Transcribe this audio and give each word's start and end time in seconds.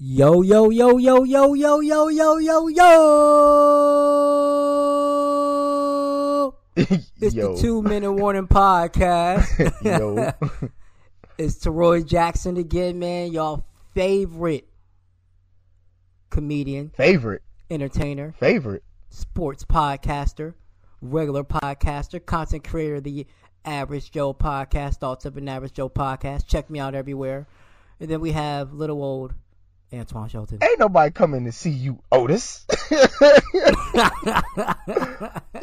Yo, 0.00 0.42
yo, 0.42 0.70
yo, 0.70 0.96
yo, 0.96 1.24
yo, 1.24 1.54
yo, 1.54 1.80
yo, 1.80 2.08
yo, 2.08 2.38
yo, 2.38 2.68
yo. 2.68 2.94
It's 7.20 7.34
Yo. 7.34 7.56
the 7.56 7.60
two 7.60 7.82
minute 7.82 8.12
warning 8.12 8.46
podcast. 8.46 9.58
Yo. 9.82 10.32
it's 11.38 11.56
Taroy 11.56 12.06
Jackson 12.06 12.56
again, 12.58 13.00
man. 13.00 13.32
Y'all 13.32 13.64
favorite 13.92 14.68
comedian, 16.30 16.90
favorite, 16.90 17.42
entertainer, 17.68 18.36
favorite. 18.38 18.84
sports 19.10 19.64
podcaster, 19.64 20.54
regular 21.02 21.42
podcaster, 21.42 22.24
content 22.24 22.62
creator 22.62 22.94
of 22.94 23.02
the 23.02 23.26
Average 23.64 24.12
Joe 24.12 24.32
podcast, 24.32 24.98
Thoughts 24.98 25.24
of 25.24 25.36
an 25.36 25.48
Average 25.48 25.72
Joe 25.72 25.88
podcast. 25.88 26.46
Check 26.46 26.70
me 26.70 26.78
out 26.78 26.94
everywhere. 26.94 27.48
And 27.98 28.08
then 28.08 28.20
we 28.20 28.30
have 28.30 28.72
little 28.72 29.02
old 29.02 29.34
Antoine 29.92 30.28
Shelton. 30.28 30.58
Ain't 30.62 30.78
nobody 30.78 31.10
coming 31.10 31.44
to 31.46 31.52
see 31.52 31.70
you, 31.70 32.00
Otis. 32.12 32.66
you 32.90 32.98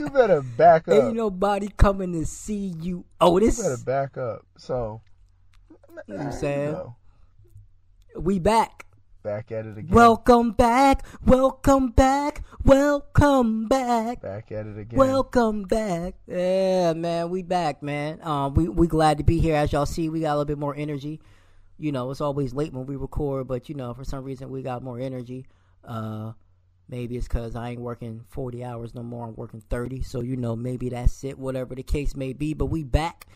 better 0.09 0.41
back 0.57 0.87
up. 0.87 0.93
Ain't 0.93 1.15
nobody 1.15 1.67
coming 1.77 2.13
to 2.13 2.25
see 2.25 2.73
you, 2.79 3.05
Otis. 3.21 3.57
you 3.57 3.63
better 3.63 3.83
back 3.83 4.17
up. 4.17 4.45
So, 4.57 5.01
You 5.69 5.77
know 6.15 6.17
what 6.17 6.25
I'm 6.25 6.31
saying? 6.31 6.71
know, 6.71 6.95
We 8.17 8.39
back. 8.39 8.85
back 9.23 9.51
at 9.51 9.65
it 9.67 9.77
again. 9.77 9.93
Welcome 9.93 10.51
back. 10.53 11.05
Welcome 11.25 11.89
back. 11.89 12.43
Welcome 12.63 13.67
back. 13.67 14.21
back 14.21 14.51
at 14.51 14.65
it 14.65 14.77
again. 14.77 14.97
Welcome 14.97 15.63
back. 15.63 16.15
Yeah, 16.27 16.93
man, 16.93 17.29
we 17.29 17.43
back, 17.43 17.83
man. 17.83 18.19
Um, 18.23 18.55
we 18.55 18.67
we 18.69 18.87
glad 18.87 19.19
to 19.19 19.23
be 19.23 19.39
here. 19.39 19.55
As 19.55 19.71
y'all 19.71 19.85
see, 19.85 20.09
we 20.09 20.21
got 20.21 20.31
a 20.31 20.37
little 20.37 20.45
bit 20.45 20.57
more 20.57 20.75
energy. 20.75 21.21
You 21.77 21.91
know, 21.91 22.11
it's 22.11 22.21
always 22.21 22.53
late 22.53 22.73
when 22.73 22.85
we 22.85 22.95
record, 22.95 23.47
but 23.47 23.69
you 23.69 23.75
know, 23.75 23.93
for 23.93 24.03
some 24.03 24.23
reason 24.23 24.49
we 24.49 24.61
got 24.61 24.83
more 24.83 24.99
energy. 24.99 25.45
Uh, 25.83 26.31
maybe 26.87 27.17
it's 27.17 27.27
because 27.27 27.55
I 27.55 27.69
ain't 27.69 27.81
working 27.81 28.23
forty 28.29 28.63
hours 28.63 28.95
no 28.95 29.03
more. 29.03 29.27
I'm 29.27 29.35
working 29.35 29.61
thirty, 29.61 30.01
so 30.01 30.21
you 30.21 30.37
know, 30.37 30.55
maybe 30.55 30.89
that's 30.89 31.23
it. 31.23 31.37
Whatever 31.37 31.75
the 31.75 31.83
case 31.83 32.15
may 32.15 32.33
be, 32.33 32.53
but 32.53 32.67
we 32.67 32.83
back, 32.83 33.27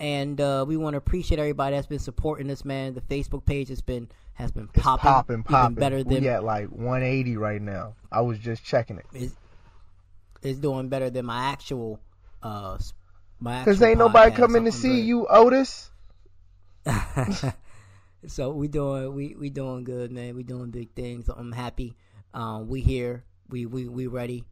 and 0.00 0.40
uh, 0.40 0.64
we 0.66 0.76
want 0.76 0.94
to 0.94 0.98
appreciate 0.98 1.38
everybody 1.38 1.76
that's 1.76 1.86
been 1.86 1.98
supporting 1.98 2.50
us, 2.50 2.64
man. 2.64 2.94
The 2.94 3.00
Facebook 3.02 3.44
page 3.44 3.68
has 3.68 3.80
been 3.80 4.08
has 4.34 4.50
been 4.50 4.68
it's 4.74 4.82
popping, 4.82 5.10
popping, 5.10 5.42
popping. 5.44 5.74
better 5.76 6.02
than 6.04 6.22
we 6.22 6.28
at 6.28 6.44
like 6.44 6.68
180 6.68 7.36
right 7.36 7.62
now. 7.62 7.94
I 8.10 8.20
was 8.20 8.38
just 8.38 8.64
checking 8.64 8.98
it. 8.98 9.06
it. 9.12 9.22
is 9.22 9.36
is 10.42 10.58
doing 10.58 10.88
better 10.88 11.10
than 11.10 11.24
my 11.24 11.46
actual 11.50 12.00
uh 12.42 12.78
my 13.40 13.64
Cause 13.64 13.82
ain't 13.82 13.98
nobody 13.98 14.34
coming 14.34 14.64
to 14.64 14.72
see 14.72 15.00
good. 15.00 15.06
you, 15.06 15.26
Otis. 15.28 15.90
so 18.28 18.50
we 18.50 18.68
doing 18.68 19.14
we 19.14 19.34
we 19.38 19.50
doing 19.50 19.84
good, 19.84 20.10
man. 20.10 20.34
We 20.36 20.42
doing 20.42 20.70
big 20.70 20.92
things. 20.94 21.28
I'm 21.28 21.52
happy. 21.52 21.96
Um, 22.34 22.68
we 22.68 22.80
here. 22.80 23.24
We 23.48 23.66
we 23.66 23.88
we 23.88 24.06
ready. 24.06 24.44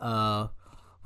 Uh, 0.00 0.48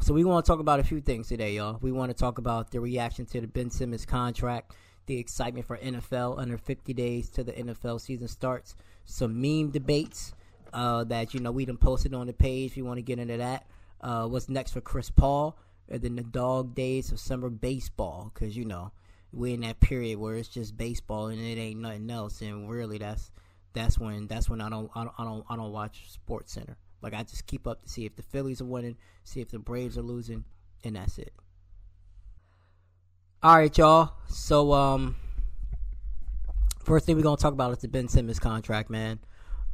so 0.01 0.13
we 0.13 0.25
want 0.25 0.45
to 0.45 0.51
talk 0.51 0.61
about 0.61 0.81
a 0.81 0.85
few 0.85 1.01
things 1.01 1.29
today, 1.29 1.55
y'all. 1.55 1.79
We 1.81 1.93
want 1.93 2.11
to 2.11 2.15
talk 2.15 2.39
about 2.39 2.71
the 2.71 2.81
reaction 2.81 3.27
to 3.27 3.41
the 3.41 3.47
Ben 3.47 3.71
Simmons 3.71 4.05
contract, 4.05 4.75
the 5.07 5.19
excitement 5.19 5.67
for 5.67 5.79
NFL 5.79 6.39
under 6.39 6.59
50 6.59 6.93
days 6.93 7.31
to 7.31 7.45
the 7.45 7.53
NFL 7.53 8.01
season 8.01 8.29
starts. 8.29 8.75
Some 9.05 9.41
meme 9.41 9.71
debates 9.71 10.35
uh, 10.73 11.05
that 11.05 11.35
you 11.35 11.41
know 11.41 11.53
we 11.53 11.65
done 11.65 11.77
posted 11.77 12.15
on 12.15 12.27
the 12.27 12.33
page. 12.33 12.77
We 12.77 12.83
want 12.83 12.99
to 12.99 13.03
get 13.03 13.19
into 13.19 13.37
that. 13.37 13.67
Uh, 14.01 14.27
what's 14.27 14.49
next 14.49 14.73
for 14.73 14.81
Chris 14.81 15.11
Paul? 15.11 15.57
And 15.89 16.03
then 16.03 16.17
the 16.17 16.23
dog 16.23 16.75
days 16.75 17.13
of 17.13 17.21
summer 17.21 17.51
baseball, 17.51 18.31
because 18.33 18.57
you 18.57 18.65
know 18.65 18.93
we're 19.35 19.55
in 19.55 19.61
that 19.63 19.81
period 19.81 20.19
where 20.19 20.35
it's 20.37 20.49
just 20.49 20.77
baseball 20.77 21.27
and 21.27 21.41
it 21.41 21.59
ain't 21.59 21.81
nothing 21.81 22.11
else. 22.11 22.41
And 22.41 22.69
really, 22.69 22.99
that's 22.99 23.31
that's 23.73 23.99
when 23.99 24.27
that's 24.27 24.49
when 24.49 24.61
I 24.61 24.71
don't 24.71 24.91
I 24.95 25.05
don't 25.05 25.15
I 25.19 25.25
don't, 25.25 25.45
I 25.51 25.57
don't 25.57 25.73
watch 25.73 26.11
Sports 26.11 26.53
Center. 26.53 26.77
Like 27.03 27.15
I 27.15 27.23
just 27.23 27.47
keep 27.47 27.67
up 27.67 27.83
to 27.83 27.89
see 27.89 28.07
if 28.07 28.17
the 28.17 28.23
Phillies 28.23 28.61
are 28.61 28.67
winning, 28.67 28.97
see 29.25 29.41
if 29.41 29.51
the 29.51 29.59
Braves 29.59 29.99
are 29.99 30.03
losing, 30.03 30.45
and 30.85 30.97
that's 30.97 31.19
it. 31.19 31.33
All 33.43 33.57
right, 33.57 33.77
y'all. 33.77 34.13
So 34.29 34.73
um, 34.73 35.17
first 36.85 37.05
thing 37.05 37.17
we're 37.17 37.23
gonna 37.23 37.37
talk 37.37 37.53
about 37.53 37.73
is 37.73 37.79
the 37.79 37.89
Ben 37.89 38.09
Simmons 38.09 38.39
contract, 38.39 38.89
man. 38.89 39.19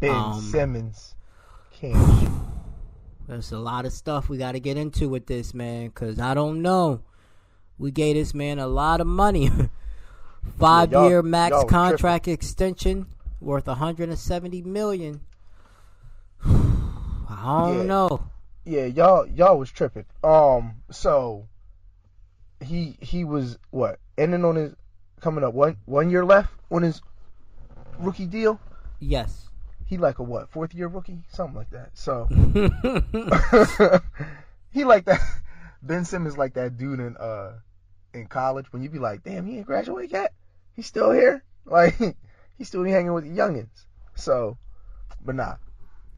Ben 0.01 0.11
Um, 0.11 0.41
Simmons. 0.41 1.15
Can't. 1.73 2.31
There's 3.29 3.53
a 3.53 3.59
lot 3.59 3.85
of 3.87 3.93
stuff 3.93 4.29
we 4.29 4.39
got 4.39 4.53
to 4.53 4.61
get 4.61 4.77
into 4.77 5.09
with 5.09 5.27
this, 5.27 5.55
man, 5.55 5.87
because 5.87 6.19
I 6.19 6.35
don't 6.35 6.63
know. 6.63 7.03
We 7.81 7.91
gave 7.91 8.15
this 8.15 8.35
man 8.35 8.59
a 8.59 8.67
lot 8.67 9.01
of 9.01 9.07
money. 9.07 9.51
Five 10.59 10.93
yeah, 10.93 11.09
year 11.09 11.23
max 11.23 11.53
y'all 11.53 11.65
contract 11.65 12.29
extension 12.29 13.07
worth 13.41 13.67
170 13.67 14.61
million. 14.63 15.23
I 16.45 17.65
don't 17.65 17.79
Yeah. 17.79 17.83
know. 17.85 18.25
Yeah, 18.67 18.85
y'all 18.85 19.27
y'all 19.27 19.59
was 19.59 19.71
tripping. 19.71 20.05
Um, 20.23 20.77
so 20.91 21.49
he 22.63 22.99
he 23.01 23.25
was 23.25 23.59
what 23.71 23.99
ending 24.19 24.45
on 24.45 24.57
his 24.57 24.75
coming 25.23 25.43
up 25.43 25.55
one 25.55 25.79
one 25.87 26.11
year 26.11 26.25
left 26.25 26.53
on 26.71 26.83
his 26.83 27.01
rookie 27.99 28.27
deal. 28.27 28.61
Yes. 28.99 29.49
He 29.87 29.97
like 29.97 30.19
a 30.19 30.23
what 30.23 30.51
fourth 30.51 30.75
year 30.75 30.89
rookie, 30.89 31.23
something 31.31 31.57
like 31.57 31.71
that. 31.71 31.97
So 31.97 32.27
he 34.71 34.85
like 34.85 35.07
that. 35.07 35.21
Ben 35.83 36.05
Simmons 36.05 36.37
like 36.37 36.53
that 36.55 36.77
dude 36.77 37.01
in 37.01 37.17
uh 37.17 37.53
in 38.15 38.27
college 38.27 38.73
when 38.73 38.83
you 38.83 38.89
be 38.91 38.99
like, 38.99 39.23
damn, 39.23 39.47
he 39.47 39.59
ain't 39.59 39.67
graduate 39.67 40.11
yet. 40.13 40.33
He's 40.75 40.87
still 40.87 41.13
here. 41.13 41.45
Like 41.67 41.95
he's 42.57 42.69
still 42.69 42.83
be 42.83 42.91
hanging 42.91 43.13
with 43.13 43.25
the 43.25 43.31
youngins. 43.31 43.85
So, 44.17 44.57
but 45.25 45.35
nah, 45.37 45.57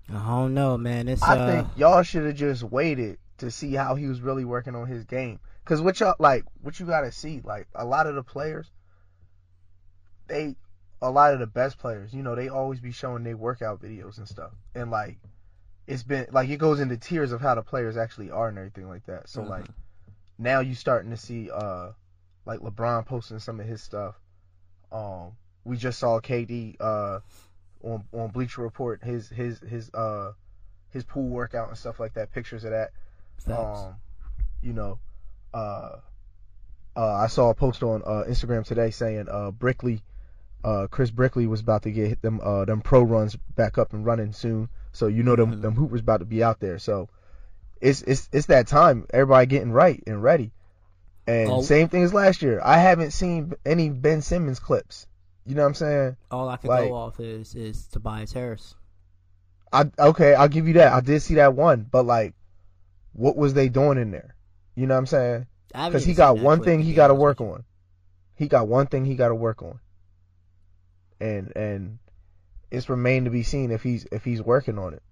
I 0.09 0.25
don't 0.27 0.55
know, 0.55 0.79
man. 0.79 1.09
It's 1.09 1.23
I 1.23 1.37
uh, 1.37 1.47
think 1.47 1.69
y'all 1.77 2.03
should 2.03 2.25
have 2.27 2.37
just 2.37 2.63
waited 2.63 3.19
to 3.39 3.51
see 3.51 3.75
how 3.75 3.97
he 3.97 4.07
was 4.07 4.21
really 4.21 4.45
working 4.45 4.75
on 4.75 4.87
his 4.87 5.05
game. 5.05 5.41
Cause 5.65 5.83
what 5.83 6.01
y'all 6.01 6.15
like, 6.19 6.45
what 6.63 6.79
you 6.81 6.87
gotta 6.87 7.13
see, 7.13 7.41
like 7.45 7.67
a 7.75 7.85
lot 7.85 8.07
of 8.07 8.15
the 8.15 8.23
players, 8.23 8.71
they, 10.29 10.57
a 11.03 11.11
lot 11.11 11.35
of 11.35 11.41
the 11.41 11.47
best 11.47 11.77
players, 11.79 12.15
you 12.15 12.23
know, 12.23 12.35
they 12.35 12.49
always 12.49 12.81
be 12.81 12.93
showing 12.93 13.25
their 13.25 13.37
workout 13.37 13.83
videos 13.83 14.19
and 14.19 14.29
stuff, 14.29 14.53
and 14.75 14.91
like, 14.91 15.19
it's 15.87 16.05
been 16.05 16.27
like 16.31 16.49
it 16.49 16.59
goes 16.59 16.81
into 16.81 16.97
tiers 16.97 17.33
of 17.33 17.41
how 17.41 17.55
the 17.55 17.63
players 17.63 17.97
actually 17.97 18.31
are 18.31 18.49
and 18.49 18.59
everything 18.59 18.89
like 18.89 19.05
that. 19.07 19.29
So 19.29 19.43
Mhm. 19.43 19.49
like, 19.51 19.67
now 20.39 20.61
you 20.61 20.75
starting 20.75 21.11
to 21.11 21.17
see, 21.17 21.51
uh, 21.51 21.91
like 22.45 22.61
LeBron 22.61 23.07
posting 23.07 23.39
some 23.39 23.61
of 23.61 23.67
his 23.67 23.83
stuff. 23.83 24.15
Um, 24.91 25.33
we 25.65 25.77
just 25.77 25.99
saw 25.99 26.21
KD, 26.21 26.77
uh, 26.81 27.21
on 27.83 28.05
on 28.13 28.31
Bleacher 28.31 28.63
Report 28.63 29.03
his 29.03 29.29
his 29.29 29.61
his 29.61 29.93
uh 29.95 30.33
his 30.91 31.05
pool 31.05 31.29
workout 31.29 31.69
and 31.69 31.77
stuff 31.79 31.99
like 32.01 32.15
that. 32.15 32.33
Pictures 32.33 32.65
of 32.65 32.71
that. 32.71 32.91
facts. 33.39 33.81
Um, 33.81 33.95
you 34.61 34.73
know, 34.73 34.99
uh, 35.53 35.97
uh, 36.97 37.15
I 37.15 37.27
saw 37.27 37.51
a 37.51 37.55
post 37.55 37.83
on 37.83 38.03
uh, 38.03 38.25
Instagram 38.29 38.65
today 38.65 38.91
saying 38.91 39.27
uh 39.31 39.51
Brickley, 39.51 40.03
uh 40.65 40.87
Chris 40.91 41.11
Brickley 41.11 41.47
was 41.47 41.61
about 41.61 41.83
to 41.83 41.91
get 41.91 42.23
them 42.23 42.41
uh 42.43 42.65
them 42.65 42.81
pro 42.81 43.03
runs 43.03 43.37
back 43.37 43.79
up 43.79 43.93
and 43.93 44.05
running 44.05 44.33
soon. 44.33 44.69
So 44.93 45.07
you 45.07 45.23
know 45.23 45.37
them 45.37 45.61
them 45.61 45.75
hoopers 45.75 46.01
about 46.01 46.19
to 46.19 46.27
be 46.27 46.43
out 46.43 46.61
there. 46.61 46.79
So 46.79 47.09
it's 47.83 48.01
it's 48.03 48.29
it's 48.33 48.47
that 48.47 48.67
time. 48.69 49.07
Everybody 49.13 49.47
getting 49.47 49.73
right 49.73 50.03
and 50.07 50.23
ready. 50.23 50.53
And 51.27 51.51
Oh. 51.51 51.63
same 51.63 51.89
thing 51.89 52.03
as 52.03 52.15
last 52.15 52.41
year. 52.43 52.61
I 52.65 52.79
haven't 52.79 53.11
seen 53.11 53.53
any 53.67 53.91
Ben 53.91 54.23
Simmons 54.23 54.59
clips. 54.59 55.07
You 55.45 55.55
know 55.55 55.63
what 55.63 55.69
I'm 55.69 55.75
saying? 55.75 56.17
All 56.31 56.49
I 56.49 56.57
can 56.57 56.71
like- 56.71 56.89
go 56.89 56.95
off 56.95 57.21
is 57.21 57.55
is 57.55 57.87
Tobias 57.89 58.33
Harris. 58.33 58.75
I 59.73 59.91
okay, 59.99 60.35
I'll 60.35 60.49
give 60.49 60.67
you 60.69 60.75
that. 60.75 60.93
I 60.93 61.01
did 61.01 61.21
see 61.23 61.35
that 61.35 61.55
one, 61.55 61.87
but 61.91 62.05
like, 62.05 62.35
what 63.13 63.37
was 63.37 63.55
they 63.55 63.69
doing 63.69 63.99
in 63.99 64.11
there? 64.11 64.35
You 64.75 64.87
know 64.87 64.95
what 64.95 64.99
I'm 65.01 65.07
saying? 65.07 65.47
Because 65.73 66.05
he 66.05 66.15
got 66.15 66.39
one 66.39 66.63
thing 66.63 66.81
he 66.83 66.93
got 66.95 67.09
to 67.09 67.15
work 67.15 67.41
on. 67.41 67.65
He 68.37 68.47
got 68.49 68.69
one 68.69 68.87
thing 68.87 69.05
he 69.05 69.15
got 69.15 69.29
to 69.29 69.35
work 69.35 69.63
on, 69.63 69.81
and 71.21 71.53
and 71.57 71.99
it's 72.71 72.89
remained 72.89 73.25
to 73.27 73.31
be 73.31 73.43
seen 73.43 73.71
if 73.71 73.83
he's 73.83 74.07
if 74.13 74.25
he's 74.25 74.43
working 74.43 74.79
on 74.79 74.95
it. 74.95 75.03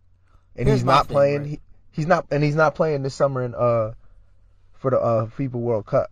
And 0.56 0.66
Here's 0.68 0.80
he's 0.80 0.84
not 0.84 1.06
thing, 1.06 1.14
playing. 1.14 1.40
right? 1.40 1.48
He, 1.50 1.60
he's 2.00 2.06
not, 2.08 2.26
and 2.30 2.42
he's 2.42 2.54
not 2.56 2.74
playing 2.74 3.02
this 3.02 3.14
summer 3.14 3.42
in 3.42 3.54
uh 3.54 3.92
for 4.74 4.90
the 4.90 4.98
uh 4.98 5.26
FIBA 5.26 5.52
World 5.52 5.86
Cup. 5.86 6.10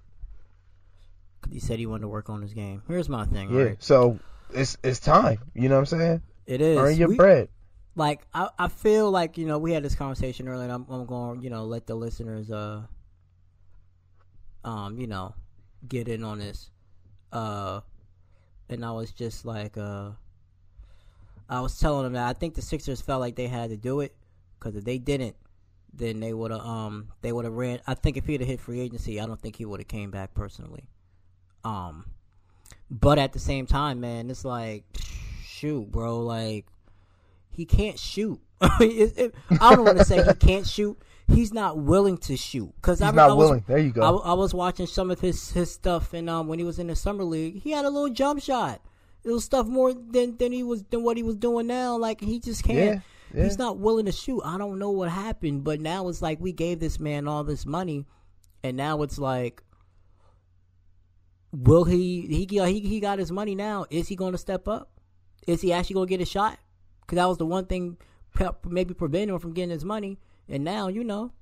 He 1.50 1.60
said 1.60 1.78
he 1.78 1.86
wanted 1.86 2.02
to 2.02 2.08
work 2.08 2.28
on 2.28 2.42
his 2.42 2.52
game. 2.52 2.82
Here's 2.88 3.08
my 3.08 3.24
thing, 3.24 3.50
Yeah, 3.54 3.62
right? 3.62 3.82
so 3.82 4.18
it's 4.52 4.76
it's 4.82 5.00
time. 5.00 5.38
You 5.54 5.68
know 5.68 5.76
what 5.76 5.92
I'm 5.92 5.98
saying? 5.98 6.22
It 6.46 6.60
is. 6.60 6.78
Earn 6.78 6.96
your 6.96 7.08
We- 7.08 7.16
bread. 7.16 7.48
like 7.96 8.20
I, 8.34 8.48
I 8.58 8.68
feel 8.68 9.10
like 9.10 9.38
you 9.38 9.46
know 9.46 9.58
we 9.58 9.72
had 9.72 9.82
this 9.82 9.94
conversation 9.94 10.46
earlier 10.48 10.64
and 10.64 10.72
I'm, 10.72 10.86
I'm 10.90 11.06
going 11.06 11.40
you 11.42 11.50
know 11.50 11.64
let 11.64 11.86
the 11.86 11.94
listeners 11.94 12.50
uh 12.50 12.82
um 14.64 14.98
you 14.98 15.06
know 15.06 15.34
get 15.88 16.08
in 16.08 16.24
on 16.24 16.38
this 16.38 16.70
uh 17.32 17.80
and 18.68 18.84
I 18.84 18.92
was 18.92 19.10
just 19.12 19.44
like 19.44 19.76
uh 19.78 20.10
I 21.48 21.60
was 21.60 21.78
telling 21.80 22.04
them 22.04 22.12
that 22.12 22.28
I 22.28 22.34
think 22.34 22.54
the 22.54 22.62
Sixers 22.62 23.00
felt 23.00 23.20
like 23.20 23.34
they 23.36 23.46
had 23.48 23.70
to 23.70 23.76
do 23.76 24.00
it 24.00 24.14
because 24.58 24.76
if 24.76 24.84
they 24.84 24.98
didn't 24.98 25.34
then 25.92 26.20
they 26.20 26.32
would 26.32 26.50
have 26.50 26.60
um 26.60 27.08
they 27.22 27.32
would 27.32 27.44
have 27.44 27.54
ran 27.54 27.80
I 27.86 27.94
think 27.94 28.16
if 28.16 28.26
he'd 28.26 28.40
have 28.40 28.48
hit 28.48 28.60
free 28.60 28.80
agency 28.80 29.20
I 29.20 29.26
don't 29.26 29.40
think 29.40 29.56
he 29.56 29.64
would 29.64 29.80
have 29.80 29.88
came 29.88 30.10
back 30.10 30.34
personally 30.34 30.84
um 31.64 32.06
but 32.90 33.18
at 33.18 33.32
the 33.32 33.38
same 33.38 33.66
time 33.66 34.00
man 34.00 34.30
it's 34.30 34.44
like 34.44 34.84
shoot 35.44 35.90
bro 35.90 36.20
like 36.20 36.66
he 37.58 37.66
can't 37.66 37.98
shoot. 37.98 38.40
it, 38.80 39.18
it, 39.18 39.34
I 39.60 39.74
don't 39.74 39.84
want 39.84 39.98
to 39.98 40.04
say 40.04 40.22
he 40.24 40.34
can't 40.34 40.64
shoot. 40.64 40.96
He's 41.26 41.52
not 41.52 41.76
willing 41.76 42.16
to 42.18 42.36
shoot 42.36 42.72
because 42.76 43.00
He's 43.00 43.08
I, 43.08 43.10
not 43.10 43.30
I 43.30 43.34
was, 43.34 43.48
willing. 43.48 43.64
There 43.66 43.78
you 43.78 43.90
go. 43.90 44.20
I, 44.20 44.30
I 44.30 44.32
was 44.34 44.54
watching 44.54 44.86
some 44.86 45.10
of 45.10 45.18
his 45.18 45.50
his 45.50 45.72
stuff, 45.72 46.14
and 46.14 46.30
um, 46.30 46.46
when 46.46 46.60
he 46.60 46.64
was 46.64 46.78
in 46.78 46.86
the 46.86 46.94
summer 46.94 47.24
league, 47.24 47.60
he 47.60 47.72
had 47.72 47.84
a 47.84 47.90
little 47.90 48.10
jump 48.10 48.40
shot. 48.40 48.80
It 49.24 49.32
was 49.32 49.44
stuff 49.44 49.66
more 49.66 49.92
than 49.92 50.36
than 50.36 50.52
he 50.52 50.62
was 50.62 50.84
than 50.84 51.02
what 51.02 51.16
he 51.16 51.24
was 51.24 51.34
doing 51.34 51.66
now. 51.66 51.96
Like 51.96 52.20
he 52.20 52.38
just 52.38 52.62
can't. 52.62 52.78
Yeah, 52.78 53.00
yeah. 53.34 53.44
He's 53.44 53.58
not 53.58 53.78
willing 53.78 54.06
to 54.06 54.12
shoot. 54.12 54.40
I 54.44 54.58
don't 54.58 54.78
know 54.78 54.90
what 54.90 55.10
happened, 55.10 55.64
but 55.64 55.80
now 55.80 56.08
it's 56.08 56.22
like 56.22 56.40
we 56.40 56.52
gave 56.52 56.80
this 56.80 56.98
man 56.98 57.28
all 57.28 57.44
this 57.44 57.66
money, 57.66 58.06
and 58.62 58.76
now 58.76 59.02
it's 59.02 59.18
like, 59.18 59.62
will 61.52 61.84
he? 61.84 62.22
He 62.22 62.46
he 62.50 62.80
he 62.80 63.00
got 63.00 63.18
his 63.18 63.30
money 63.30 63.54
now. 63.54 63.86
Is 63.90 64.08
he 64.08 64.16
going 64.16 64.32
to 64.32 64.38
step 64.38 64.66
up? 64.66 64.90
Is 65.46 65.60
he 65.60 65.72
actually 65.72 65.94
going 65.94 66.06
to 66.06 66.10
get 66.10 66.20
a 66.20 66.26
shot? 66.26 66.58
Because 67.00 67.16
that 67.16 67.26
was 67.26 67.38
the 67.38 67.46
one 67.46 67.66
thing 67.66 67.98
maybe 68.64 68.94
preventing 68.94 69.34
him 69.34 69.40
from 69.40 69.52
getting 69.52 69.70
his 69.70 69.84
money. 69.84 70.18
And 70.48 70.64
now 70.64 70.88
you 70.88 71.04
know, 71.04 71.32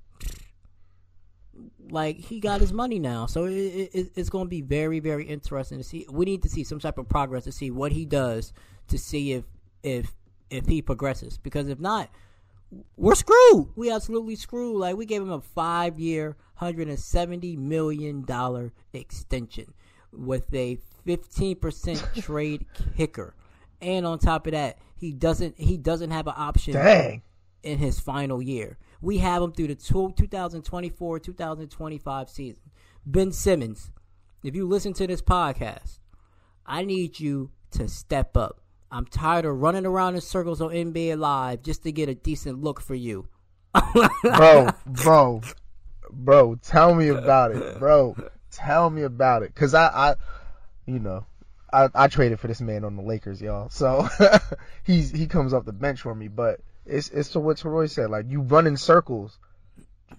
like 1.89 2.17
he 2.17 2.39
got 2.39 2.59
his 2.59 2.73
money 2.73 2.99
now, 2.99 3.25
so 3.27 3.45
it, 3.45 3.53
it, 3.53 4.11
it's 4.15 4.29
going 4.29 4.45
to 4.45 4.49
be 4.49 4.61
very 4.61 4.99
very 4.99 5.25
interesting 5.25 5.77
to 5.77 5.83
see. 5.83 6.05
We 6.09 6.25
need 6.25 6.43
to 6.43 6.49
see 6.49 6.65
some 6.65 6.79
type 6.79 6.97
of 6.97 7.07
progress 7.07 7.45
to 7.45 7.51
see 7.51 7.71
what 7.71 7.93
he 7.93 8.05
does 8.05 8.51
to 8.89 8.97
see 8.97 9.33
if 9.33 9.45
if 9.83 10.16
if 10.49 10.65
he 10.65 10.81
progresses. 10.81 11.37
Because 11.37 11.67
if 11.67 11.79
not, 11.79 12.09
we're 12.95 13.15
screwed. 13.15 13.69
We 13.75 13.91
absolutely 13.91 14.35
screwed. 14.35 14.77
Like 14.77 14.97
we 14.97 15.05
gave 15.05 15.21
him 15.21 15.31
a 15.31 15.41
five 15.41 15.99
year, 15.99 16.35
hundred 16.55 16.89
and 16.89 16.99
seventy 16.99 17.55
million 17.55 18.23
dollar 18.23 18.73
extension 18.93 19.73
with 20.11 20.53
a 20.53 20.77
fifteen 21.05 21.55
percent 21.55 22.03
trade 22.17 22.65
kicker, 22.95 23.35
and 23.81 24.05
on 24.05 24.19
top 24.19 24.47
of 24.47 24.53
that, 24.53 24.79
he 24.95 25.13
doesn't 25.13 25.59
he 25.59 25.77
doesn't 25.77 26.11
have 26.11 26.27
an 26.27 26.33
option 26.35 26.73
Dang. 26.73 27.21
in 27.63 27.77
his 27.77 27.99
final 27.99 28.41
year. 28.41 28.77
We 29.01 29.19
have 29.19 29.43
him 29.43 29.51
through 29.51 29.67
the 29.67 29.75
2024 29.75 31.19
2025 31.19 32.29
season. 32.29 32.63
Ben 33.05 33.31
Simmons, 33.31 33.91
if 34.43 34.55
you 34.55 34.67
listen 34.67 34.93
to 34.93 35.07
this 35.07 35.21
podcast, 35.21 35.99
I 36.65 36.83
need 36.83 37.19
you 37.19 37.51
to 37.71 37.87
step 37.87 38.35
up. 38.35 38.59
I'm 38.91 39.05
tired 39.05 39.45
of 39.45 39.59
running 39.61 39.85
around 39.85 40.15
in 40.15 40.21
circles 40.21 40.61
on 40.61 40.69
NBA 40.69 41.17
Live 41.17 41.61
just 41.61 41.83
to 41.83 41.91
get 41.91 42.09
a 42.09 42.15
decent 42.15 42.61
look 42.63 42.79
for 42.79 42.95
you. 42.95 43.27
bro, 44.23 44.69
bro, 44.85 45.41
bro, 46.09 46.55
tell 46.55 46.95
me 46.95 47.09
about 47.09 47.51
it, 47.51 47.79
bro. 47.79 48.15
Tell 48.51 48.89
me 48.89 49.03
about 49.03 49.43
it, 49.43 49.53
cause 49.53 49.73
I, 49.73 49.87
I, 49.87 50.15
you 50.85 50.99
know, 50.99 51.25
I, 51.71 51.89
I 51.93 52.07
traded 52.07 52.39
for 52.39 52.47
this 52.47 52.61
man 52.61 52.85
on 52.85 52.95
the 52.95 53.03
Lakers, 53.03 53.41
y'all. 53.41 53.69
So 53.69 54.07
he's 54.83 55.11
he 55.11 55.27
comes 55.27 55.53
off 55.53 55.65
the 55.65 55.73
bench 55.73 56.01
for 56.01 56.15
me, 56.15 56.27
but 56.27 56.61
it's 56.85 57.09
it's 57.09 57.29
to 57.31 57.39
what 57.39 57.57
Troy 57.57 57.87
said. 57.87 58.09
Like 58.09 58.25
you 58.29 58.41
run 58.41 58.67
in 58.67 58.77
circles, 58.77 59.37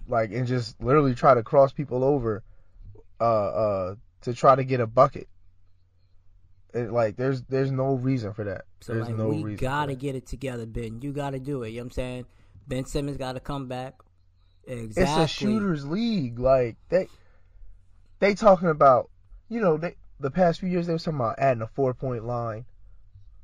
like 0.07 0.31
and 0.31 0.47
just 0.47 0.81
literally 0.81 1.15
try 1.15 1.33
to 1.33 1.43
cross 1.43 1.73
people 1.73 2.03
over, 2.03 2.43
uh, 3.19 3.23
uh, 3.23 3.95
to 4.21 4.33
try 4.33 4.55
to 4.55 4.63
get 4.63 4.79
a 4.79 4.87
bucket. 4.87 5.27
It, 6.73 6.91
like 6.91 7.15
there's 7.15 7.41
there's 7.43 7.71
no 7.71 7.93
reason 7.93 8.33
for 8.33 8.43
that. 8.43 8.65
So 8.81 8.93
there's 8.93 9.07
like, 9.07 9.17
no 9.17 9.29
we 9.29 9.55
gotta 9.55 9.95
get 9.95 10.15
it 10.15 10.27
together, 10.27 10.65
Ben. 10.65 11.01
You 11.01 11.11
gotta 11.11 11.39
do 11.39 11.63
it. 11.63 11.69
You 11.69 11.77
know 11.77 11.81
what 11.81 11.85
I'm 11.85 11.91
saying? 11.91 12.25
Ben 12.67 12.85
Simmons 12.85 13.17
gotta 13.17 13.39
come 13.39 13.67
back. 13.67 13.95
Exactly. 14.67 15.01
It's 15.01 15.11
a 15.11 15.27
shooters 15.27 15.85
league. 15.85 16.37
Like 16.37 16.77
they 16.89 17.07
they 18.19 18.35
talking 18.35 18.69
about 18.69 19.09
you 19.49 19.59
know, 19.59 19.77
they 19.77 19.95
the 20.19 20.31
past 20.31 20.59
few 20.59 20.69
years 20.69 20.87
they 20.87 20.93
were 20.93 20.99
talking 20.99 21.19
about 21.19 21.39
adding 21.39 21.63
a 21.63 21.67
four 21.67 21.93
point 21.93 22.25
line. 22.25 22.65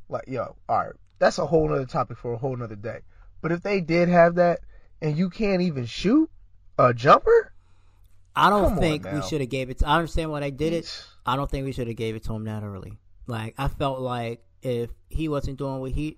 Like, 0.07 0.25
yo, 0.27 0.55
alright. 0.69 0.93
That's 1.17 1.39
a 1.39 1.45
whole 1.45 1.67
nother 1.67 1.85
topic 1.85 2.17
for 2.17 2.33
a 2.33 2.37
whole 2.37 2.55
nother 2.55 2.75
day. 2.75 2.99
But 3.41 3.51
if 3.51 3.63
they 3.63 3.81
did 3.81 4.09
have 4.09 4.35
that 4.35 4.59
and 5.01 5.17
you 5.17 5.29
can't 5.29 5.61
even 5.61 5.85
shoot 5.85 6.29
a 6.77 6.93
jumper, 6.93 7.53
I 8.35 8.49
don't 8.49 8.71
Come 8.71 8.79
think 8.79 9.11
we 9.11 9.21
should 9.21 9.41
have 9.41 9.49
gave 9.49 9.69
it. 9.69 9.81
I 9.83 9.95
understand 9.95 10.29
why 10.29 10.41
they 10.41 10.51
did 10.51 10.73
it. 10.73 11.05
I 11.25 11.35
don't 11.35 11.49
think 11.49 11.65
we 11.65 11.71
should 11.71 11.87
have 11.87 11.95
gave 11.95 12.15
it 12.15 12.23
to 12.25 12.33
him 12.33 12.43
that 12.43 12.63
early. 12.63 12.99
Like 13.27 13.55
I 13.57 13.67
felt 13.67 13.99
like 13.99 14.43
if 14.61 14.89
he 15.09 15.27
wasn't 15.27 15.57
doing 15.57 15.79
what 15.79 15.91
he, 15.91 16.17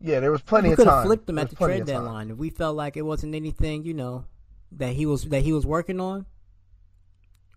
yeah, 0.00 0.20
there 0.20 0.30
was 0.32 0.42
plenty 0.42 0.68
we 0.68 0.72
of 0.72 0.78
could 0.78 0.88
have 0.88 1.04
flipped 1.04 1.28
him 1.28 1.36
There 1.36 1.44
at 1.44 1.50
the 1.50 1.56
trade 1.56 1.86
deadline. 1.86 2.30
If 2.30 2.36
we 2.36 2.50
felt 2.50 2.76
like 2.76 2.96
it 2.96 3.02
wasn't 3.02 3.34
anything, 3.34 3.84
you 3.84 3.94
know, 3.94 4.24
that 4.72 4.94
he 4.94 5.06
was 5.06 5.24
that 5.26 5.42
he 5.42 5.52
was 5.52 5.64
working 5.66 6.00
on, 6.00 6.26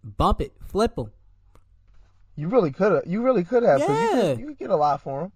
bump 0.04 0.42
it, 0.42 0.54
flip 0.62 0.98
him. 0.98 1.12
You 2.36 2.48
really 2.50 2.72
could 2.72 2.92
have. 2.92 3.04
You 3.08 3.22
really 3.24 3.44
could 3.44 3.64
have. 3.64 3.80
'cause 3.82 3.90
You, 3.90 3.96
Yeah. 3.96 4.12
could, 4.22 4.40
you 4.40 4.46
could 4.48 4.58
get 4.60 4.70
a 4.70 4.76
lot 4.76 5.02
for 5.02 5.24
him. 5.24 5.32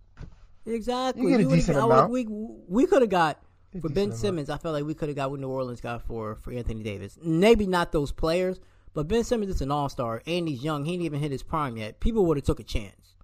Exactly. 0.66 1.24
You 1.24 1.30
get 1.30 1.42
a 1.42 1.44
would've- 1.46 1.56
decent 1.58 1.78
would- 1.78 1.86
amount. 1.86 2.12
We 2.12 2.28
we 2.30 2.86
could 2.86 3.02
have 3.02 3.10
got 3.10 3.40
for 3.82 3.90
Ben 3.90 4.06
amount. 4.06 4.20
Simmons. 4.20 4.50
I 4.52 4.58
felt 4.58 4.74
like 4.74 4.86
we 4.86 4.94
could 4.94 5.10
have 5.10 5.16
got 5.16 5.32
what 5.32 5.40
New 5.40 5.50
Orleans 5.50 5.82
got 5.82 6.04
for 6.04 6.36
for 6.36 6.52
Anthony 6.52 6.84
Davis. 6.84 7.18
Maybe 7.24 7.66
not 7.66 7.92
those 7.92 8.12
players, 8.12 8.60
but 8.94 9.08
Ben 9.08 9.24
Simmons 9.24 9.50
is 9.56 9.62
an 9.62 9.72
all 9.72 9.90
star 9.90 10.22
and 10.28 10.48
he's 10.48 10.64
young. 10.64 10.86
He 10.86 10.94
ain't 10.94 11.04
even 11.04 11.20
hit 11.20 11.32
his 11.32 11.44
prime 11.44 11.78
yet. 11.78 12.00
People 12.00 12.26
would 12.26 12.38
have 12.38 12.46
took 12.46 12.60
a 12.60 12.64
chance. 12.64 13.16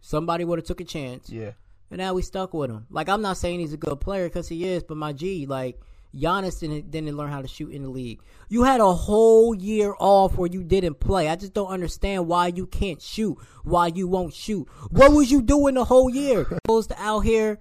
Somebody 0.00 0.44
would 0.44 0.58
have 0.58 0.66
took 0.66 0.80
a 0.80 0.84
chance, 0.84 1.28
Yeah. 1.30 1.52
and 1.90 1.98
now 1.98 2.14
we 2.14 2.22
stuck 2.22 2.54
with 2.54 2.70
him. 2.70 2.86
Like 2.90 3.08
I'm 3.08 3.22
not 3.22 3.36
saying 3.36 3.60
he's 3.60 3.72
a 3.72 3.76
good 3.78 4.00
player 4.00 4.28
because 4.28 4.48
he 4.48 4.64
is, 4.64 4.82
but 4.84 4.96
my 4.96 5.12
G, 5.12 5.46
like 5.46 5.80
Giannis 6.14 6.60
didn't 6.60 6.90
didn't 6.90 7.16
learn 7.16 7.30
how 7.30 7.42
to 7.42 7.48
shoot 7.48 7.70
in 7.72 7.82
the 7.82 7.88
league. 7.88 8.20
You 8.48 8.62
had 8.62 8.80
a 8.80 8.92
whole 8.92 9.54
year 9.54 9.94
off 9.98 10.36
where 10.38 10.48
you 10.50 10.62
didn't 10.62 11.00
play. 11.00 11.28
I 11.28 11.34
just 11.36 11.54
don't 11.54 11.68
understand 11.68 12.28
why 12.28 12.46
you 12.48 12.66
can't 12.66 13.02
shoot, 13.02 13.36
why 13.64 13.88
you 13.88 14.06
won't 14.06 14.32
shoot. 14.32 14.68
What 14.90 15.12
was 15.12 15.30
you 15.32 15.42
doing 15.42 15.74
the 15.74 15.84
whole 15.84 16.08
year? 16.08 16.46
Opposed 16.64 16.90
to 16.90 17.02
out 17.02 17.20
here 17.20 17.58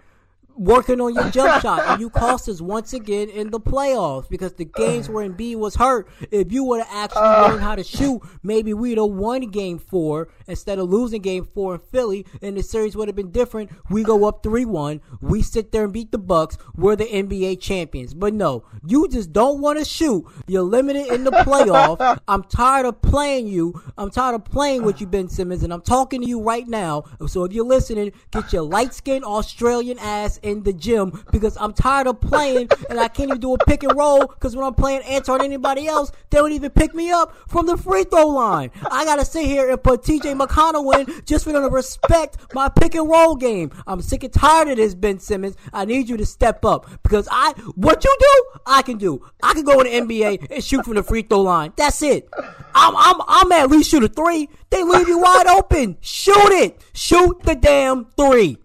working 0.55 1.01
on 1.01 1.13
your 1.13 1.29
jump 1.31 1.61
shot, 1.61 1.83
and 1.87 2.01
you 2.01 2.09
cost 2.09 2.49
us 2.49 2.61
once 2.61 2.93
again 2.93 3.29
in 3.29 3.49
the 3.51 3.59
playoffs 3.59 4.29
because 4.29 4.53
the 4.53 4.65
games 4.65 5.09
where 5.09 5.27
Embiid 5.27 5.57
was 5.57 5.75
hurt. 5.75 6.07
If 6.31 6.51
you 6.51 6.63
would 6.65 6.81
have 6.81 6.89
actually 6.91 7.21
uh. 7.21 7.47
learned 7.47 7.61
how 7.61 7.75
to 7.75 7.83
shoot, 7.83 8.21
maybe 8.43 8.73
we'd 8.73 8.97
have 8.97 9.07
won 9.07 9.41
game 9.49 9.79
four 9.79 10.29
instead 10.47 10.79
of 10.79 10.89
losing 10.89 11.21
game 11.21 11.45
four 11.45 11.75
in 11.75 11.81
Philly, 11.91 12.25
and 12.41 12.57
the 12.57 12.63
series 12.63 12.95
would 12.95 13.07
have 13.07 13.15
been 13.15 13.31
different. 13.31 13.71
We 13.89 14.03
go 14.03 14.25
up 14.25 14.43
three 14.43 14.65
one, 14.65 15.01
we 15.21 15.41
sit 15.41 15.71
there 15.71 15.83
and 15.83 15.93
beat 15.93 16.11
the 16.11 16.17
Bucks. 16.17 16.57
We're 16.75 16.95
the 16.95 17.05
NBA 17.05 17.61
champions. 17.61 18.13
But 18.13 18.33
no, 18.33 18.65
you 18.85 19.07
just 19.07 19.31
don't 19.31 19.61
want 19.61 19.79
to 19.79 19.85
shoot. 19.85 20.25
You're 20.47 20.63
limited 20.63 21.07
in 21.07 21.23
the 21.23 21.31
playoff. 21.31 22.19
I'm 22.27 22.43
tired 22.43 22.85
of 22.85 23.01
playing 23.01 23.47
you. 23.47 23.81
I'm 23.97 24.09
tired 24.09 24.35
of 24.35 24.45
playing 24.45 24.83
with 24.83 25.01
you, 25.01 25.07
Ben 25.07 25.27
Simmons, 25.27 25.63
and 25.63 25.73
I'm 25.73 25.81
talking 25.81 26.21
to 26.21 26.27
you 26.27 26.41
right 26.41 26.67
now. 26.67 27.03
So 27.27 27.43
if 27.43 27.53
you're 27.53 27.65
listening, 27.65 28.11
get 28.31 28.53
your 28.53 28.63
light 28.63 28.93
skinned 28.93 29.25
Australian 29.25 29.99
ass 29.99 30.39
in 30.45 30.63
the 30.63 30.71
gym 30.71 31.23
because 31.31 31.57
I'm 31.57 31.73
tired 31.73 32.07
of 32.07 32.21
playing 32.21 32.69
and 32.89 32.99
I 32.99 33.07
can't 33.07 33.29
even 33.29 33.41
do 33.41 33.53
a 33.55 33.57
pick 33.65 33.83
and 33.83 33.97
roll 33.97 34.27
because 34.27 34.55
when 34.55 34.65
I'm 34.65 34.75
playing 34.75 35.01
Anton 35.01 35.43
anybody 35.43 35.87
else, 35.87 36.11
they 36.29 36.37
don't 36.37 36.51
even 36.51 36.69
pick 36.69 36.93
me 36.93 37.11
up 37.11 37.35
from 37.49 37.65
the 37.65 37.75
free 37.75 38.03
throw 38.03 38.27
line. 38.27 38.71
I 38.89 39.03
gotta 39.05 39.25
sit 39.25 39.45
here 39.45 39.69
and 39.69 39.83
put 39.83 40.03
TJ 40.03 40.39
McConnell 40.39 40.99
in 40.99 41.25
just 41.25 41.45
for 41.45 41.51
them 41.51 41.63
to 41.63 41.69
respect 41.69 42.37
my 42.53 42.69
pick 42.69 42.95
and 42.95 43.09
roll 43.09 43.35
game. 43.35 43.71
I'm 43.87 44.01
sick 44.01 44.23
and 44.23 44.31
tired 44.31 44.69
of 44.69 44.77
this, 44.77 44.93
Ben 44.93 45.19
Simmons. 45.19 45.55
I 45.73 45.85
need 45.85 46.07
you 46.07 46.17
to 46.17 46.25
step 46.25 46.63
up 46.63 46.87
because 47.01 47.27
I, 47.31 47.53
what 47.75 48.03
you 48.03 48.15
do, 48.19 48.59
I 48.65 48.83
can 48.83 48.97
do. 48.97 49.25
I 49.41 49.53
can 49.53 49.63
go 49.63 49.81
in 49.81 50.07
the 50.07 50.15
NBA 50.15 50.51
and 50.51 50.63
shoot 50.63 50.85
from 50.85 50.95
the 50.95 51.03
free 51.03 51.23
throw 51.23 51.41
line. 51.41 51.73
That's 51.75 52.01
it. 52.01 52.29
I'm, 52.75 52.95
I'm, 52.95 53.21
I'm 53.27 53.51
at 53.51 53.71
least 53.71 53.89
shoot 53.89 54.03
a 54.03 54.07
three. 54.07 54.49
They 54.69 54.83
leave 54.83 55.07
you 55.07 55.19
wide 55.19 55.47
open. 55.47 55.97
Shoot 56.01 56.51
it. 56.51 56.81
Shoot 56.93 57.41
the 57.43 57.55
damn 57.55 58.05
three. 58.17 58.57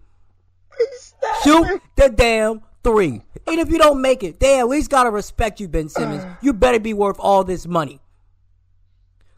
Shoot 1.43 1.81
the 1.95 2.09
damn 2.09 2.61
three. 2.83 3.21
Even 3.47 3.59
if 3.59 3.69
you 3.69 3.77
don't 3.77 4.01
make 4.01 4.23
it, 4.23 4.39
they 4.39 4.59
at 4.59 4.67
least 4.67 4.89
gotta 4.89 5.11
respect 5.11 5.59
you, 5.59 5.67
Ben 5.67 5.89
Simmons. 5.89 6.23
Uh. 6.23 6.35
You 6.41 6.53
better 6.53 6.79
be 6.79 6.93
worth 6.93 7.17
all 7.19 7.43
this 7.43 7.67
money. 7.67 7.99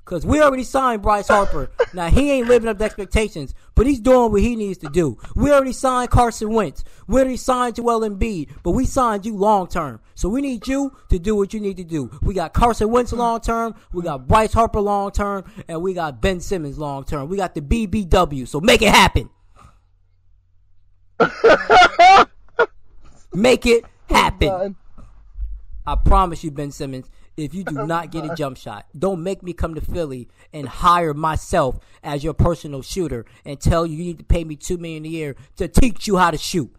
Cause 0.06 0.26
we 0.26 0.42
already 0.42 0.66
signed 0.66 1.02
Bryce 1.02 1.30
Harper. 1.30 1.72
Now 1.94 2.10
he 2.10 2.30
ain't 2.30 2.50
living 2.50 2.68
up 2.68 2.78
to 2.80 2.84
expectations, 2.84 3.56
but 3.74 3.88
he's 3.88 4.02
doing 4.02 4.34
what 4.34 4.42
he 4.42 4.58
needs 4.58 4.78
to 4.80 4.90
do. 4.90 5.18
We 5.34 5.50
already 5.50 5.72
signed 5.72 6.10
Carson 6.10 6.52
Wentz. 6.52 6.84
We 7.08 7.22
already 7.22 7.38
signed 7.38 7.76
Joel 7.76 8.02
Embiid, 8.02 8.50
but 8.64 8.72
we 8.72 8.84
signed 8.84 9.26
you 9.26 9.38
long 9.38 9.68
term. 9.68 10.02
So 10.16 10.28
we 10.28 10.42
need 10.42 10.68
you 10.68 10.92
to 11.10 11.20
do 11.20 11.38
what 11.38 11.54
you 11.54 11.62
need 11.62 11.78
to 11.78 11.86
do. 11.86 12.12
We 12.22 12.34
got 12.34 12.52
Carson 12.52 12.90
Wentz 12.90 13.14
long 13.14 13.40
term, 13.40 13.76
we 13.94 14.04
got 14.04 14.28
Bryce 14.28 14.52
Harper 14.52 14.82
long 14.82 15.12
term, 15.12 15.46
and 15.70 15.82
we 15.82 15.94
got 15.94 16.22
Ben 16.22 16.42
Simmons 16.42 16.78
long 16.78 17.06
term. 17.06 17.30
We 17.30 17.38
got 17.38 17.56
the 17.56 17.62
BBW. 17.62 18.46
So 18.46 18.60
make 18.60 18.82
it 18.82 18.90
happen. 18.90 19.30
Make 23.34 23.66
it 23.66 23.84
happen. 24.10 24.76
I 25.86 25.96
promise 25.96 26.44
you, 26.44 26.52
Ben 26.52 26.72
Simmons, 26.72 27.10
if 27.36 27.54
you 27.54 27.64
do 27.64 27.86
not 27.86 28.12
get 28.12 28.26
a 28.26 28.36
jump 28.38 28.58
shot, 28.58 28.86
don't 28.98 29.24
make 29.24 29.44
me 29.44 29.54
come 29.54 29.76
to 29.76 29.82
Philly 29.82 30.30
and 30.54 30.68
hire 30.68 31.14
myself 31.14 31.80
as 32.04 32.24
your 32.24 32.34
personal 32.34 32.82
shooter 32.82 33.26
and 33.44 33.60
tell 33.60 33.86
you 33.86 33.98
you 33.98 34.04
need 34.06 34.20
to 34.20 34.24
pay 34.24 34.44
me 34.44 34.56
two 34.56 34.78
million 34.78 35.06
a 35.06 35.10
year 35.10 35.36
to 35.58 35.68
teach 35.68 36.08
you 36.08 36.18
how 36.18 36.32
to 36.32 36.38
shoot. 36.38 36.74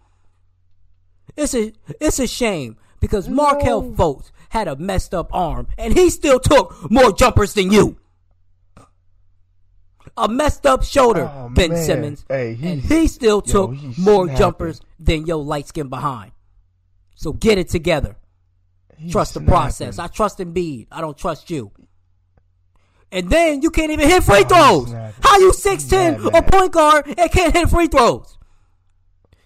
It's 1.37 1.55
a 1.55 1.73
it's 2.01 2.19
a 2.21 2.27
shame 2.27 2.77
because 3.01 3.29
Markelle 3.29 3.83
Fultz 3.83 4.31
had 4.51 4.69
a 4.69 4.77
messed 4.77 5.15
up 5.15 5.29
arm 5.35 5.67
and 5.77 5.93
he 5.95 6.09
still 6.09 6.39
took 6.39 6.91
more 6.91 7.13
jumpers 7.13 7.55
than 7.55 7.73
you. 7.73 7.97
A 10.17 10.29
messed 10.29 10.65
up 10.67 10.85
shoulder, 10.85 11.31
Oh, 11.33 11.49
Ben 11.53 11.71
man. 11.71 11.85
Simmons, 11.85 12.25
Hey, 12.29 12.57
and 12.63 12.81
he 12.81 13.07
still 13.09 13.43
yo, 13.45 13.53
took 13.53 13.75
he's 13.75 13.99
more 13.99 14.25
snapping. 14.27 14.39
jumpers 14.39 14.81
than 14.99 15.27
your 15.27 15.43
light 15.43 15.67
skin 15.69 15.89
behind. 15.89 16.33
So 17.15 17.33
get 17.33 17.59
it 17.59 17.69
together. 17.69 18.17
Trust 19.11 19.35
the 19.35 19.41
process. 19.41 19.99
I 19.99 20.07
trust 20.07 20.39
Embiid. 20.39 20.87
I 20.93 21.01
don't 21.01 21.17
trust 21.19 21.51
you. 21.51 21.73
And 23.11 23.29
then 23.31 23.63
you 23.63 23.71
can't 23.71 23.91
even 23.93 24.09
hit 24.09 24.23
free 24.25 24.45
throws. 24.45 24.89
snapping. 24.89 25.15
How 25.23 25.39
you 25.39 25.53
six 25.53 25.85
ten 25.85 26.23
Mad, 26.23 26.35
a 26.35 26.43
point 26.43 26.73
guard 26.73 27.07
and 27.19 27.31
can't 27.31 27.53
hit 27.55 27.69
free 27.71 27.87
throws? 27.87 28.39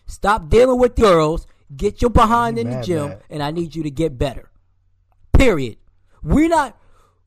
Stop 0.06 0.48
dealing 0.48 0.78
with 0.78 0.94
girls. 0.96 1.46
Get 1.74 2.00
your 2.00 2.10
behind 2.10 2.56
He 2.56 2.62
in 2.62 2.70
the 2.70 2.80
gym, 2.82 3.08
mad. 3.10 3.22
and 3.28 3.42
I 3.42 3.50
need 3.50 3.74
you 3.76 3.82
to 3.82 3.90
get 3.90 4.16
better. 4.18 4.50
Period. 5.34 5.76
We're 6.22 6.48
not. 6.48 6.78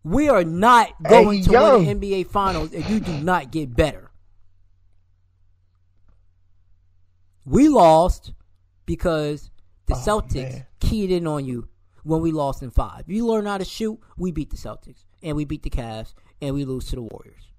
We 0.03 0.29
are 0.29 0.43
not 0.43 0.91
going 1.03 1.39
he 1.39 1.43
to 1.46 1.51
win 1.51 2.00
the 2.00 2.08
NBA 2.10 2.27
Finals 2.27 2.74
if 2.74 2.89
you 2.89 3.00
do 3.00 3.13
not 3.20 3.51
get 3.51 3.75
better. 3.75 4.12
We 7.46 7.67
lost 7.70 8.34
because 8.86 9.50
the 9.88 9.96
Oh, 9.96 9.98
Celtics 9.98 10.51
man. 10.53 10.65
keyed 10.79 11.12
in 11.12 11.27
on 11.27 11.46
you 11.46 11.67
when 12.03 12.22
we 12.22 12.31
lost 12.31 12.63
in 12.63 12.72
five. 12.72 13.03
You 13.08 13.25
learn 13.27 13.46
how 13.46 13.58
to 13.58 13.65
shoot, 13.65 14.00
we 14.17 14.31
beat 14.31 14.50
the 14.50 14.58
Celtics, 14.58 15.05
and 15.22 15.36
we 15.36 15.46
beat 15.46 15.63
the 15.63 15.70
Cavs, 15.70 16.13
and 16.41 16.55
we 16.55 16.65
lose 16.65 16.86
to 16.89 16.96
the 16.96 17.01
Warriors. 17.03 17.51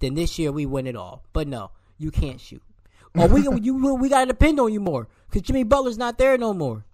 Then 0.00 0.14
this 0.14 0.38
year 0.38 0.52
we 0.52 0.66
win 0.66 0.86
it 0.86 0.96
all. 0.96 1.24
But 1.32 1.48
no, 1.48 1.70
you 1.98 2.10
can't 2.10 2.40
shoot. 2.40 2.62
Or 3.16 3.28
we 3.28 3.42
you 3.62 3.94
we 3.96 4.08
gotta 4.08 4.26
depend 4.26 4.60
on 4.60 4.72
you 4.72 4.80
more 4.80 5.08
because 5.28 5.42
Jimmy 5.42 5.64
Butler's 5.64 5.98
not 5.98 6.18
there 6.18 6.36
no 6.38 6.52
more. 6.52 6.84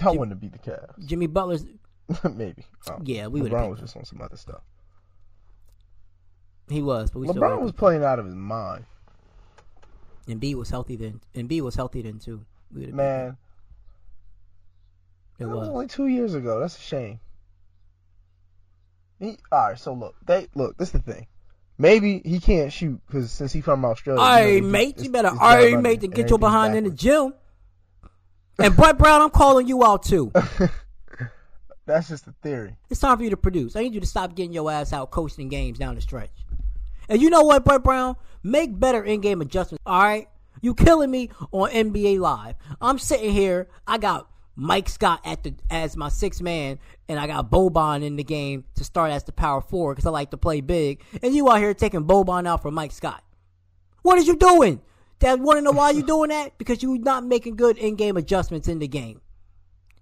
Y'all 0.00 0.12
wouldn't 0.12 0.32
have 0.32 0.40
beat 0.40 0.52
the 0.52 0.58
Cavs. 0.70 1.06
Jimmy 1.06 1.26
Butler's 1.26 1.64
Maybe. 2.34 2.64
Um, 2.90 3.02
Yeah, 3.04 3.26
we 3.28 3.40
would've 3.42 3.56
LeBron 3.56 3.70
was 3.70 3.80
just 3.80 3.96
on 3.96 4.04
some 4.04 4.20
other 4.20 4.36
stuff. 4.36 4.60
he 6.68 6.82
was, 6.82 7.10
but 7.10 7.20
we 7.20 7.28
LeBron 7.28 7.60
was 7.60 7.72
playing 7.72 8.04
out 8.04 8.18
of 8.18 8.26
his 8.26 8.34
mind. 8.34 8.84
and 10.28 10.40
B 10.40 10.54
was 10.54 10.70
healthy 10.70 10.96
then. 10.96 11.20
And 11.34 11.48
B 11.48 11.60
was 11.60 11.74
healthy 11.74 12.02
then 12.02 12.18
too. 12.18 12.44
We 12.72 12.86
Man, 12.86 13.36
it 15.38 15.46
was 15.46 15.56
was. 15.56 15.68
only 15.68 15.86
two 15.86 16.06
years 16.06 16.34
ago. 16.34 16.60
That's 16.60 16.76
a 16.76 16.80
shame. 16.80 17.20
He, 19.20 19.38
all 19.52 19.68
right, 19.68 19.78
so 19.78 19.94
look, 19.94 20.14
they 20.26 20.48
look. 20.54 20.76
This 20.76 20.88
is 20.88 21.00
the 21.00 21.12
thing. 21.12 21.26
Maybe 21.78 22.20
he 22.24 22.38
can't 22.40 22.72
shoot 22.72 23.00
because 23.06 23.32
since 23.32 23.52
he 23.52 23.60
from 23.60 23.84
Australia. 23.84 24.20
All 24.20 24.26
right, 24.28 24.54
you 24.54 24.60
know, 24.60 24.68
mate, 24.68 25.02
you 25.02 25.10
better 25.10 25.28
all 25.28 25.36
right, 25.36 25.78
mate, 25.80 26.00
to 26.02 26.08
get 26.08 26.28
your 26.30 26.38
behind 26.38 26.76
in 26.76 26.84
the 26.84 26.90
gym. 26.90 27.34
And 28.58 28.76
Brett 28.76 28.96
Brown, 28.98 29.20
I'm 29.22 29.30
calling 29.30 29.66
you 29.66 29.84
out 29.84 30.04
too. 30.04 30.30
That's 31.86 32.08
just 32.08 32.26
a 32.26 32.34
theory. 32.42 32.76
It's 32.88 33.00
time 33.00 33.18
for 33.18 33.24
you 33.24 33.30
to 33.30 33.36
produce. 33.36 33.76
I 33.76 33.82
need 33.82 33.94
you 33.94 34.00
to 34.00 34.06
stop 34.06 34.34
getting 34.34 34.52
your 34.52 34.70
ass 34.70 34.92
out 34.92 35.10
coaching 35.10 35.48
games 35.48 35.78
down 35.78 35.94
the 35.94 36.00
stretch. 36.00 36.30
And 37.08 37.20
you 37.20 37.28
know 37.28 37.42
what, 37.42 37.64
Brett 37.64 37.82
Brown? 37.82 38.16
Make 38.42 38.78
better 38.78 39.02
in-game 39.02 39.40
adjustments. 39.42 39.82
All 39.84 40.02
right, 40.02 40.28
you 40.62 40.74
killing 40.74 41.10
me 41.10 41.30
on 41.52 41.70
NBA 41.70 42.18
Live. 42.18 42.54
I'm 42.80 42.98
sitting 42.98 43.32
here. 43.32 43.68
I 43.86 43.98
got 43.98 44.28
Mike 44.56 44.88
Scott 44.88 45.20
at 45.24 45.42
the 45.42 45.54
as 45.68 45.96
my 45.96 46.08
sixth 46.08 46.40
man, 46.40 46.78
and 47.08 47.18
I 47.18 47.26
got 47.26 47.50
Boban 47.50 48.02
in 48.02 48.16
the 48.16 48.24
game 48.24 48.64
to 48.76 48.84
start 48.84 49.10
as 49.10 49.24
the 49.24 49.32
power 49.32 49.60
forward 49.60 49.96
because 49.96 50.06
I 50.06 50.10
like 50.10 50.30
to 50.30 50.38
play 50.38 50.62
big. 50.62 51.02
And 51.22 51.34
you 51.34 51.50
out 51.50 51.58
here 51.58 51.74
taking 51.74 52.04
Boban 52.04 52.46
out 52.46 52.62
for 52.62 52.70
Mike 52.70 52.92
Scott. 52.92 53.22
What 54.02 54.18
are 54.18 54.22
you 54.22 54.36
doing? 54.36 54.80
Dad, 55.18 55.40
want 55.40 55.58
to 55.58 55.62
know 55.62 55.72
why 55.72 55.90
you 55.90 56.02
doing 56.02 56.30
that? 56.30 56.56
Because 56.58 56.82
you're 56.82 56.98
not 56.98 57.24
making 57.24 57.56
good 57.56 57.78
in-game 57.78 58.16
adjustments 58.16 58.68
in 58.68 58.78
the 58.78 58.88
game. 58.88 59.20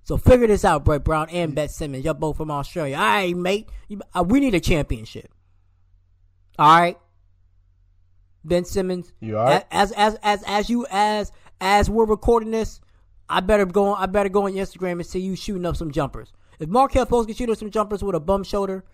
So 0.05 0.17
figure 0.17 0.47
this 0.49 0.65
out, 0.65 0.85
Brett 0.85 1.05
Brown 1.05 1.29
and 1.31 1.55
Bet 1.55 1.71
Simmons. 1.71 2.05
You're 2.05 2.15
both 2.15 2.37
from 2.37 2.51
Australia. 2.51 2.97
All 2.97 3.03
right, 3.03 3.37
mate. 3.37 3.69
You, 3.89 4.01
uh, 4.15 4.25
we 4.27 4.41
need 4.41 4.55
a 4.55 4.61
championship. 4.61 5.33
All 6.59 6.81
right. 6.81 6.99
Ben 8.45 8.65
Simmons. 8.65 9.13
You 9.21 9.39
all 9.39 9.45
right? 9.45 9.65
As 9.71 9.93
as 9.93 10.19
as 10.23 10.43
as 10.47 10.69
you 10.69 10.87
as 10.91 11.31
as 11.61 11.89
we're 11.89 12.05
recording 12.05 12.51
this, 12.51 12.81
I 13.29 13.41
better 13.41 13.65
go. 13.65 13.91
On, 13.91 14.03
I 14.03 14.07
better 14.07 14.29
go 14.29 14.47
on 14.47 14.53
Instagram 14.55 14.93
and 14.93 15.07
see 15.07 15.21
you 15.21 15.37
shooting 15.37 15.65
up 15.65 15.77
some 15.77 15.93
jumpers. 15.93 16.33
If 16.59 16.69
Markelle 16.69 17.07
Fultz 17.07 17.27
can 17.27 17.35
shoot 17.37 17.51
up 17.51 17.59
some 17.59 17.71
jumpers 17.71 18.03
with 18.03 18.17
a 18.17 18.21
bum 18.21 18.43
shoulder, 18.43 18.85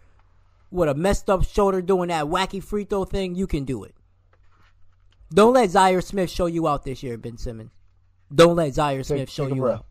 with 0.70 0.90
a 0.90 0.94
messed 0.94 1.30
up 1.30 1.44
shoulder, 1.44 1.80
doing 1.80 2.08
that 2.08 2.26
wacky 2.26 2.62
free 2.62 2.84
throw 2.84 3.04
thing, 3.04 3.34
you 3.34 3.46
can 3.46 3.64
do 3.64 3.84
it. 3.84 3.94
Don't 5.32 5.54
let 5.54 5.70
Zhaire 5.70 6.02
Smith 6.02 6.30
show 6.30 6.46
you 6.46 6.68
out 6.68 6.84
this 6.84 7.02
year, 7.02 7.16
Ben 7.18 7.36
Simmons. 7.36 7.70
Don't 8.34 8.56
let 8.56 8.72
Zhaire 8.72 9.04
Smith 9.04 9.20
Take, 9.20 9.28
show 9.30 9.48
take 9.48 9.56
you 9.56 9.68
out. 9.68 9.86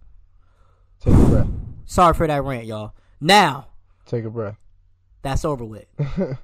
Take 1.00 1.14
a 1.14 1.26
breath. 1.28 1.48
Sorry 1.86 2.14
for 2.14 2.28
that 2.28 2.44
rant, 2.44 2.66
y'all. 2.66 2.94
Now 3.20 3.68
Take 4.06 4.26
a 4.26 4.30
breath. 4.30 4.58
that's 5.22 5.44
over 5.46 5.66
with. 5.66 5.86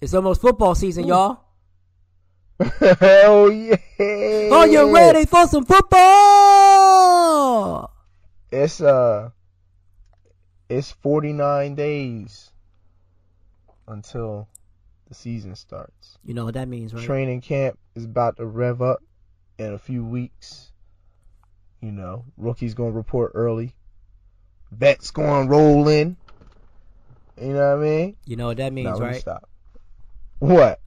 it's 0.00 0.14
almost 0.14 0.40
football 0.40 0.74
season, 0.74 1.06
y'all. 1.06 1.40
Hell 2.98 3.50
yeah! 3.50 3.76
Are 4.52 4.68
you 4.68 4.94
ready 4.94 5.26
for 5.26 5.46
some 5.48 5.64
football? 5.64 6.02
It's 8.52 8.80
uh, 8.80 9.30
it's 10.68 10.92
forty 10.92 11.32
nine 11.32 11.74
days 11.74 12.52
until 13.88 14.48
the 15.08 15.14
season 15.14 15.56
starts. 15.56 16.18
You 16.24 16.34
know 16.34 16.44
what 16.44 16.54
that 16.54 16.68
means, 16.68 16.94
right? 16.94 17.04
Training 17.04 17.40
camp 17.40 17.78
is 17.94 18.04
about 18.04 18.36
to 18.36 18.46
rev 18.46 18.80
up 18.80 19.02
in 19.58 19.72
a 19.72 19.78
few 19.78 20.04
weeks. 20.04 20.71
You 21.82 21.90
know, 21.90 22.24
rookies 22.36 22.74
gonna 22.74 22.92
report 22.92 23.32
early. 23.34 23.74
Vets 24.70 25.10
gonna 25.10 25.48
roll 25.48 25.88
in. 25.88 26.16
You 27.40 27.48
know 27.54 27.76
what 27.76 27.84
I 27.84 27.88
mean? 27.88 28.16
You 28.24 28.36
know 28.36 28.46
what 28.46 28.58
that 28.58 28.72
means, 28.72 28.86
Nah, 28.86 28.98
me 28.98 29.06
right? 29.06 29.20
Stop. 29.20 29.48
What? 30.38 30.80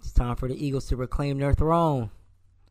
It's 0.00 0.12
time 0.12 0.34
for 0.36 0.48
the 0.48 0.66
Eagles 0.66 0.86
to 0.88 0.96
reclaim 0.96 1.38
their 1.38 1.54
throne 1.54 2.10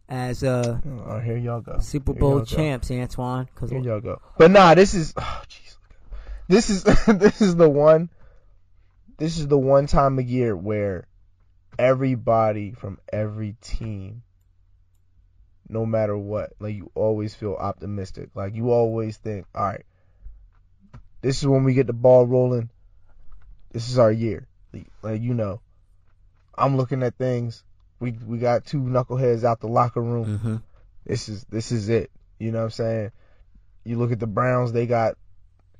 as 0.10 0.44
uh, 0.44 0.80
Oh, 1.06 1.20
here 1.20 1.38
y'all 1.38 1.62
go. 1.62 1.80
Super 1.80 2.14
Bowl 2.14 2.30
y'all 2.32 2.40
go. 2.40 2.46
champs, 2.46 2.92
Antoine. 2.92 3.48
Because 3.54 3.72
Here 3.72 3.80
y'all 3.80 4.02
go. 4.02 4.22
But 4.38 4.52
nah, 4.52 4.76
this 4.76 4.94
is 4.94 5.14
oh 5.18 5.42
jeez. 5.48 5.78
This 6.50 6.70
is 6.70 6.84
this 7.08 7.42
is 7.42 7.56
the 7.56 7.70
one 7.70 8.10
this 9.18 9.38
is 9.38 9.48
the 9.48 9.58
one 9.58 9.88
time 9.88 10.20
of 10.20 10.26
year 10.30 10.56
where 10.56 11.08
everybody 11.80 12.74
from 12.74 13.00
every 13.12 13.56
team 13.62 14.24
no 15.70 15.86
matter 15.86 16.18
what, 16.18 16.54
like 16.60 16.76
you 16.76 16.92
always 16.96 17.34
feel 17.34 17.54
optimistic. 17.54 18.30
Like 18.36 18.56
you 18.56 18.72
always 18.72 19.18
think, 19.18 19.46
all 19.56 19.66
right, 19.66 19.86
this 21.22 21.40
is 21.40 21.48
when 21.48 21.64
we 21.64 21.74
get 21.74 21.88
the 21.88 21.94
ball 21.94 22.26
rolling. 22.26 22.70
This 23.72 23.90
is 23.90 23.98
our 23.98 24.12
year. 24.12 24.48
Like, 24.74 24.88
like 25.02 25.22
you 25.22 25.34
know, 25.34 25.62
I'm 26.56 26.78
looking 26.78 27.04
at 27.04 27.18
things. 27.18 27.64
We 28.00 28.12
we 28.12 28.38
got 28.38 28.66
two 28.66 28.82
knuckleheads 28.82 29.44
out 29.44 29.60
the 29.62 29.68
locker 29.68 30.02
room 30.02 30.38
hmm 30.38 30.56
this 31.06 31.30
is 31.30 31.44
this 31.46 31.72
is 31.72 31.90
it. 31.90 32.12
You 32.40 32.52
know 32.52 32.60
what 32.60 32.66
I'm 32.66 32.72
saying? 32.72 33.12
You 33.84 33.98
look 33.98 34.12
at 34.12 34.20
the 34.20 34.28
Browns, 34.28 34.72
they 34.72 34.88
got 34.88 35.18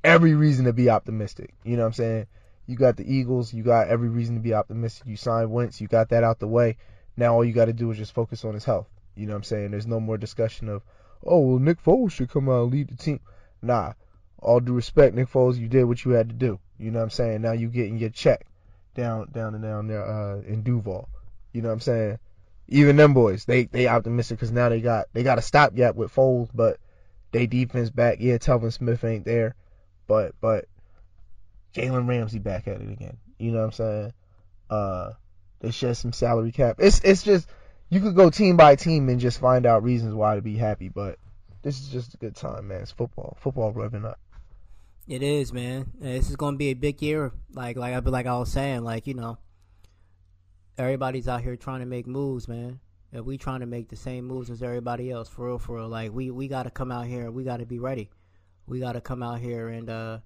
every 0.02 0.34
reason 0.34 0.66
to 0.66 0.72
be 0.72 0.90
optimistic. 0.90 1.54
You 1.64 1.76
know 1.76 1.82
what 1.82 1.88
I'm 1.88 1.92
saying? 1.94 2.26
You 2.66 2.76
got 2.76 2.96
the 2.96 3.10
Eagles, 3.10 3.52
you 3.52 3.62
got 3.62 3.88
every 3.88 4.08
reason 4.08 4.36
to 4.36 4.40
be 4.40 4.54
optimistic. 4.54 5.06
You 5.06 5.16
signed 5.16 5.50
Wentz, 5.50 5.80
you 5.80 5.88
got 5.88 6.10
that 6.10 6.24
out 6.24 6.38
the 6.38 6.48
way. 6.48 6.76
Now 7.16 7.34
all 7.34 7.44
you 7.44 7.52
got 7.52 7.66
to 7.66 7.72
do 7.72 7.90
is 7.90 7.98
just 7.98 8.14
focus 8.14 8.44
on 8.44 8.54
his 8.54 8.64
health. 8.64 8.88
You 9.14 9.26
know 9.26 9.32
what 9.32 9.38
I'm 9.38 9.44
saying? 9.44 9.70
There's 9.70 9.86
no 9.86 10.00
more 10.00 10.18
discussion 10.18 10.68
of, 10.68 10.82
oh 11.24 11.40
well, 11.40 11.58
Nick 11.58 11.82
Foles 11.82 12.12
should 12.12 12.30
come 12.30 12.48
out 12.48 12.64
and 12.64 12.72
lead 12.72 12.88
the 12.88 12.96
team. 12.96 13.20
Nah, 13.62 13.92
all 14.38 14.60
due 14.60 14.72
respect, 14.74 15.14
Nick 15.14 15.30
Foles, 15.30 15.58
you 15.58 15.68
did 15.68 15.84
what 15.84 16.04
you 16.04 16.12
had 16.12 16.28
to 16.28 16.34
do. 16.34 16.58
You 16.78 16.90
know 16.90 16.98
what 16.98 17.04
I'm 17.04 17.10
saying? 17.10 17.42
Now 17.42 17.52
you 17.52 17.68
getting 17.68 17.98
your 17.98 18.10
check 18.10 18.46
down, 18.94 19.30
down 19.32 19.54
and 19.54 19.62
down 19.62 19.86
there 19.86 20.04
uh, 20.04 20.40
in 20.40 20.62
Duval. 20.62 21.08
You 21.52 21.62
know 21.62 21.68
what 21.68 21.74
I'm 21.74 21.80
saying? 21.80 22.18
even 22.68 22.96
them 22.96 23.14
boys, 23.14 23.44
they 23.44 23.64
they 23.64 23.86
optimistic 23.86 24.38
because 24.38 24.52
now 24.52 24.68
they 24.68 24.80
got 24.80 25.06
they 25.12 25.22
got 25.22 25.38
a 25.38 25.42
stopgap 25.42 25.94
with 25.94 26.14
Foles, 26.14 26.48
but 26.54 26.78
they 27.32 27.46
defense 27.46 27.90
back. 27.90 28.18
Yeah, 28.20 28.38
Telvin 28.38 28.72
Smith 28.72 29.04
ain't 29.04 29.24
there, 29.24 29.54
but 30.06 30.34
but 30.40 30.66
Jalen 31.74 32.08
Ramsey 32.08 32.38
back 32.38 32.66
at 32.68 32.80
it 32.80 32.90
again. 32.90 33.18
You 33.38 33.52
know 33.52 33.58
what 33.58 33.64
I'm 33.66 33.72
saying? 33.72 34.12
Uh, 34.70 35.10
they 35.60 35.70
shed 35.70 35.96
some 35.96 36.12
salary 36.12 36.52
cap. 36.52 36.76
It's 36.78 37.00
it's 37.00 37.22
just 37.22 37.48
you 37.94 38.00
could 38.00 38.16
go 38.16 38.28
team 38.28 38.56
by 38.56 38.74
team 38.74 39.08
and 39.08 39.20
just 39.20 39.38
find 39.38 39.64
out 39.64 39.84
reasons 39.84 40.14
why 40.14 40.34
to 40.34 40.42
be 40.42 40.56
happy, 40.56 40.88
but 40.88 41.16
this 41.62 41.80
is 41.80 41.88
just 41.88 42.12
a 42.14 42.16
good 42.16 42.34
time, 42.34 42.66
man. 42.66 42.80
It's 42.80 42.90
football, 42.90 43.36
football 43.40 43.72
revving 43.72 44.04
up. 44.04 44.18
It 45.06 45.22
is, 45.22 45.52
man. 45.52 45.92
This 46.00 46.28
is 46.28 46.34
going 46.34 46.54
to 46.54 46.58
be 46.58 46.70
a 46.70 46.74
big 46.74 47.00
year. 47.02 47.30
Like, 47.52 47.76
like 47.76 47.94
I, 47.94 47.98
like 47.98 48.26
I 48.26 48.36
was 48.36 48.50
saying, 48.50 48.82
like 48.82 49.06
you 49.06 49.14
know, 49.14 49.38
everybody's 50.76 51.28
out 51.28 51.42
here 51.42 51.54
trying 51.54 51.80
to 51.80 51.86
make 51.86 52.08
moves, 52.08 52.48
man. 52.48 52.80
And 53.12 53.24
we 53.24 53.38
trying 53.38 53.60
to 53.60 53.66
make 53.66 53.88
the 53.88 53.96
same 53.96 54.24
moves 54.24 54.50
as 54.50 54.60
everybody 54.60 55.12
else, 55.12 55.28
for 55.28 55.46
real, 55.46 55.60
for 55.60 55.76
real. 55.76 55.88
Like 55.88 56.12
we, 56.12 56.32
we 56.32 56.48
got 56.48 56.64
to 56.64 56.70
come 56.70 56.90
out 56.90 57.06
here. 57.06 57.30
We 57.30 57.44
got 57.44 57.58
to 57.58 57.66
be 57.66 57.78
ready. 57.78 58.10
We 58.66 58.80
got 58.80 58.92
to 58.92 59.00
come 59.00 59.22
out 59.22 59.38
here 59.38 59.68
and 59.68 59.88
uh 59.88 60.18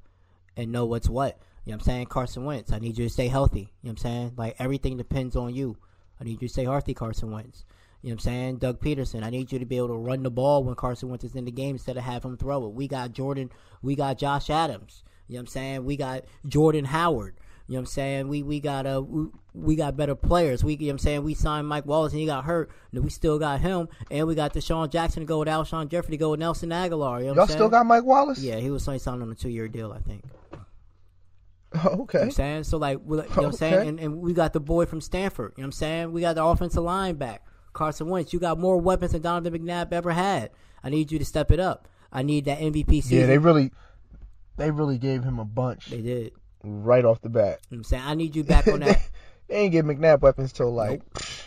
and 0.56 0.72
know 0.72 0.87
what's 0.87 1.08
what. 1.08 1.38
You 1.66 1.72
know 1.72 1.76
what 1.76 1.82
I'm 1.82 1.84
saying? 1.84 2.06
Carson 2.06 2.46
Wentz, 2.46 2.72
I 2.72 2.78
need 2.78 2.96
you 2.96 3.04
to 3.04 3.12
stay 3.12 3.28
healthy. 3.28 3.60
You 3.82 3.88
know 3.88 3.90
what 3.90 3.90
I'm 3.90 3.96
saying? 3.98 4.32
Like 4.38 4.56
everything 4.58 4.96
depends 4.96 5.37
on 5.37 5.54
you. 5.54 5.76
I 6.20 6.25
need 6.25 6.42
you 6.42 6.48
to 6.48 6.52
stay 6.52 6.64
healthy, 6.64 6.94
Carson 6.94 7.30
Wentz. 7.30 7.64
You 8.02 8.10
know 8.10 8.14
what 8.14 8.20
I'm 8.20 8.25
saying? 8.25 8.56
Doug 8.58 8.80
Pederson, 8.80 9.25
I 9.25 9.30
need 9.30 9.50
you 9.50 9.58
to 9.58 9.64
be 9.64 9.76
able 9.76 9.88
to 9.88 9.94
run 9.94 10.22
the 10.22 10.30
ball 10.30 10.62
when 10.62 10.75
Carson 10.76 11.08
Wentz 11.08 11.25
is 11.25 11.34
in 11.34 11.44
the 11.44 11.50
game 11.50 11.75
instead 11.75 11.96
of 11.96 12.04
have 12.04 12.25
him 12.25 12.37
throw 12.37 12.64
it. 12.66 12.72
We 12.72 12.87
got 12.87 13.12
Jordan, 13.12 13.50
we 13.82 13.96
got 13.96 14.18
Josh 14.18 14.50
Adams. 14.50 15.02
You 15.26 15.34
know 15.34 15.38
what 15.38 15.42
I'm 15.42 15.46
saying? 15.48 15.84
We 15.84 15.96
got 15.96 16.25
Jordan 16.46 16.87
Howard. 16.87 17.34
You 17.66 17.75
know 17.75 17.80
what 17.80 17.82
I'm 17.82 17.87
saying? 17.87 18.28
We 18.28 18.42
we 18.42 18.60
got 18.60 18.87
uh 18.87 19.02
we, 19.02 19.26
we 19.52 19.76
got 19.76 19.94
better 19.94 20.14
players. 20.14 20.64
We 20.64 20.72
you 20.75 20.78
know 20.78 20.87
what 20.87 20.92
I'm 20.92 20.98
saying 21.00 21.25
we 21.25 21.34
signed 21.34 21.68
Mike 21.68 21.84
Wallace 21.84 22.12
and 22.12 22.20
he 22.20 22.26
got 22.26 22.44
hurt. 22.44 22.70
And 22.92 23.04
we 23.04 23.10
still 23.10 23.38
got 23.38 23.60
him 23.60 23.88
and 24.10 24.26
we 24.26 24.34
got 24.34 24.54
DeSean 24.54 24.90
Jackson 24.90 25.20
to 25.20 25.26
go 25.26 25.40
with 25.40 25.48
Alshon 25.48 25.88
Jeffery 25.90 26.12
to 26.12 26.16
go 26.16 26.30
with 26.30 26.40
Nelson 26.40 26.70
Agholor. 26.70 27.18
You 27.20 27.26
know 27.26 27.32
what 27.32 27.34
Y'all 27.34 27.42
I'm 27.42 27.48
still 27.48 27.68
got 27.68 27.84
Mike 27.84 28.04
Wallace? 28.04 28.40
Yeah, 28.40 28.56
he 28.56 28.70
was 28.70 28.84
signed 28.84 29.06
on 29.06 29.30
a 29.30 29.34
two 29.34 29.50
year 29.50 29.68
deal, 29.68 29.92
I 29.92 29.98
think. 29.98 30.25
Oh, 31.75 31.78
You 31.82 31.96
know 31.96 32.02
okay. 32.04 32.18
what 32.18 32.25
I'm 32.25 32.30
saying? 32.30 32.64
So 32.64 32.78
like, 32.78 32.98
you 33.08 33.16
know 33.16 33.22
what 33.25 33.38
I'm 33.38 33.52
saying? 33.52 33.75
Okay. 33.75 33.88
And, 33.88 34.00
and 34.00 34.20
we 34.20 34.32
got 34.32 34.52
the 34.52 34.60
boy 34.60 34.87
from 34.87 35.00
Stanford. 35.00 35.52
You 35.56 35.62
know 35.62 35.66
what 35.66 35.68
I'm 35.68 35.72
saying? 35.72 36.12
We 36.12 36.20
got 36.22 36.34
the 36.34 36.44
offensive 36.44 36.82
line 36.82 37.16
back, 37.16 37.44
Carson 37.72 38.08
Wentz. 38.08 38.32
You 38.32 38.38
got 38.40 38.58
more 38.58 38.78
weapons 38.78 39.12
than 39.12 39.22
Donovan 39.22 39.52
McNabb 39.60 39.92
ever 39.92 40.12
had. 40.12 40.50
I 40.82 40.88
need 40.90 41.12
you 41.12 41.18
to 41.18 41.25
step 41.25 41.50
it 41.50 41.60
up. 41.60 41.88
I 42.12 42.22
need 42.22 42.46
that 42.46 42.58
MVP 42.60 43.02
season. 43.02 43.18
Yeah, 43.18 43.26
they 43.26 43.37
really, 43.38 43.70
they 44.56 44.70
really 44.70 44.96
gave 44.98 45.22
him 45.25 45.38
a 45.38 45.44
bunch 45.44 45.87
They 45.87 46.00
did. 46.00 46.32
Right 46.64 47.04
off 47.04 47.20
the 47.20 47.28
bat. 47.28 47.60
know 47.70 47.76
what 47.76 47.76
I'm 47.78 47.84
saying? 47.84 48.02
I 48.06 48.14
need 48.14 48.34
you 48.34 48.44
back 48.44 48.66
on 48.66 48.80
that 48.80 49.00
They 49.48 49.54
ain't 49.56 49.72
give 49.72 49.84
McNabb 49.87 50.20
weapons 50.20 50.52
till 50.52 50.72
like, 50.72 51.02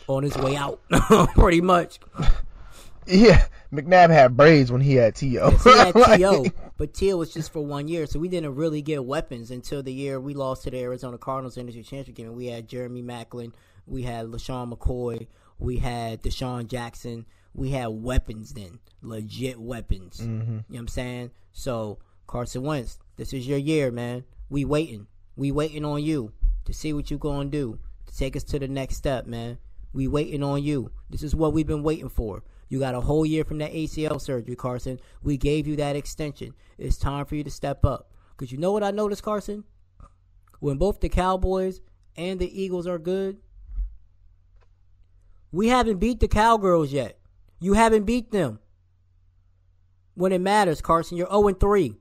on 0.07 0.23
his 0.23 0.35
way 0.37 0.55
out, 0.55 0.79
pretty 1.35 1.61
much. 1.61 1.99
yeah, 3.07 3.45
McNabb 3.71 4.09
had 4.09 4.35
braids 4.35 4.71
when 4.71 4.81
he 4.81 4.95
had 4.95 5.15
To. 5.15 5.25
He 5.27 5.35
had 5.35 5.95
Like, 5.95 6.19
T.O., 6.19 6.45
but 6.81 6.95
Teal 6.95 7.19
was 7.19 7.31
just 7.31 7.53
for 7.53 7.61
one 7.61 7.87
year, 7.87 8.07
so 8.07 8.17
we 8.17 8.27
didn't 8.27 8.55
really 8.55 8.81
get 8.81 9.05
weapons 9.05 9.51
until 9.51 9.83
the 9.83 9.93
year 9.93 10.19
we 10.19 10.33
lost 10.33 10.63
to 10.63 10.71
the 10.71 10.79
Arizona 10.79 11.15
Cardinals 11.15 11.55
in 11.55 11.67
the 11.67 11.73
championship 11.73 12.15
game. 12.15 12.33
We 12.33 12.47
had 12.47 12.67
Jeremy 12.67 13.03
Maclin, 13.03 13.53
we 13.85 14.01
had 14.01 14.25
LeSean 14.25 14.73
McCoy, 14.73 15.27
we 15.59 15.77
had 15.77 16.23
DeSean 16.23 16.65
Jackson. 16.65 17.27
We 17.53 17.69
had 17.69 17.89
weapons 17.89 18.53
then, 18.53 18.79
legit 19.03 19.61
weapons. 19.61 20.21
Mm-hmm. 20.21 20.31
You 20.31 20.37
know 20.39 20.63
what 20.69 20.79
I'm 20.79 20.87
saying? 20.87 21.31
So, 21.51 21.99
Carson 22.25 22.63
Wentz, 22.63 22.97
this 23.15 23.31
is 23.31 23.47
your 23.47 23.59
year, 23.59 23.91
man. 23.91 24.23
We 24.49 24.65
waiting. 24.65 25.05
We 25.35 25.51
waiting 25.51 25.85
on 25.85 26.01
you 26.01 26.33
to 26.65 26.73
see 26.73 26.93
what 26.93 27.11
you're 27.11 27.19
going 27.19 27.51
to 27.51 27.57
do 27.57 27.79
to 28.07 28.17
take 28.17 28.35
us 28.35 28.43
to 28.45 28.57
the 28.57 28.67
next 28.67 28.95
step, 28.95 29.27
man. 29.27 29.59
We 29.93 30.07
waiting 30.07 30.41
on 30.41 30.63
you. 30.63 30.89
This 31.11 31.21
is 31.21 31.35
what 31.35 31.53
we've 31.53 31.67
been 31.67 31.83
waiting 31.83 32.09
for. 32.09 32.41
You 32.71 32.79
got 32.79 32.95
a 32.95 33.01
whole 33.01 33.25
year 33.25 33.43
from 33.43 33.57
that 33.57 33.73
ACL 33.73 34.21
surgery, 34.21 34.55
Carson. 34.55 34.97
We 35.21 35.35
gave 35.35 35.67
you 35.67 35.75
that 35.75 35.97
extension. 35.97 36.53
It's 36.77 36.95
time 36.95 37.25
for 37.25 37.35
you 37.35 37.43
to 37.43 37.51
step 37.51 37.83
up. 37.83 38.13
Because 38.29 38.49
you 38.49 38.57
know 38.57 38.71
what 38.71 38.81
I 38.81 38.91
noticed, 38.91 39.23
Carson? 39.23 39.65
When 40.61 40.77
both 40.77 41.01
the 41.01 41.09
Cowboys 41.09 41.81
and 42.15 42.39
the 42.39 42.61
Eagles 42.61 42.87
are 42.87 42.97
good, 42.97 43.39
we 45.51 45.67
haven't 45.67 45.97
beat 45.97 46.21
the 46.21 46.29
Cowgirls 46.29 46.93
yet. 46.93 47.19
You 47.59 47.73
haven't 47.73 48.05
beat 48.05 48.31
them. 48.31 48.59
When 50.13 50.31
it 50.31 50.39
matters, 50.39 50.79
Carson, 50.79 51.17
you're 51.17 51.27
0 51.27 51.51
3. 51.51 51.97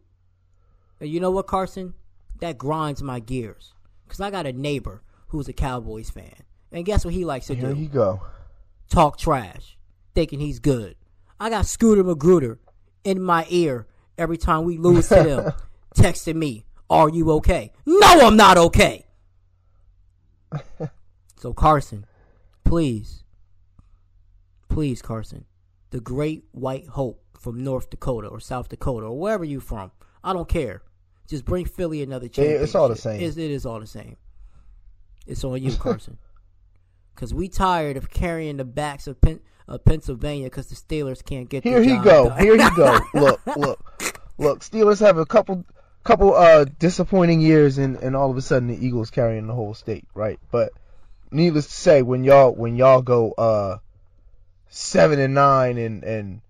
And 1.00 1.11
you 1.11 1.19
know 1.19 1.33
what, 1.33 1.49
Carson? 1.49 1.95
That 2.39 2.59
grinds 2.59 3.03
my 3.03 3.19
gears. 3.19 3.75
Because 4.05 4.21
I 4.21 4.31
got 4.31 4.47
a 4.47 4.53
neighbor 4.53 5.03
who's 5.27 5.49
a 5.49 5.53
Cowboys 5.53 6.11
fan. 6.11 6.45
And 6.71 6.85
guess 6.85 7.05
what 7.05 7.12
he 7.12 7.25
likes 7.25 7.49
to 7.49 7.57
Here 7.57 7.71
do? 7.71 7.75
Here 7.75 7.83
you 7.83 7.89
go. 7.89 8.23
talk 8.89 9.19
trash, 9.19 9.77
thinking 10.21 10.41
he's 10.41 10.59
good. 10.59 10.97
I 11.39 11.49
got 11.49 11.65
Scooter 11.65 12.05
Magruder 12.05 12.59
in 13.05 13.23
my 13.23 13.47
ear 13.49 13.87
every 14.19 14.37
time 14.37 14.65
we 14.65 14.77
lose 14.77 15.09
to 15.09 15.15
them, 15.15 15.53
texting 15.97 16.35
me, 16.35 16.67
Are 16.91 17.09
you 17.09 17.31
okay? 17.33 17.73
No, 17.87 18.27
I'm 18.27 18.37
not 18.37 18.59
okay. 18.59 19.07
so, 21.39 21.55
Carson, 21.55 22.05
please, 22.65 23.25
please, 24.69 25.00
Carson, 25.00 25.47
the 25.89 26.00
great 26.00 26.45
white 26.53 26.87
hope 26.89 27.25
from 27.41 27.65
North 27.65 27.89
Dakota 27.89 28.29
or 28.29 28.41
South 28.41 28.69
Dakota 28.69 29.07
or 29.07 29.19
wherever 29.19 29.45
you 29.45 29.59
from, 29.59 29.91
I 30.23 30.35
don't 30.35 30.50
care. 30.50 30.83
Just 31.29 31.47
bring 31.47 31.65
Philly 31.65 32.03
another 32.03 32.29
championship. 32.29 32.62
it's 32.62 32.75
all 32.75 32.91
the 32.91 32.97
same. 32.97 33.23
It's, 33.23 33.39
it 33.39 33.50
is 33.50 33.65
all 33.65 33.81
the 33.81 33.87
same. 33.87 34.19
It's 35.27 35.43
on 35.45 35.62
you, 35.62 35.73
Carson. 35.73 36.19
Because 37.15 37.35
we 37.35 37.49
tired 37.49 37.99
of 37.99 38.09
carrying 38.09 38.57
the 38.57 38.65
backs 38.65 39.07
of, 39.07 39.21
Pen- 39.21 39.41
of 39.71 39.85
Pennsylvania 39.85 40.47
because 40.47 40.67
the 40.67 40.75
Steelers 40.75 41.25
can't 41.25 41.49
get 41.49 41.62
Here 41.65 41.83
job 41.83 42.05
go. 42.05 42.29
done. 42.29 42.39
Here 42.43 42.57
he 42.57 42.77
go. 42.77 42.99
Look, 43.15 43.41
look, 43.57 44.21
look. 44.37 44.61
Steelers 44.61 45.00
have 45.00 45.17
a 45.17 45.25
couple, 45.25 45.65
couple 46.04 46.35
uh 46.35 46.65
disappointing 46.65 47.41
years, 47.41 47.78
and 47.78 47.97
and 47.97 48.17
all 48.17 48.30
of 48.30 48.37
a 48.37 48.43
sudden 48.43 48.69
the 48.69 48.87
Eagles 48.87 49.11
carrying 49.11 49.47
the 49.47 49.54
whole 49.54 49.73
state, 49.73 50.06
right? 50.13 50.39
But 50.50 50.73
needless 51.30 51.67
to 51.67 51.73
say, 51.73 52.02
when 52.02 52.25
y'all 52.25 52.52
when 52.52 52.76
y'all 52.76 53.00
go 53.00 53.33
uh 53.33 53.78
seven 54.69 55.21
and 55.21 55.35
nine 55.35 55.78
and 55.78 56.02
and 56.02 56.41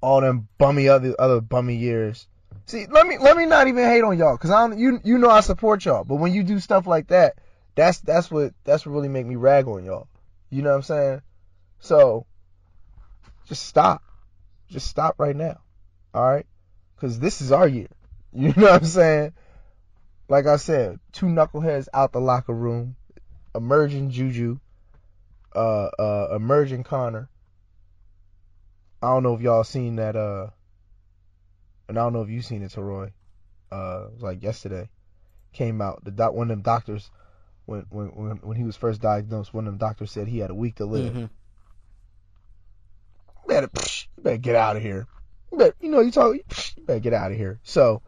all 0.00 0.20
them 0.20 0.48
bummy 0.58 0.88
other 0.88 1.14
other 1.18 1.40
bummy 1.40 1.76
years. 1.76 2.28
See, 2.66 2.86
let 2.86 3.06
me 3.06 3.18
let 3.18 3.36
me 3.36 3.46
not 3.46 3.66
even 3.66 3.84
hate 3.84 4.04
on 4.04 4.16
y'all, 4.16 4.36
cause 4.38 4.50
I 4.50 4.68
don't, 4.68 4.78
you 4.78 5.00
you 5.02 5.18
know 5.18 5.28
I 5.28 5.40
support 5.40 5.84
y'all, 5.84 6.04
but 6.04 6.16
when 6.16 6.32
you 6.32 6.44
do 6.44 6.60
stuff 6.60 6.86
like 6.86 7.08
that, 7.08 7.36
that's 7.74 7.98
that's 8.00 8.30
what 8.30 8.54
that's 8.64 8.86
what 8.86 8.92
really 8.92 9.08
make 9.08 9.26
me 9.26 9.36
rag 9.36 9.66
on 9.66 9.84
y'all. 9.84 10.06
You 10.50 10.62
know 10.62 10.70
what 10.70 10.76
I'm 10.76 10.82
saying? 10.82 11.22
So 11.80 12.26
just 13.46 13.66
stop. 13.66 14.02
Just 14.68 14.86
stop 14.88 15.16
right 15.18 15.36
now. 15.36 15.60
All 16.12 16.22
right? 16.24 16.46
Because 16.94 17.18
this 17.18 17.40
is 17.40 17.52
our 17.52 17.68
year. 17.68 17.88
You 18.36 18.48
know 18.56 18.62
what 18.64 18.82
I'm 18.82 18.84
saying? 18.84 19.32
Like 20.28 20.46
I 20.46 20.56
said, 20.56 20.98
two 21.12 21.26
knuckleheads 21.26 21.86
out 21.94 22.10
the 22.10 22.20
locker 22.20 22.52
room, 22.52 22.96
emerging 23.54 24.10
Juju, 24.10 24.58
uh, 25.54 25.90
uh, 25.98 26.28
emerging 26.34 26.82
Conner. 26.82 27.28
I 29.00 29.06
don't 29.08 29.22
know 29.22 29.34
if 29.34 29.40
y'all 29.40 29.62
seen 29.62 29.96
that, 29.96 30.16
uh, 30.16 30.48
and 31.88 31.96
I 31.96 32.02
don't 32.02 32.12
know 32.12 32.22
if 32.22 32.28
you 32.28 32.42
seen 32.42 32.64
it, 32.64 32.76
Roy. 32.76 33.12
Uh, 33.70 34.08
it 34.16 34.20
like 34.20 34.42
yesterday, 34.42 34.88
came 35.52 35.80
out. 35.80 36.04
The 36.04 36.10
doc, 36.10 36.32
one 36.32 36.50
of 36.50 36.56
them 36.56 36.62
doctors, 36.62 37.10
when 37.66 37.86
when 37.90 38.06
when 38.08 38.36
when 38.38 38.56
he 38.56 38.64
was 38.64 38.74
first 38.74 39.00
diagnosed, 39.00 39.54
one 39.54 39.68
of 39.68 39.72
them 39.72 39.78
doctors 39.78 40.10
said 40.10 40.26
he 40.26 40.38
had 40.38 40.50
a 40.50 40.54
week 40.54 40.74
to 40.76 40.86
live. 40.86 41.14
Mhm. 41.14 41.30
You 43.54 43.60
better, 43.60 43.68
psh, 43.68 44.06
you 44.16 44.22
better 44.22 44.36
get 44.36 44.56
out 44.56 44.76
of 44.76 44.82
here. 44.82 45.06
You, 45.52 45.58
better, 45.58 45.74
you 45.80 45.88
know, 45.88 46.00
you 46.00 46.10
talk, 46.10 46.34
psh, 46.48 46.76
you 46.76 46.82
better 46.82 46.98
get 46.98 47.12
out 47.12 47.30
of 47.30 47.38
here. 47.38 47.60
So, 47.62 48.02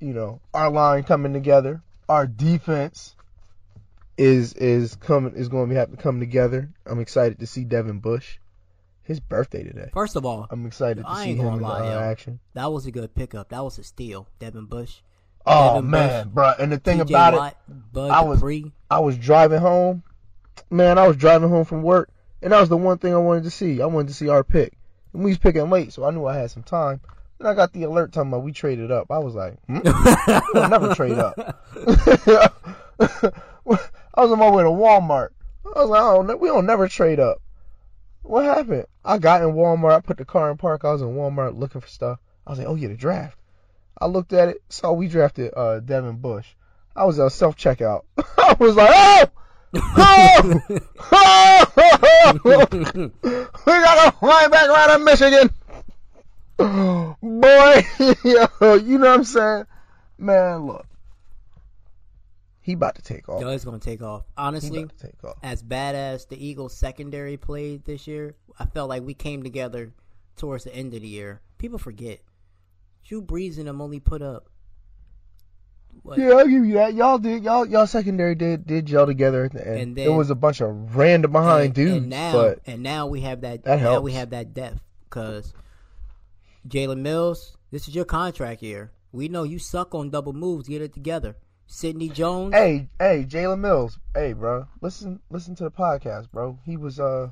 you 0.00 0.14
know, 0.14 0.40
our 0.54 0.70
line 0.70 1.02
coming 1.02 1.34
together, 1.34 1.82
our 2.08 2.26
defense 2.26 3.14
is 4.16 4.52
is 4.54 4.94
coming 4.94 5.34
is 5.34 5.48
going 5.48 5.68
to 5.68 5.74
be 5.86 5.96
to 5.96 6.02
come 6.02 6.20
together. 6.20 6.70
I'm 6.86 7.00
excited 7.00 7.40
to 7.40 7.46
see 7.46 7.64
Devin 7.64 7.98
Bush. 8.00 8.38
His 9.02 9.20
birthday 9.20 9.62
today. 9.62 9.90
First 9.92 10.16
of 10.16 10.24
all, 10.24 10.46
I'm 10.48 10.64
excited 10.64 11.04
to 11.04 11.16
see 11.16 11.34
him 11.34 11.46
in 11.46 11.60
lie, 11.60 11.88
uh, 11.88 12.00
action. 12.00 12.40
that 12.54 12.72
was 12.72 12.86
a 12.86 12.90
good 12.90 13.14
pickup. 13.14 13.50
That 13.50 13.62
was 13.62 13.78
a 13.78 13.84
steal, 13.84 14.26
Devin 14.38 14.64
Bush. 14.64 15.02
Oh 15.44 15.74
Devin 15.74 15.90
man, 15.90 16.24
Bush, 16.28 16.32
bro! 16.32 16.52
And 16.58 16.72
the 16.72 16.78
thing 16.78 17.00
TJ 17.00 17.10
about 17.10 17.34
it, 17.34 17.56
Bud 17.92 18.10
I 18.10 18.22
was- 18.22 18.38
Dupree. 18.38 18.72
I 18.90 19.00
was 19.00 19.18
driving 19.18 19.60
home. 19.60 20.02
Man, 20.70 20.96
I 20.96 21.06
was 21.06 21.18
driving 21.18 21.50
home 21.50 21.66
from 21.66 21.82
work, 21.82 22.08
and 22.44 22.52
that 22.52 22.60
was 22.60 22.68
the 22.68 22.76
one 22.76 22.98
thing 22.98 23.14
I 23.14 23.18
wanted 23.18 23.44
to 23.44 23.50
see. 23.50 23.80
I 23.80 23.86
wanted 23.86 24.08
to 24.08 24.14
see 24.14 24.28
our 24.28 24.44
pick. 24.44 24.74
And 25.14 25.24
we 25.24 25.30
was 25.30 25.38
picking 25.38 25.70
late, 25.70 25.94
so 25.94 26.04
I 26.04 26.10
knew 26.10 26.26
I 26.26 26.36
had 26.36 26.50
some 26.50 26.62
time. 26.62 27.00
Then 27.38 27.46
I 27.46 27.54
got 27.54 27.72
the 27.72 27.84
alert 27.84 28.12
talking 28.12 28.30
about 28.30 28.42
we 28.42 28.52
traded 28.52 28.92
up. 28.92 29.10
I 29.10 29.18
was 29.18 29.34
like, 29.34 29.54
hmm? 29.64 29.78
we'll 30.52 30.68
never 30.68 30.94
trade 30.94 31.18
up. 31.18 31.38
I 33.66 34.20
was 34.20 34.30
on 34.30 34.38
my 34.38 34.50
way 34.50 34.62
to 34.62 34.68
Walmart. 34.68 35.30
I 35.64 35.80
was 35.80 35.88
like, 35.88 36.02
oh, 36.02 36.20
no, 36.20 36.36
we 36.36 36.48
don't 36.48 36.66
never 36.66 36.86
trade 36.86 37.18
up. 37.18 37.38
What 38.22 38.44
happened? 38.44 38.84
I 39.02 39.16
got 39.16 39.40
in 39.40 39.54
Walmart. 39.54 39.94
I 39.94 40.00
put 40.00 40.18
the 40.18 40.26
car 40.26 40.50
in 40.50 40.58
park. 40.58 40.84
I 40.84 40.92
was 40.92 41.00
in 41.00 41.14
Walmart 41.14 41.58
looking 41.58 41.80
for 41.80 41.88
stuff. 41.88 42.18
I 42.46 42.50
was 42.50 42.58
like, 42.58 42.68
oh 42.68 42.74
yeah, 42.74 42.88
the 42.88 42.94
draft. 42.94 43.38
I 43.98 44.04
looked 44.06 44.34
at 44.34 44.50
it, 44.50 44.62
saw 44.68 44.92
we 44.92 45.08
drafted 45.08 45.52
uh, 45.56 45.80
Devin 45.80 46.18
Bush. 46.18 46.48
I 46.94 47.04
was 47.04 47.18
at 47.18 47.32
self 47.32 47.56
checkout. 47.56 48.02
I 48.38 48.54
was 48.58 48.76
like, 48.76 48.90
oh, 48.92 49.30
oh, 49.76 50.60
oh, 51.12 52.34
we 52.44 52.52
got 53.66 54.08
a 54.08 54.12
linebacker 54.20 54.74
out 54.74 54.90
of 54.90 55.02
Michigan. 55.02 55.50
Boy, 56.56 57.86
yo, 58.24 58.74
you 58.74 58.98
know 58.98 59.08
what 59.08 59.18
I'm 59.18 59.24
saying? 59.24 59.64
Man, 60.18 60.66
look, 60.66 60.86
he 62.60 62.72
about 62.74 62.94
to 62.94 63.02
take 63.02 63.28
off. 63.28 63.40
Yo, 63.40 63.48
it's 63.50 63.64
gonna 63.64 63.78
take 63.78 64.02
off. 64.02 64.24
Honestly, 64.36 64.84
to 64.84 64.96
take 64.96 65.22
off. 65.24 65.36
as 65.42 65.62
bad 65.62 65.94
as 65.94 66.26
the 66.26 66.42
Eagles 66.42 66.74
secondary 66.74 67.36
played 67.36 67.84
this 67.84 68.06
year, 68.06 68.36
I 68.58 68.66
felt 68.66 68.88
like 68.88 69.02
we 69.02 69.14
came 69.14 69.42
together 69.42 69.92
towards 70.36 70.64
the 70.64 70.74
end 70.74 70.94
of 70.94 71.02
the 71.02 71.08
year. 71.08 71.40
People 71.58 71.78
forget. 71.78 72.20
Drew 73.04 73.20
Brees 73.20 73.58
and 73.58 73.68
them 73.68 73.80
only 73.82 74.00
put 74.00 74.22
up. 74.22 74.48
Yeah, 76.16 76.30
I'll 76.30 76.46
give 76.46 76.64
you 76.64 76.74
that. 76.74 76.94
Y'all 76.94 77.18
did, 77.18 77.42
y'all, 77.44 77.66
y'all 77.66 77.86
secondary 77.86 78.34
did 78.34 78.66
did 78.66 78.86
gel 78.86 79.06
together 79.06 79.44
at 79.44 79.52
the 79.52 79.66
end. 79.66 79.80
And 79.80 79.98
it 79.98 80.04
then- 80.04 80.16
was 80.16 80.30
a 80.30 80.34
bunch 80.34 80.60
of 80.60 80.96
random 80.96 81.32
behind 81.32 81.66
and, 81.66 81.74
dudes, 81.74 81.96
and 81.96 82.08
now, 82.10 82.32
but 82.32 82.58
and 82.66 82.82
now 82.82 83.06
we 83.06 83.20
have 83.22 83.40
that. 83.42 83.64
That 83.64 83.80
now 83.80 84.00
we 84.00 84.12
have 84.12 84.30
that 84.30 84.52
depth 84.54 84.80
because 85.08 85.54
Jalen 86.68 87.00
Mills, 87.00 87.56
this 87.70 87.88
is 87.88 87.94
your 87.94 88.04
contract 88.04 88.62
year. 88.62 88.92
We 89.12 89.28
know 89.28 89.44
you 89.44 89.58
suck 89.58 89.94
on 89.94 90.10
double 90.10 90.32
moves. 90.32 90.68
Get 90.68 90.82
it 90.82 90.92
together. 90.92 91.36
Sidney 91.66 92.10
Jones. 92.10 92.54
Hey, 92.54 92.88
hey, 92.98 93.24
Jalen 93.26 93.60
Mills. 93.60 93.98
Hey, 94.14 94.34
bro. 94.34 94.66
Listen, 94.80 95.20
listen 95.30 95.54
to 95.56 95.64
the 95.64 95.70
podcast, 95.70 96.30
bro. 96.30 96.58
He 96.66 96.76
was 96.76 97.00
uh, 97.00 97.30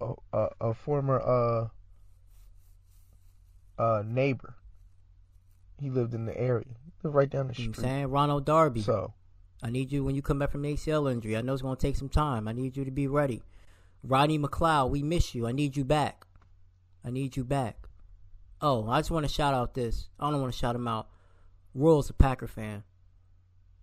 a 0.00 0.12
a, 0.32 0.48
a 0.60 0.74
former 0.74 1.20
uh 1.20 1.68
uh 3.82 4.02
neighbor. 4.06 4.54
He 5.82 5.90
lived 5.90 6.14
in 6.14 6.26
the 6.26 6.38
area. 6.38 6.64
Lived 7.02 7.16
right 7.16 7.28
down 7.28 7.48
the 7.48 7.54
you 7.54 7.66
know 7.66 7.72
street. 7.72 7.84
I'm 7.84 7.90
saying 7.90 8.06
Ronald 8.06 8.44
Darby. 8.44 8.82
So 8.82 9.12
I 9.62 9.70
need 9.70 9.90
you 9.90 10.04
when 10.04 10.14
you 10.14 10.22
come 10.22 10.38
back 10.38 10.52
from 10.52 10.62
the 10.62 10.72
ACL 10.72 11.10
injury. 11.10 11.36
I 11.36 11.40
know 11.40 11.52
it's 11.52 11.62
going 11.62 11.76
to 11.76 11.82
take 11.82 11.96
some 11.96 12.08
time. 12.08 12.46
I 12.46 12.52
need 12.52 12.76
you 12.76 12.84
to 12.84 12.90
be 12.92 13.08
ready. 13.08 13.42
Rodney 14.04 14.38
McLeod, 14.38 14.90
we 14.90 15.02
miss 15.02 15.34
you. 15.34 15.46
I 15.46 15.52
need 15.52 15.76
you 15.76 15.84
back. 15.84 16.24
I 17.04 17.10
need 17.10 17.36
you 17.36 17.42
back. 17.42 17.88
Oh, 18.60 18.88
I 18.88 19.00
just 19.00 19.10
want 19.10 19.26
to 19.26 19.32
shout 19.32 19.54
out 19.54 19.74
this. 19.74 20.08
I 20.20 20.30
don't 20.30 20.40
want 20.40 20.52
to 20.52 20.58
shout 20.58 20.76
him 20.76 20.86
out. 20.86 21.08
Royal's 21.74 22.10
a 22.10 22.12
Packer 22.12 22.46
fan. 22.46 22.84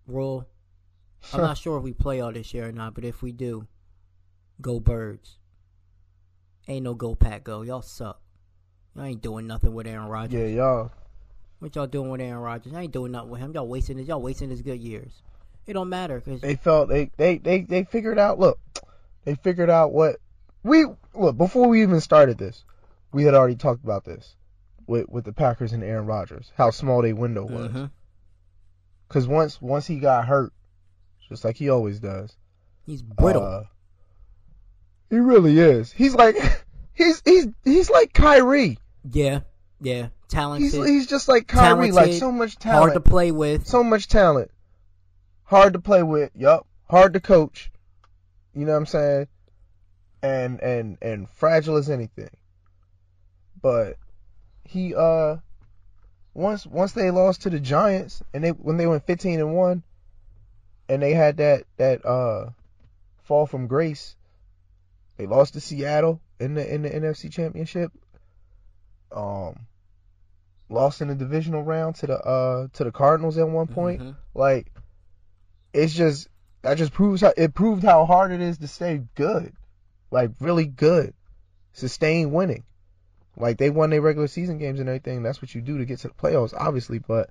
Royal, 0.06 0.48
I'm 1.34 1.40
not 1.42 1.58
sure 1.58 1.76
if 1.76 1.84
we 1.84 1.92
play 1.92 2.20
all 2.22 2.32
this 2.32 2.54
year 2.54 2.68
or 2.68 2.72
not, 2.72 2.94
but 2.94 3.04
if 3.04 3.20
we 3.20 3.32
do, 3.32 3.66
go 4.62 4.80
Birds. 4.80 5.36
Ain't 6.66 6.84
no 6.84 6.94
go 6.94 7.14
Pack 7.14 7.44
go. 7.44 7.60
Y'all 7.60 7.82
suck. 7.82 8.22
Y'all 8.94 9.04
ain't 9.04 9.20
doing 9.20 9.46
nothing 9.46 9.74
with 9.74 9.86
Aaron 9.86 10.08
Rodgers. 10.08 10.40
Yeah, 10.40 10.56
y'all. 10.56 10.92
What 11.60 11.76
y'all 11.76 11.86
doing 11.86 12.10
with 12.10 12.20
Aaron 12.20 12.40
Rodgers? 12.42 12.72
I 12.74 12.82
ain't 12.82 12.92
doing 12.92 13.12
nothing 13.12 13.30
with 13.30 13.40
him. 13.40 13.52
Y'all 13.52 13.68
wasting 13.68 13.98
his. 13.98 14.08
Y'all 14.08 14.20
wasting 14.22 14.50
his 14.50 14.62
good 14.62 14.80
years. 14.80 15.22
It 15.66 15.74
don't 15.74 15.88
matter 15.90 16.18
because 16.20 16.40
They 16.40 16.56
felt 16.56 16.88
they 16.88 17.10
they 17.16 17.38
they 17.38 17.60
they 17.62 17.84
figured 17.84 18.18
out. 18.18 18.38
Look, 18.38 18.58
they 19.24 19.34
figured 19.36 19.70
out 19.70 19.92
what 19.92 20.16
we 20.62 20.86
look 21.14 21.36
before 21.36 21.68
we 21.68 21.82
even 21.82 22.00
started 22.00 22.38
this. 22.38 22.64
We 23.12 23.24
had 23.24 23.34
already 23.34 23.56
talked 23.56 23.84
about 23.84 24.04
this 24.04 24.34
with 24.86 25.08
with 25.08 25.24
the 25.24 25.32
Packers 25.32 25.72
and 25.72 25.84
Aaron 25.84 26.06
Rodgers, 26.06 26.50
how 26.56 26.70
small 26.70 27.02
their 27.02 27.14
window 27.14 27.44
was. 27.44 27.70
Mhm. 27.70 27.90
Because 29.06 29.28
once 29.28 29.60
once 29.60 29.86
he 29.86 29.98
got 29.98 30.26
hurt, 30.26 30.52
just 31.28 31.44
like 31.44 31.56
he 31.56 31.68
always 31.68 32.00
does, 32.00 32.36
he's 32.86 33.02
brittle. 33.02 33.42
uh, 33.44 33.64
he 35.10 35.18
really 35.18 35.58
is. 35.58 35.92
He's 35.92 36.14
like 36.14 36.36
he's 36.94 37.20
he's 37.24 37.48
he's 37.64 37.90
like 37.90 38.12
Kyrie. 38.14 38.78
yeah, 39.10 39.40
yeah, 39.80 40.08
talented, 40.30 40.72
He's 40.72 40.86
he's 40.86 41.06
just 41.06 41.28
like 41.28 41.46
Kyrie, 41.46 41.92
like 41.92 42.14
so 42.14 42.32
much 42.32 42.56
talent, 42.56 42.80
hard 42.80 42.94
to 42.94 43.00
play 43.00 43.30
with. 43.32 43.66
so 43.66 43.84
much 43.84 44.08
talent, 44.08 44.50
hard 45.44 45.74
to 45.74 45.80
play 45.80 46.02
with. 46.02 46.30
Yup, 46.34 46.66
hard 46.88 47.12
to 47.14 47.20
coach. 47.20 47.70
You 48.54 48.64
know 48.64 48.72
what 48.72 48.78
I'm 48.78 48.86
saying? 48.86 49.28
And 50.22 50.60
and 50.60 50.98
and 51.02 51.28
fragile 51.28 51.76
as 51.76 51.90
anything. 51.90 52.30
But 53.60 53.96
he 54.64 54.94
uh 54.94 55.36
once 56.32 56.66
once 56.66 56.92
they 56.92 57.10
lost 57.10 57.42
to 57.42 57.50
the 57.50 57.60
Giants 57.60 58.22
and 58.32 58.44
they 58.44 58.50
when 58.50 58.76
they 58.76 58.86
went 58.86 59.06
15 59.06 59.40
and 59.40 59.54
1 59.54 59.82
and 60.88 61.02
they 61.02 61.12
had 61.12 61.38
that 61.38 61.64
that 61.76 62.06
uh 62.06 62.50
fall 63.24 63.46
from 63.46 63.66
grace 63.66 64.14
they 65.16 65.26
lost 65.26 65.54
to 65.54 65.60
Seattle 65.60 66.20
in 66.38 66.54
the 66.54 66.74
in 66.74 66.82
the 66.82 66.90
NFC 66.90 67.30
championship 67.32 67.92
um 69.10 69.66
lost 70.70 71.00
in 71.00 71.08
the 71.08 71.14
divisional 71.14 71.62
round 71.62 71.96
to 71.96 72.06
the 72.06 72.18
uh 72.18 72.68
to 72.72 72.84
the 72.84 72.92
Cardinals 72.92 73.36
at 73.38 73.48
one 73.48 73.66
point 73.66 74.00
Mhm. 74.00 74.16
like 74.34 74.72
it's 75.72 75.94
just 75.94 76.28
that 76.62 76.78
just 76.78 76.92
proves 76.92 77.20
how 77.22 77.32
it 77.36 77.54
proved 77.54 77.82
how 77.82 78.04
hard 78.04 78.32
it 78.32 78.40
is 78.40 78.58
to 78.58 78.68
stay 78.68 79.02
good 79.14 79.52
like 80.10 80.30
really 80.40 80.66
good 80.66 81.14
sustain 81.72 82.32
winning 82.32 82.64
like 83.36 83.56
they 83.58 83.70
won 83.70 83.90
their 83.90 84.00
regular 84.00 84.28
season 84.28 84.58
games 84.58 84.80
and 84.80 84.88
everything. 84.88 85.22
That's 85.22 85.40
what 85.40 85.54
you 85.54 85.60
do 85.62 85.78
to 85.78 85.84
get 85.84 86.00
to 86.00 86.08
the 86.08 86.14
playoffs, 86.14 86.52
obviously. 86.56 86.98
But 86.98 87.30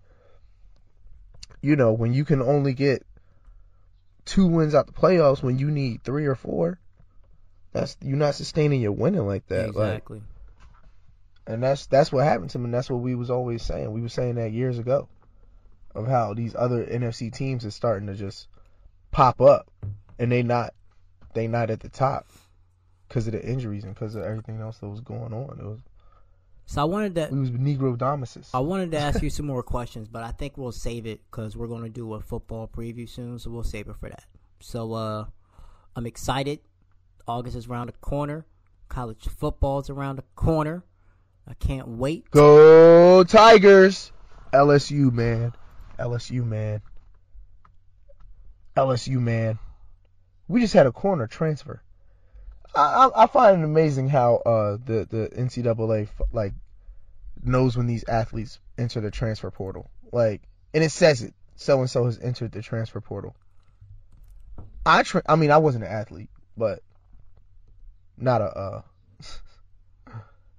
you 1.62 1.76
know, 1.76 1.92
when 1.92 2.14
you 2.14 2.26
can 2.26 2.42
only 2.42 2.74
get 2.74 3.06
two 4.26 4.48
wins 4.48 4.74
out 4.74 4.88
the 4.88 4.94
playoffs 4.94 5.44
when 5.44 5.60
you 5.60 5.70
need 5.70 6.04
three 6.04 6.26
or 6.26 6.36
four, 6.36 6.80
that's 7.74 7.98
you're 8.02 8.18
not 8.18 8.36
sustaining 8.36 8.82
your 8.82 8.94
winning 8.94 9.28
like 9.28 9.46
that. 9.48 9.76
Like, 9.76 9.98
exactly. 9.98 10.22
And 11.50 11.64
that's 11.64 11.88
that's 11.88 12.12
what 12.12 12.24
happened 12.26 12.52
to 12.52 12.60
him, 12.60 12.66
and 12.66 12.74
that's 12.74 12.90
what 12.90 13.02
we 13.02 13.16
was 13.16 13.32
always 13.32 13.64
saying. 13.64 13.92
We 13.92 14.02
were 14.02 14.10
saying 14.10 14.36
that 14.36 14.52
years 14.52 14.78
ago 14.78 15.10
of 15.96 16.08
how 16.08 16.36
these 16.36 16.56
other 16.56 16.86
NFC 16.86 17.34
teams 17.34 17.66
are 17.66 17.72
starting 17.72 18.08
to 18.08 18.14
just 18.14 18.48
pop 19.12 19.42
up, 19.42 19.70
and 20.20 20.32
they 20.32 20.44
not 20.44 20.76
they 21.34 21.48
not 21.48 21.72
at 21.72 21.80
the 21.80 21.90
top 21.90 22.28
because 23.08 23.26
of 23.26 23.34
the 23.34 23.44
injuries 23.44 23.84
and 23.84 23.96
because 23.96 24.14
of 24.14 24.24
everything 24.24 24.62
else 24.62 24.78
that 24.78 24.88
was 24.88 25.02
going 25.02 25.34
on. 25.34 25.60
It 25.60 25.66
was 25.66 25.80
so 26.68 26.84
I 26.84 26.86
wanted 26.86 27.16
to. 27.16 27.30
we 27.32 27.40
was 27.40 27.50
Negro 27.50 27.98
Domicis. 27.98 28.52
I 28.54 28.60
wanted 28.60 28.92
to 28.92 29.00
ask 29.00 29.24
you 29.24 29.32
some 29.32 29.48
more 29.48 29.64
questions, 29.64 30.08
but 30.08 30.22
I 30.22 30.32
think 30.32 30.56
we'll 30.56 30.72
save 30.72 31.08
it 31.08 31.20
because 31.32 31.58
we're 31.58 31.68
going 31.68 31.82
to 31.82 31.90
do 31.90 32.14
a 32.14 32.22
football 32.22 32.68
preview 32.68 33.10
soon, 33.10 33.40
so 33.40 33.50
we'll 33.50 33.64
save 33.64 33.88
it 33.88 33.96
for 33.96 34.08
that. 34.08 34.26
So 34.60 34.94
uh, 34.94 35.26
I'm 35.96 36.06
excited. 36.06 36.60
August 37.28 37.58
is 37.58 37.66
around 37.66 37.88
the 37.88 37.94
corner. 37.94 38.46
College 38.88 39.28
football's 39.28 39.90
around 39.90 40.18
the 40.18 40.24
corner. 40.36 40.84
I 41.50 41.54
can't 41.56 41.88
wait. 41.88 42.30
Go 42.30 43.24
Tigers! 43.24 44.12
LSU 44.54 45.12
man, 45.12 45.54
LSU 45.98 46.46
man, 46.46 46.82
LSU 48.78 49.20
man. 49.20 49.58
We 50.48 50.62
just 50.62 50.74
had 50.74 50.86
a 50.86 50.92
corner 50.92 51.28
transfer. 51.28 51.82
I, 52.76 52.82
I, 52.82 53.24
I 53.24 53.28
find 53.28 53.62
it 53.62 53.66
amazing 53.66 54.10
how 54.10 54.36
uh 54.38 54.78
the 54.84 55.08
the 55.10 55.30
NCAA 55.36 56.10
like 56.32 56.54
knows 57.44 57.76
when 57.76 57.88
these 57.88 58.04
athletes 58.08 58.60
enter 58.78 59.02
the 59.02 59.12
transfer 59.12 59.50
portal. 59.50 59.90
Like, 60.12 60.42
and 60.74 60.84
it 60.84 60.92
says 60.92 61.24
it. 61.24 61.34
So 61.56 61.80
and 61.80 61.90
so 61.90 62.06
has 62.06 62.20
entered 62.20 62.52
the 62.52 62.62
transfer 62.62 63.02
portal. 63.02 63.36
I 64.86 65.04
tra- 65.04 65.24
I 65.28 65.36
mean 65.36 65.52
I 65.52 65.58
wasn't 65.58 65.84
an 65.84 65.92
athlete, 65.92 66.30
but 66.56 66.82
not 68.18 68.42
a 68.42 68.46
uh 68.46 68.82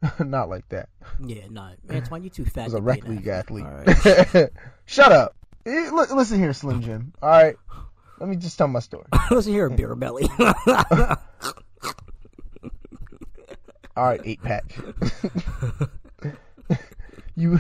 not 0.19 0.49
like 0.49 0.69
that. 0.71 0.89
Yeah, 1.25 1.43
nah, 1.51 1.73
Antoine, 1.91 2.25
you 2.25 2.31
too 2.31 2.45
fat. 2.45 2.65
Was 2.65 2.75
a 2.75 2.81
rec 2.83 3.07
league 3.07 3.27
athlete. 3.27 3.67
Right. 4.35 4.49
Shut 4.87 5.13
up. 5.13 5.37
Eh, 5.67 5.91
li- 5.93 6.07
Listen 6.15 6.39
here, 6.39 6.53
Slim 6.53 6.83
Jim. 6.83 7.13
All 7.23 7.29
right. 7.29 7.57
Let 8.19 8.29
me 8.29 8.37
just 8.37 8.59
tell 8.59 8.69
my 8.69 8.81
story. 8.81 9.07
Listen 9.31 9.53
here, 9.53 9.69
beer 9.71 9.95
belly. 9.95 10.29
All 13.97 14.05
right, 14.07 14.21
eight 14.25 14.43
pack. 14.43 14.75
you 17.35 17.59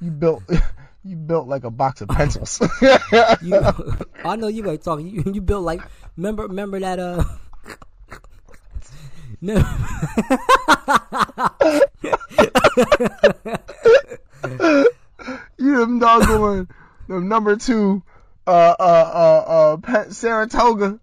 you 0.00 0.10
built 0.10 0.42
you 1.04 1.16
built 1.16 1.46
like 1.48 1.64
a 1.64 1.70
box 1.70 2.00
of 2.00 2.08
pencils. 2.08 2.60
you, 3.42 3.60
I 4.24 4.36
know 4.36 4.48
you 4.48 4.68
ain't 4.70 4.82
talking. 4.82 5.06
You, 5.08 5.22
you 5.32 5.40
built 5.40 5.64
like 5.64 5.82
remember 6.16 6.44
remember 6.44 6.80
that 6.80 6.98
uh. 6.98 7.24
No. 9.46 9.54
you 15.58 15.78
them 15.80 15.98
doggone 15.98 16.68
them 17.08 17.28
number 17.28 17.56
two 17.56 18.02
uh 18.46 18.74
uh 18.78 18.82
uh 18.82 19.50
uh 19.50 19.76
Pe- 19.78 20.10
Saratoga. 20.10 21.00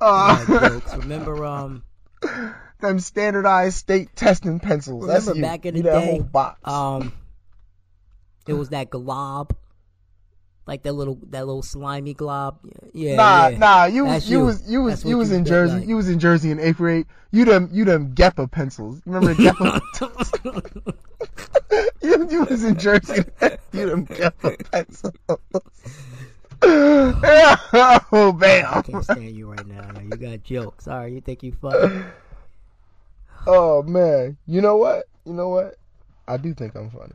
Uh, 0.00 0.44
jokes. 0.46 0.94
Remember 0.96 1.44
um 1.44 1.82
them 2.80 2.98
standardized 2.98 3.76
state 3.76 4.14
testing 4.16 4.60
pencils. 4.60 5.06
That's 5.06 5.26
Remember 5.26 5.38
you. 5.38 5.42
back 5.42 5.66
in 5.66 5.76
You 5.76 5.82
the 5.82 5.90
that 5.90 6.00
day, 6.00 6.06
whole 6.06 6.22
box. 6.22 6.60
um 6.64 7.12
it 8.46 8.52
was 8.52 8.70
that 8.70 8.90
glob 8.90 9.54
like 10.66 10.82
that 10.84 10.92
little 10.92 11.18
that 11.30 11.46
little 11.46 11.62
slimy 11.62 12.14
glob 12.14 12.58
yeah 12.92 13.16
Nah, 13.16 13.48
yeah. 13.48 13.58
nah, 13.58 13.84
you 13.84 14.04
was 14.04 14.30
you 14.30 14.38
you. 14.38 14.44
was 14.44 14.70
you 14.70 14.82
was 14.82 15.04
you 15.04 15.16
was 15.18 15.32
in 15.32 15.44
Jersey. 15.44 15.78
like. 15.78 15.88
You 15.88 15.96
was 15.96 16.08
in 16.08 16.18
Jersey 16.18 16.50
in 16.50 16.58
eighth 16.58 16.78
grade. 16.78 17.06
You 17.32 17.44
them 17.44 17.68
you 17.72 17.84
them 17.84 18.14
Geppa 18.14 18.50
pencils. 18.50 19.00
Remember 19.06 19.34
Geppa? 19.42 19.80
you, 22.02 22.28
you 22.30 22.44
was 22.44 22.64
in 22.64 22.78
Jersey. 22.78 23.24
You 23.72 23.90
them 23.90 24.06
Geppa 24.06 24.70
pencils. 24.70 25.14
oh 26.62 28.32
man! 28.38 28.64
I 28.64 28.80
can't 28.82 29.04
stand 29.04 29.36
you 29.36 29.50
right 29.50 29.66
now. 29.66 30.00
You 30.00 30.08
got 30.10 30.42
jokes. 30.44 30.88
All 30.88 30.98
right, 31.00 31.12
you 31.12 31.20
think 31.20 31.42
you 31.42 31.52
funny? 31.52 32.04
Oh 33.46 33.82
man, 33.82 34.38
you 34.46 34.62
know 34.62 34.76
what? 34.76 35.04
You 35.26 35.34
know 35.34 35.50
what? 35.50 35.74
I 36.26 36.38
do 36.38 36.54
think 36.54 36.74
I'm 36.74 36.88
funny, 36.90 37.12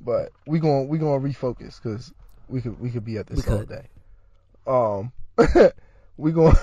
but 0.00 0.32
we 0.46 0.58
going 0.58 0.88
we 0.88 0.98
gonna 0.98 1.20
refocus 1.20 1.80
because 1.80 2.12
we 2.52 2.60
could 2.60 2.78
we 2.78 2.90
could 2.90 3.04
be 3.04 3.16
at 3.16 3.26
this 3.26 3.44
We 3.46 3.52
all 3.52 3.58
could. 3.60 3.68
day. 3.68 3.88
Um, 4.66 5.12
we 6.16 6.32
going 6.32 6.54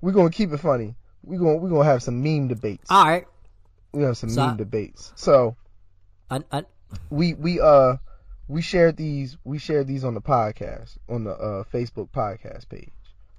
we 0.00 0.12
gonna 0.12 0.30
keep 0.30 0.52
it 0.52 0.58
funny. 0.58 0.96
We 1.22 1.38
going 1.38 1.60
we 1.60 1.70
gonna 1.70 1.84
have 1.84 2.02
some 2.02 2.22
meme 2.22 2.48
debates. 2.48 2.90
All 2.90 3.04
right. 3.04 3.26
we 3.92 4.02
have 4.02 4.16
some 4.16 4.28
So 4.30 4.42
I- 4.42 4.46
meme 4.48 4.56
debates. 4.58 5.12
So 5.16 5.56
I, 6.30 6.42
I, 6.50 6.64
we 7.10 7.34
we 7.34 7.60
uh 7.60 7.96
we 8.48 8.60
shared 8.62 8.96
these 8.96 9.36
we 9.44 9.58
shared 9.58 9.86
these 9.86 10.04
on 10.04 10.14
the 10.14 10.20
podcast 10.20 10.98
on 11.08 11.24
the 11.24 11.30
uh 11.32 11.64
Facebook 11.72 12.10
podcast 12.10 12.68
page, 12.68 12.90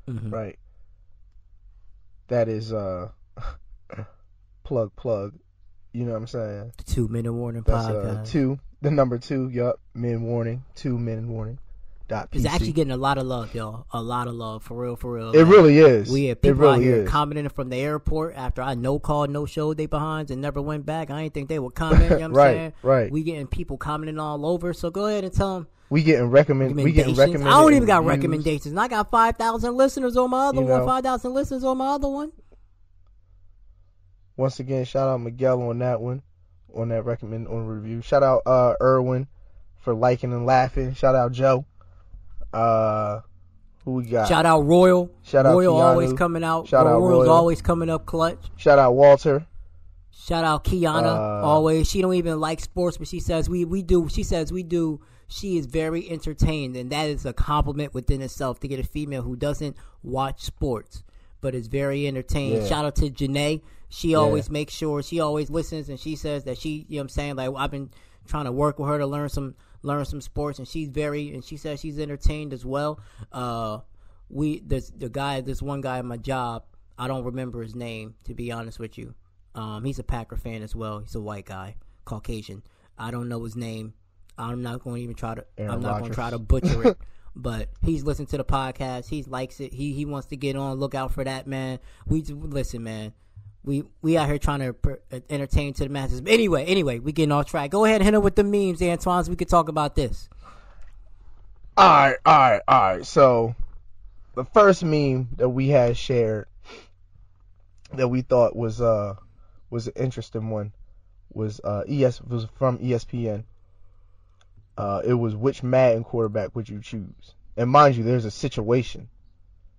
mhm. 0.07 0.31
right? 0.31 0.57
That 2.29 2.47
is 2.47 2.73
uh 2.73 3.09
plug 4.63 4.95
plug. 4.95 5.33
You 5.93 6.05
know 6.05 6.11
what 6.11 6.17
I'm 6.19 6.27
saying? 6.27 6.71
Two 6.85 7.07
minute 7.07 7.33
warning 7.33 7.63
That's 7.65 7.87
uh, 7.87 7.91
podcast. 7.91 8.27
two. 8.29 8.59
The 8.81 8.91
number 8.91 9.17
two. 9.17 9.49
Yup. 9.49 9.79
Men 9.93 10.23
warning. 10.23 10.63
Two 10.75 10.97
men 10.99 11.27
warning. 11.29 11.57
It's 12.31 12.45
actually 12.45 12.71
getting 12.71 12.91
a 12.91 12.97
lot 12.97 13.17
of 13.17 13.25
love, 13.25 13.53
y'all. 13.53 13.85
A 13.91 14.01
lot 14.01 14.27
of 14.27 14.33
love, 14.35 14.63
for 14.63 14.77
real, 14.77 14.95
for 14.95 15.13
real. 15.13 15.31
it 15.31 15.43
really 15.43 15.77
is. 15.79 16.09
We 16.09 16.25
had 16.25 16.37
it 16.37 16.41
people 16.41 16.69
out 16.69 16.79
here 16.79 17.03
is. 17.03 17.09
commenting 17.09 17.49
from 17.49 17.69
the 17.69 17.77
airport 17.77 18.35
after 18.35 18.61
I 18.61 18.75
no 18.75 18.99
call, 18.99 19.27
no 19.27 19.45
show 19.45 19.73
they 19.73 19.85
behinds 19.87 20.31
and 20.31 20.41
never 20.41 20.61
went 20.61 20.85
back. 20.85 21.09
I 21.11 21.23
didn't 21.23 21.33
think 21.33 21.49
they 21.49 21.59
would 21.59 21.75
comment. 21.75 22.03
You 22.03 22.09
know 22.09 22.15
what 22.15 22.23
I'm 22.23 22.33
Right, 22.33 22.53
saying? 22.55 22.73
right. 22.83 23.11
We 23.11 23.23
getting 23.23 23.47
people 23.47 23.77
commenting 23.77 24.19
all 24.19 24.45
over. 24.45 24.73
So 24.73 24.89
go 24.89 25.05
ahead 25.07 25.23
and 25.23 25.33
tell 25.33 25.55
them 25.55 25.67
we 25.89 26.03
getting 26.03 26.27
recommend. 26.29 26.75
We 26.75 26.91
getting 26.91 27.15
recommended. 27.15 27.47
I 27.47 27.61
don't 27.61 27.73
even 27.73 27.87
got 27.87 28.03
reviews. 28.05 28.17
recommendations. 28.23 28.67
And 28.67 28.79
I 28.79 28.87
got 28.87 29.09
five 29.09 29.35
thousand 29.37 29.75
listeners 29.75 30.15
on 30.17 30.29
my 30.29 30.47
other 30.47 30.61
You 30.61 30.67
one. 30.67 30.79
know. 30.81 30.85
Five 30.85 31.03
thousand 31.03 31.33
listeners 31.33 31.63
on 31.63 31.77
my 31.77 31.87
other 31.89 32.07
one. 32.09 32.31
Once 34.35 34.59
again, 34.59 34.85
shout 34.85 35.07
out 35.09 35.19
Miguel 35.21 35.61
on 35.63 35.79
that 35.79 35.99
one, 35.99 36.21
on 36.73 36.89
that 36.89 37.03
recommend 37.05 37.47
on 37.47 37.65
review. 37.65 38.01
Shout 38.01 38.21
out 38.23 38.43
uh 38.45 38.75
Irwin 38.81 39.27
for 39.79 39.93
liking 39.93 40.31
and 40.33 40.45
laughing. 40.45 40.93
Shout 40.93 41.15
out 41.15 41.31
Joe. 41.31 41.65
Uh, 42.53 43.21
who 43.85 43.93
we 43.93 44.05
got? 44.05 44.27
Shout 44.27 44.45
out 44.45 44.65
Royal. 44.65 45.09
Shout 45.23 45.45
out 45.45 45.53
Royal 45.53 45.77
always 45.77 46.13
coming 46.13 46.43
out. 46.43 46.67
Shout 46.67 46.85
out 46.87 46.99
Royal's 46.99 47.27
Royal. 47.27 47.37
always 47.37 47.61
coming 47.61 47.89
up 47.89 48.05
clutch. 48.05 48.39
Shout 48.57 48.79
out 48.79 48.93
Walter. 48.93 49.45
Shout 50.11 50.43
out 50.43 50.63
Kiana. 50.65 51.05
Uh, 51.05 51.45
always. 51.45 51.89
She 51.89 52.01
don't 52.01 52.15
even 52.15 52.39
like 52.39 52.59
sports, 52.59 52.97
but 52.97 53.07
she 53.07 53.19
says 53.19 53.49
we 53.49 53.63
we 53.65 53.81
do. 53.83 54.09
She 54.09 54.23
says 54.23 54.51
we 54.51 54.63
do. 54.63 54.99
She 55.29 55.57
is 55.57 55.65
very 55.65 56.09
entertained, 56.09 56.75
and 56.77 56.89
that 56.91 57.09
is 57.09 57.25
a 57.25 57.33
compliment 57.33 57.93
within 57.93 58.21
itself 58.21 58.59
to 58.61 58.67
get 58.67 58.79
a 58.79 58.83
female 58.83 59.21
who 59.23 59.35
doesn't 59.35 59.75
watch 60.03 60.41
sports 60.41 61.03
but 61.39 61.53
is 61.53 61.67
very 61.67 62.07
entertained. 62.07 62.63
Yeah. 62.63 62.67
Shout 62.67 62.83
out 62.85 62.95
to 62.95 63.09
Janae. 63.11 63.61
She 63.89 64.09
Yeah. 64.11 64.17
always 64.17 64.49
makes 64.49 64.73
sure 64.73 65.03
she 65.03 65.19
always 65.19 65.49
listens, 65.51 65.87
and 65.87 65.99
she 65.99 66.15
says 66.15 66.45
that 66.45 66.57
she, 66.57 66.85
you 66.89 66.95
know, 66.95 67.01
what 67.01 67.03
I'm 67.03 67.09
saying, 67.09 67.35
like 67.35 67.51
I've 67.55 67.69
been 67.71 67.91
trying 68.25 68.45
to 68.45 68.51
work 68.51 68.79
with 68.79 68.89
her 68.89 68.97
to 68.97 69.05
learn 69.05 69.29
some 69.29 69.53
learn 69.81 70.05
some 70.05 70.21
sports, 70.21 70.59
and 70.59 70.67
she's 70.67 70.89
very, 70.89 71.33
and 71.33 71.43
she 71.43 71.57
says 71.57 71.79
she's 71.79 71.99
entertained 71.99 72.53
as 72.53 72.65
well. 72.65 72.99
Uh, 73.31 73.79
we 74.29 74.59
this 74.59 74.89
the 74.89 75.09
guy, 75.09 75.41
this 75.41 75.61
one 75.61 75.81
guy 75.81 75.99
at 75.99 76.05
my 76.05 76.17
job, 76.17 76.63
I 76.97 77.07
don't 77.07 77.23
remember 77.23 77.61
his 77.61 77.75
name 77.75 78.15
to 78.25 78.33
be 78.33 78.51
honest 78.51 78.79
with 78.79 78.97
you. 78.97 79.15
Um, 79.55 79.83
he's 79.85 79.99
a 79.99 80.03
Packer 80.03 80.37
fan 80.37 80.61
as 80.61 80.75
well. 80.75 80.99
He's 80.99 81.15
a 81.15 81.21
white 81.21 81.45
guy, 81.45 81.75
Caucasian. 82.05 82.63
I 82.97 83.11
don't 83.11 83.29
know 83.29 83.43
his 83.43 83.55
name. 83.55 83.93
I'm 84.37 84.61
not 84.61 84.83
going 84.83 84.97
to 84.97 85.01
even 85.01 85.15
try 85.15 85.35
to. 85.35 85.45
Aaron 85.57 85.71
I'm 85.71 85.81
not 85.81 85.99
going 85.99 86.11
to 86.11 86.15
try 86.15 86.29
to 86.29 86.39
butcher 86.39 86.89
it. 86.89 86.97
But 87.39 87.69
he's 87.83 88.03
listened 88.03 88.29
to 88.29 88.37
the 88.37 88.43
podcast. 88.43 89.09
He 89.09 89.21
likes 89.21 89.59
it. 89.59 89.71
He 89.71 89.93
he 89.93 90.05
wants 90.05 90.25
to 90.29 90.35
get 90.35 90.55
on. 90.55 90.79
Look 90.79 90.95
out 90.95 91.13
for 91.13 91.23
that 91.23 91.45
man. 91.45 91.77
We 92.07 92.23
listen, 92.23 92.83
man. 92.83 93.13
We 93.67 93.83
we 94.01 94.17
out 94.17 94.27
here 94.27 94.37
trying 94.37 94.61
to 94.61 94.73
per- 94.73 94.99
entertain 95.29 95.73
to 95.73 95.83
the 95.83 95.89
masses. 95.89 96.21
But 96.21 96.31
anyway, 96.31 96.65
anyway, 96.65 96.99
we 96.99 97.11
getting 97.11 97.33
off 97.33 97.47
track. 97.47 97.69
Go 97.69 97.83
ahead 97.83 97.97
and 97.97 98.05
hit 98.05 98.13
him 98.13 98.23
with 98.23 98.35
the 98.35 98.43
memes, 98.43 98.81
Antoine. 98.81 99.25
So 99.25 99.29
we 99.29 99.35
could 99.35 99.49
talk 99.49 99.67
about 99.67 99.93
this. 99.93 100.29
All 101.75 101.85
right, 101.85 102.17
all 102.25 102.39
right, 102.39 102.61
all 102.67 102.81
right. 102.95 103.05
So 103.05 103.55
the 104.35 104.45
first 104.45 104.83
meme 104.83 105.27
that 105.35 105.49
we 105.49 105.67
had 105.67 105.97
shared 105.97 106.47
that 107.93 108.07
we 108.07 108.21
thought 108.21 108.55
was 108.55 108.79
uh 108.81 109.15
was 109.69 109.87
an 109.87 109.93
interesting 109.97 110.49
one 110.49 110.71
was 111.33 111.59
uh 111.63 111.83
ES 111.89 112.21
was 112.21 112.47
from 112.55 112.79
ESPN. 112.79 113.43
Uh, 114.77 115.01
it 115.03 115.13
was 115.13 115.35
which 115.35 115.63
Madden 115.63 116.03
quarterback 116.03 116.55
would 116.55 116.69
you 116.69 116.79
choose? 116.79 117.35
And 117.57 117.69
mind 117.69 117.95
you, 117.95 118.03
there's 118.03 118.25
a 118.25 118.31
situation. 118.31 119.09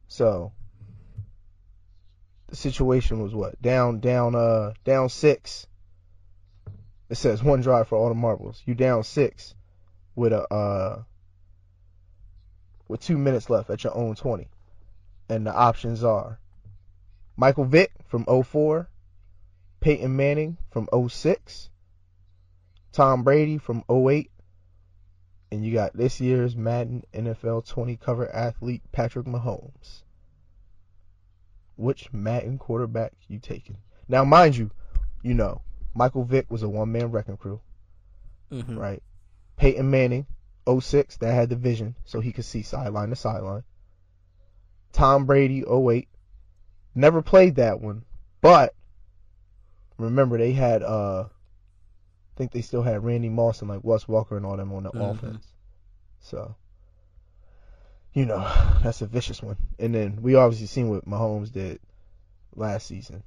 So 0.09 0.53
the 2.49 2.57
situation 2.57 3.23
was 3.23 3.35
what 3.35 3.61
down 3.61 4.01
down 4.01 4.35
uh 4.35 4.73
down 4.85 5.09
six. 5.09 5.67
It 7.09 7.17
says 7.17 7.43
one 7.43 7.61
drive 7.61 7.89
for 7.89 7.97
all 7.97 8.09
the 8.09 8.15
marbles. 8.15 8.63
You 8.65 8.75
down 8.75 9.05
six 9.05 9.55
with 10.15 10.33
a 10.33 10.53
uh 10.53 11.03
with 12.89 13.01
two 13.01 13.19
minutes 13.19 13.51
left 13.51 13.71
at 13.71 13.85
your 13.85 13.95
own 13.95 14.15
20. 14.15 14.49
And 15.29 15.47
the 15.47 15.55
options 15.55 16.03
are 16.03 16.41
Michael 17.37 17.67
Vick 17.67 17.93
from 18.07 18.25
04, 18.25 18.89
Peyton 19.81 20.17
Manning 20.17 20.57
from 20.71 20.89
06, 21.09 21.69
Tom 22.93 23.23
Brady 23.23 23.59
from 23.59 23.85
08, 23.91 24.31
and 25.53 25.65
you 25.65 25.73
got 25.73 25.95
this 25.95 26.21
year's 26.21 26.57
Madden 26.57 27.05
NFL 27.13 27.69
20 27.69 27.97
cover 27.97 28.29
athlete 28.35 28.83
Patrick 28.91 29.27
Mahomes. 29.27 30.03
Which 31.79 32.13
Madden 32.13 32.59
quarterback 32.59 33.13
you 33.29 33.39
taking? 33.39 33.79
Now, 34.09 34.25
mind 34.25 34.57
you, 34.57 34.71
you 35.23 35.33
know, 35.33 35.63
Michael 35.95 36.25
Vick 36.25 36.51
was 36.51 36.63
a 36.65 36.69
one 36.69 36.91
man 36.93 37.11
wrecking 37.13 37.37
crew, 37.37 37.61
Mm-hmm. 38.51 38.77
right? 38.79 39.03
Peyton 39.57 39.89
Manning, 39.91 40.27
06, 40.69 41.17
that 41.19 41.33
had 41.33 41.49
the 41.51 41.57
vision, 41.57 41.95
so 42.05 42.21
he 42.21 42.33
could 42.33 42.45
see 42.45 42.63
sideline 42.63 43.11
to 43.11 43.17
sideline. 43.17 43.63
Tom 44.93 45.25
Brady, 45.25 45.65
08, 45.69 46.09
never 46.95 47.23
played 47.23 47.55
that 47.57 47.81
one, 47.81 48.05
but 48.41 48.75
remember 49.99 50.37
they 50.39 50.53
had, 50.53 50.83
uh, 50.83 51.25
I 51.25 52.35
think 52.37 52.51
they 52.53 52.63
still 52.63 52.83
had 52.83 53.05
Randy 53.05 53.29
Moss 53.29 53.61
and 53.61 53.69
like 53.71 53.85
Wes 53.85 54.09
Walker 54.09 54.37
and 54.37 54.45
all 54.47 54.57
them 54.57 54.73
on 54.73 54.83
the 54.85 54.91
Mhm. 54.91 55.11
offense. 55.17 55.47
So, 56.21 56.55
you 58.15 58.25
know, 58.27 58.39
that's 58.83 59.03
a 59.03 59.07
vicious 59.07 59.43
one. 59.43 59.57
And 59.79 59.95
then 59.95 60.19
we 60.23 60.35
obviously 60.35 60.67
seen 60.67 60.89
what 60.89 61.05
Mahomes 61.07 61.53
did 61.53 61.81
last 62.55 62.87
season. 62.87 63.23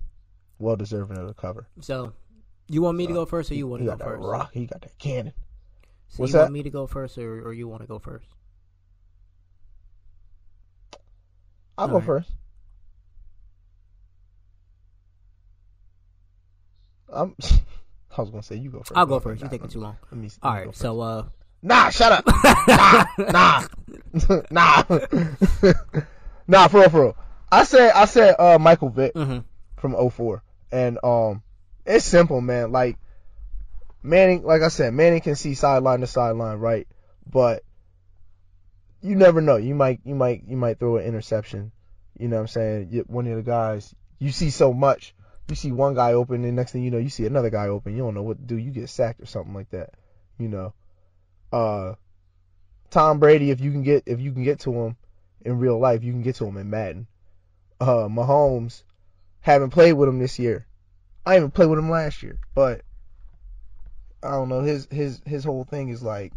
Well 0.59 0.75
deserving 0.75 1.17
of 1.17 1.27
the 1.27 1.33
cover. 1.33 1.67
So, 1.79 2.13
you 2.67 2.81
want 2.81 2.97
me 2.97 3.07
to 3.07 3.13
go 3.13 3.25
first, 3.25 3.51
or 3.51 3.55
you 3.55 3.67
want 3.67 3.81
to 3.83 3.89
go 3.89 3.97
first? 3.97 4.21
rock. 4.23 4.51
He 4.53 4.65
got 4.65 4.81
that 4.81 4.97
cannon. 4.99 5.33
So 6.07 6.21
What's 6.21 6.31
you 6.33 6.37
that? 6.37 6.43
want 6.43 6.53
me 6.53 6.63
to 6.63 6.69
go 6.69 6.87
first, 6.87 7.17
or, 7.17 7.41
or 7.47 7.53
you 7.53 7.67
want 7.67 7.81
to 7.81 7.87
go 7.87 7.97
first? 7.99 8.27
I'll 11.77 11.87
go 11.87 11.93
Alright. 11.95 12.05
first. 12.05 12.31
I'm. 17.13 17.35
I 18.17 18.21
was 18.21 18.29
gonna 18.29 18.43
say 18.43 18.57
you 18.57 18.69
go 18.69 18.79
first. 18.79 18.91
I'll 18.95 19.05
go 19.05 19.19
first. 19.19 19.41
You're 19.41 19.49
taking 19.49 19.69
too 19.69 19.79
long. 19.79 19.97
Let 20.11 20.19
me. 20.19 20.29
let 20.43 20.53
me 20.53 20.59
right. 20.67 20.75
So, 20.75 20.99
uh, 20.99 21.25
Nah, 21.63 21.89
shut 21.89 22.11
up. 22.11 22.25
nah, 22.67 23.05
nah, 23.31 23.63
nah, 24.51 24.83
nah. 26.47 26.67
For 26.67 26.79
real, 26.79 26.89
for 26.89 27.01
real. 27.01 27.17
I 27.51 27.63
said, 27.63 27.91
I 27.91 28.05
said, 28.05 28.35
uh, 28.39 28.57
Michael 28.59 28.89
Vick 28.89 29.13
mhm. 29.13 29.43
from 29.77 30.09
04. 30.11 30.43
and 30.71 30.97
um, 31.03 31.43
it's 31.85 32.05
simple, 32.05 32.39
man. 32.41 32.71
Like 32.71 32.97
Manning, 34.03 34.43
like 34.43 34.61
I 34.61 34.69
said, 34.69 34.93
Manning 34.93 35.21
can 35.21 35.35
see 35.35 35.53
sideline 35.53 36.01
to 36.01 36.07
sideline, 36.07 36.57
right? 36.59 36.87
But 37.29 37.63
you 39.01 39.15
never 39.15 39.41
know. 39.41 39.57
You 39.57 39.75
might, 39.75 39.99
you 40.05 40.15
might, 40.15 40.43
you 40.47 40.55
might 40.57 40.79
throw 40.79 40.97
an 40.97 41.05
interception. 41.05 41.71
You 42.17 42.27
know 42.27 42.37
what 42.37 42.41
I'm 42.43 42.47
saying? 42.47 42.87
You- 42.91 43.05
One 43.07 43.27
of 43.27 43.35
the 43.35 43.43
guys, 43.43 43.93
you 44.19 44.31
see 44.31 44.49
so 44.49 44.73
much. 44.73 45.13
You 45.49 45.55
see 45.55 45.71
one 45.71 45.95
guy 45.95 46.13
open, 46.13 46.45
and 46.45 46.55
next 46.55 46.71
thing 46.71 46.83
you 46.83 46.91
know, 46.91 46.97
you 46.97 47.09
see 47.09 47.25
another 47.25 47.49
guy 47.49 47.67
open. 47.67 47.93
You 47.95 48.03
don't 48.03 48.13
know 48.13 48.23
what 48.23 48.37
to 48.37 48.43
do. 48.43 48.57
You 48.57 48.71
get 48.71 48.89
sacked 48.89 49.21
or 49.21 49.25
something 49.25 49.53
like 49.53 49.69
that. 49.71 49.89
You 50.37 50.47
know. 50.47 50.73
Uh, 51.51 51.95
Tom 52.91 53.19
Brady, 53.19 53.49
if 53.49 53.61
you 53.61 53.71
can 53.71 53.83
get, 53.83 54.03
if 54.05 54.19
you 54.19 54.31
can 54.31 54.43
get 54.43 54.59
to 54.61 54.73
him 54.73 54.97
in 55.43 55.57
real 55.57 55.79
life, 55.79 56.03
you 56.03 56.11
can 56.11 56.21
get 56.21 56.35
to 56.35 56.45
him 56.45 56.57
in 56.57 56.69
Madden. 56.69 57.07
Uh, 57.79 58.07
Mahomes, 58.07 58.83
haven't 59.39 59.71
played 59.71 59.93
with 59.93 60.07
him 60.07 60.19
this 60.19 60.37
year. 60.37 60.67
I 61.25 61.37
even 61.37 61.51
played 61.51 61.69
with 61.69 61.79
him 61.79 61.89
last 61.89 62.21
year, 62.21 62.37
but 62.53 62.81
I 64.21 64.31
don't 64.31 64.49
know. 64.49 64.61
His 64.61 64.87
his 64.91 65.21
his 65.25 65.43
whole 65.43 65.63
thing 65.63 65.89
is 65.89 66.03
like, 66.03 66.33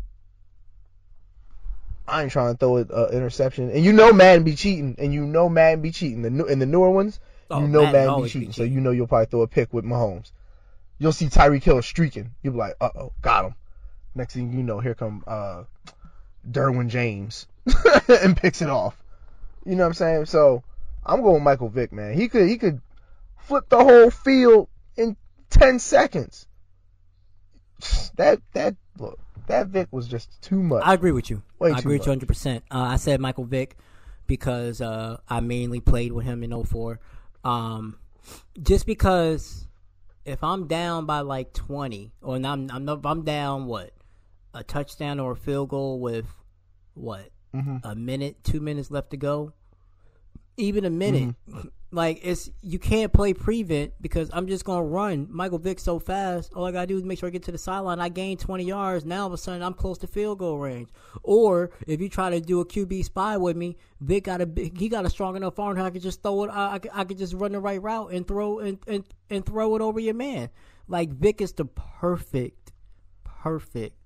I 2.06 2.22
ain't 2.22 2.32
trying 2.32 2.54
to 2.54 2.58
throw 2.58 2.76
an 2.78 2.88
uh, 2.94 3.08
interception, 3.08 3.70
and 3.70 3.84
you 3.84 3.92
know 3.92 4.12
Madden 4.12 4.44
be 4.44 4.54
cheating, 4.54 4.96
and 4.98 5.12
you 5.12 5.26
know 5.26 5.48
Madden 5.48 5.82
be 5.82 5.90
cheating. 5.90 6.22
The 6.22 6.30
new 6.30 6.44
and 6.44 6.62
the 6.62 6.66
newer 6.66 6.90
ones, 6.90 7.18
Oh, 7.50 7.60
you 7.60 7.68
know 7.68 7.82
Madden 7.82 7.92
Madden, 7.92 8.08
be 8.08 8.10
always 8.10 8.32
be 8.32 8.40
cheating, 8.40 8.52
so 8.52 8.62
you 8.62 8.80
know 8.80 8.90
you'll 8.90 9.06
probably 9.06 9.26
throw 9.26 9.42
a 9.42 9.46
pick 9.46 9.72
with 9.72 9.84
Mahomes. 9.84 10.32
You'll 10.98 11.12
see 11.12 11.26
Tyreek 11.26 11.62
Hill 11.62 11.82
streaking. 11.82 12.30
You'll 12.42 12.54
be 12.54 12.60
like, 12.60 12.74
uh 12.80 12.90
oh, 12.94 13.12
got 13.20 13.46
him. 13.46 13.54
Next 14.14 14.34
thing 14.34 14.52
you 14.52 14.62
know, 14.62 14.80
here 14.80 14.94
come 14.94 15.24
uh, 15.26 15.64
Derwin 16.50 16.88
James 16.88 17.46
and 18.08 18.36
picks 18.36 18.62
it 18.62 18.70
off. 18.70 18.96
You 19.64 19.74
know 19.76 19.82
what 19.84 19.88
I'm 19.88 19.94
saying? 19.94 20.26
So 20.26 20.62
I'm 21.04 21.22
going 21.22 21.42
Michael 21.42 21.68
Vick, 21.68 21.92
man. 21.92 22.14
He 22.14 22.28
could 22.28 22.48
he 22.48 22.58
could 22.58 22.80
flip 23.38 23.68
the 23.68 23.82
whole 23.82 24.10
field 24.10 24.68
in 24.96 25.16
ten 25.50 25.78
seconds. 25.78 26.46
That 28.16 28.40
that 28.52 28.76
look 28.98 29.18
that 29.46 29.68
Vick 29.68 29.88
was 29.90 30.06
just 30.08 30.40
too 30.42 30.62
much. 30.62 30.82
I 30.84 30.94
agree 30.94 31.12
with 31.12 31.28
you. 31.30 31.42
Way 31.58 31.72
I 31.72 31.78
agree 31.78 31.98
with 31.98 32.06
you 32.06 32.12
much. 32.12 32.18
100. 32.18 32.28
percent 32.28 32.64
uh, 32.70 32.78
I 32.78 32.96
said 32.96 33.20
Michael 33.20 33.44
Vick 33.44 33.76
because 34.26 34.80
uh, 34.80 35.18
I 35.28 35.40
mainly 35.40 35.80
played 35.80 36.12
with 36.12 36.24
him 36.24 36.42
in 36.42 36.64
04. 36.64 36.98
Um, 37.44 37.98
just 38.62 38.86
because 38.86 39.66
if 40.24 40.42
I'm 40.42 40.66
down 40.66 41.04
by 41.04 41.20
like 41.20 41.52
20, 41.52 42.12
or 42.22 42.36
I'm 42.36 42.44
I'm, 42.70 42.84
not- 42.84 43.00
I'm 43.04 43.22
down 43.22 43.66
what 43.66 43.90
a 44.54 44.62
touchdown 44.64 45.20
or 45.20 45.32
a 45.32 45.36
field 45.36 45.68
goal 45.68 46.00
with 46.00 46.26
what 46.94 47.30
Mhm. 47.54 47.80
a 47.84 47.94
minute, 47.94 48.42
two 48.44 48.60
minutes 48.60 48.90
left 48.90 49.10
to 49.10 49.16
go, 49.16 49.52
even 50.56 50.84
a 50.84 50.90
minute. 50.90 51.34
Mm-hmm. 51.48 51.68
Like 51.90 52.18
it's 52.24 52.50
you 52.60 52.80
can't 52.80 53.12
play 53.12 53.34
prevent 53.34 53.92
because 54.00 54.28
I'm 54.32 54.48
just 54.48 54.64
gonna 54.64 54.82
run 54.84 55.28
Michael 55.30 55.58
Vick 55.58 55.78
so 55.78 56.00
fast. 56.00 56.52
All 56.54 56.64
I 56.64 56.72
gotta 56.72 56.88
do 56.88 56.96
is 56.96 57.04
make 57.04 57.20
sure 57.20 57.28
I 57.28 57.30
get 57.30 57.44
to 57.44 57.52
the 57.52 57.58
sideline. 57.58 58.00
I 58.00 58.08
gain 58.08 58.36
20 58.36 58.64
yards. 58.64 59.04
Now 59.04 59.20
all 59.22 59.26
of 59.28 59.32
a 59.32 59.36
sudden 59.38 59.62
I'm 59.62 59.74
close 59.74 59.98
to 59.98 60.08
field 60.08 60.40
goal 60.40 60.58
range. 60.58 60.88
Or 61.22 61.70
if 61.86 62.00
you 62.00 62.08
try 62.08 62.30
to 62.30 62.40
do 62.40 62.58
a 62.60 62.66
QB 62.66 63.04
spy 63.04 63.36
with 63.36 63.56
me, 63.56 63.76
Vick 64.00 64.24
got 64.24 64.40
a 64.40 64.48
he 64.76 64.88
got 64.88 65.04
a 65.06 65.10
strong 65.10 65.36
enough 65.36 65.56
arm 65.60 65.78
I 65.78 65.90
could 65.90 66.02
just 66.02 66.20
throw 66.20 66.42
it. 66.44 66.48
I, 66.48 66.72
I, 66.74 66.78
could- 66.80 66.90
I 66.94 67.04
could 67.04 67.18
just 67.18 67.34
run 67.34 67.52
the 67.52 67.60
right 67.60 67.80
route 67.80 68.12
and 68.12 68.26
throw 68.26 68.58
and, 68.58 68.78
and 68.88 69.04
and 69.30 69.46
throw 69.46 69.76
it 69.76 69.80
over 69.82 70.00
your 70.00 70.14
man. 70.14 70.48
Like 70.88 71.10
Vick 71.10 71.40
is 71.40 71.52
the 71.52 71.64
perfect, 71.66 72.72
perfect, 73.22 74.03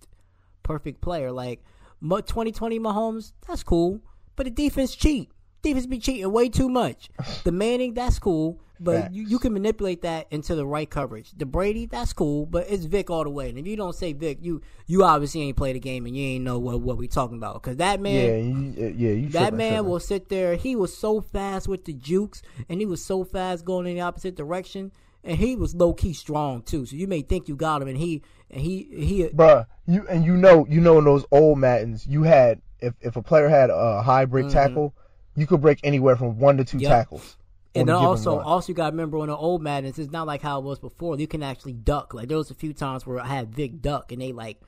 perfect 0.69 1.01
player. 1.01 1.33
Like 1.33 1.65
Mo- 2.01 2.21
2020 2.21 2.79
Mahomes, 2.79 3.33
that's 3.47 3.63
cool, 3.63 4.01
but 4.37 4.45
the 4.45 4.51
defense 4.51 4.95
cheat. 4.95 5.31
Defense 5.63 5.87
be 5.87 5.99
cheating 5.99 6.31
way 6.31 6.49
too 6.49 6.69
much. 6.69 7.09
The 7.45 7.51
Manning, 7.53 7.95
that's 7.95 8.19
cool, 8.21 8.61
but 8.79 9.13
you, 9.13 9.25
you 9.25 9.39
can 9.41 9.53
manipulate 9.53 10.03
that 10.03 10.29
into 10.31 10.55
the 10.55 10.65
right 10.65 10.89
coverage. 10.89 11.33
The 11.37 11.47
Brady, 11.47 11.87
that's 11.87 12.13
cool, 12.13 12.47
but 12.47 12.67
it's 12.71 12.85
Vick 12.85 13.11
all 13.11 13.25
the 13.25 13.31
way. 13.31 13.49
And 13.49 13.59
if 13.59 13.67
you 13.67 13.75
don't 13.77 13.95
say 13.95 14.13
Vick, 14.13 14.39
you 14.41 14.61
you 14.87 15.03
obviously 15.03 15.43
ain't 15.43 15.57
played 15.57 15.75
the 15.75 15.81
game 15.81 16.07
and 16.07 16.17
you 16.17 16.25
ain't 16.35 16.45
know 16.45 16.59
what 16.61 16.81
what 16.81 16.97
we 16.99 17.09
talking 17.09 17.39
about. 17.39 17.55
Because 17.55 17.79
that 17.79 18.01
man, 18.01 18.15
Yeah, 18.15 18.37
you, 18.37 18.95
yeah, 18.97 19.11
you. 19.23 19.29
that 19.31 19.39
tripping, 19.41 19.57
man 19.57 19.73
tripping. 19.73 19.91
will 19.91 20.01
sit 20.01 20.29
there. 20.29 20.55
He 20.55 20.77
was 20.77 20.97
so 20.97 21.21
fast 21.21 21.67
with 21.67 21.85
the 21.87 21.93
jukes, 21.95 22.41
and 22.69 22.79
he 22.81 22.87
was 22.87 23.05
so 23.05 23.25
fast 23.25 23.65
going 23.65 23.87
in 23.89 23.95
the 23.97 24.03
opposite 24.03 24.37
direction, 24.37 24.93
and 25.25 25.39
he 25.39 25.57
was 25.57 25.75
low 25.75 25.93
key 25.93 26.13
strong 26.13 26.63
too. 26.63 26.87
So 26.87 26.95
you 26.95 27.09
may 27.09 27.23
think 27.23 27.49
you 27.49 27.57
got 27.57 27.83
him, 27.83 27.89
and 27.89 27.99
he 27.99 28.23
and 28.51 28.61
he 28.61 28.89
he. 28.91 29.29
Bruh, 29.29 29.67
you 29.87 30.07
and 30.09 30.25
you 30.25 30.37
know, 30.37 30.67
you 30.69 30.81
know, 30.81 30.99
in 30.99 31.05
those 31.05 31.25
old 31.31 31.59
Maddens, 31.59 32.07
you 32.07 32.23
had 32.23 32.61
if 32.81 32.95
if 33.01 33.17
a 33.17 33.23
player 33.23 33.49
had 33.49 33.71
a 33.71 34.03
high 34.03 34.25
break 34.25 34.49
tackle, 34.49 34.95
you 35.37 35.47
could 35.47 35.61
break 35.61 35.81
anywhere 35.83 36.17
from 36.17 36.39
one 36.39 36.57
to 36.59 36.65
two 36.65 36.77
Mm-hmm. 36.79 36.83
Yep. 36.85 36.91
tackles. 36.91 37.37
And 37.75 37.89
then 37.89 37.95
also, 37.95 38.39
run. 38.39 38.45
also 38.45 38.69
you 38.69 38.75
got 38.75 38.87
to 38.87 38.91
remember 38.93 39.19
on 39.19 39.29
the 39.29 39.37
old 39.37 39.63
Maddens, 39.63 39.99
it's 39.99 40.11
not 40.11 40.27
like 40.27 40.43
how 40.43 40.59
it 40.59 40.65
was 40.65 40.79
before. 40.79 41.17
You 41.19 41.29
can 41.29 41.43
actually 41.43 41.75
duck. 41.75 42.13
Like 42.15 42.29
there 42.29 42.39
was 42.39 42.51
a 42.51 42.55
few 42.55 42.73
times 42.73 43.07
where 43.07 43.21
I 43.21 43.27
had 43.27 43.55
Vick 43.55 43.81
duck, 43.81 44.11
and 44.11 44.21
they 44.21 44.33
like, 44.33 44.61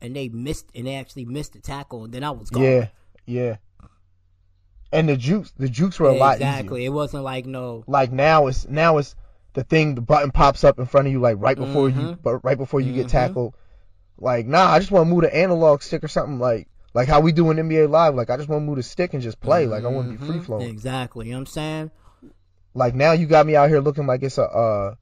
and 0.00 0.16
they 0.16 0.28
missed, 0.28 0.70
and 0.74 0.86
they 0.86 0.94
actually 0.96 1.26
missed 1.26 1.52
the 1.52 1.60
tackle, 1.60 2.04
and 2.04 2.12
then 2.12 2.24
I 2.24 2.30
was 2.30 2.50
gone. 2.50 2.62
yeah, 2.64 2.88
yeah. 3.26 3.56
And 4.92 5.08
the 5.08 5.16
jukes, 5.16 5.52
the 5.56 5.68
jukes 5.68 6.00
were 6.00 6.08
a 6.08 6.14
lot 6.14 6.36
exactly. 6.36 6.80
easier. 6.82 6.90
It 6.90 6.94
wasn't 6.94 7.24
like 7.24 7.44
no. 7.44 7.84
Like 7.86 8.10
now, 8.10 8.46
it's 8.46 8.66
now 8.66 8.98
it's 8.98 9.14
the 9.56 9.64
thing. 9.64 9.96
The 9.96 10.00
button 10.00 10.30
pops 10.30 10.62
up 10.62 10.78
in 10.78 10.86
front 10.86 11.08
of 11.08 11.12
you, 11.12 11.18
like 11.20 11.36
right 11.40 11.56
before 11.56 11.88
Mm-hmm. 11.90 12.00
you, 12.00 12.18
but 12.22 12.44
right 12.44 12.56
before 12.56 12.80
you 12.80 12.92
get 12.92 13.08
tackled. 13.08 13.54
Like, 14.18 14.46
nah, 14.46 14.70
I 14.70 14.78
just 14.78 14.90
want 14.92 15.08
to 15.08 15.12
move 15.12 15.22
the 15.24 15.36
analog 15.36 15.82
stick 15.82 16.04
or 16.04 16.08
something 16.08 16.38
like 16.38 16.68
like 16.94 17.08
how 17.08 17.20
we 17.20 17.32
do 17.32 17.50
in 17.50 17.56
NBA 17.58 17.90
Live. 17.90 18.14
Like, 18.14 18.30
I 18.30 18.36
just 18.36 18.48
want 18.48 18.62
to 18.62 18.64
move 18.66 18.76
the 18.76 18.82
stick 18.82 19.12
and 19.12 19.22
just 19.22 19.40
play. 19.40 19.66
Like, 19.66 19.84
I 19.84 19.88
want 19.88 20.10
to 20.12 20.16
be 20.18 20.24
free 20.26 20.38
flowing. 20.40 20.68
Exactly. 20.70 21.26
You 21.26 21.32
know 21.32 21.38
what 21.38 21.42
I'm 21.42 21.46
saying? 21.46 21.90
Like 22.74 22.94
now, 22.94 23.12
you 23.12 23.26
got 23.26 23.46
me 23.46 23.56
out 23.56 23.68
here 23.68 23.80
looking 23.80 24.06
like 24.06 24.22
it's 24.22 24.38
a 24.38 24.44
uh, 24.44 24.94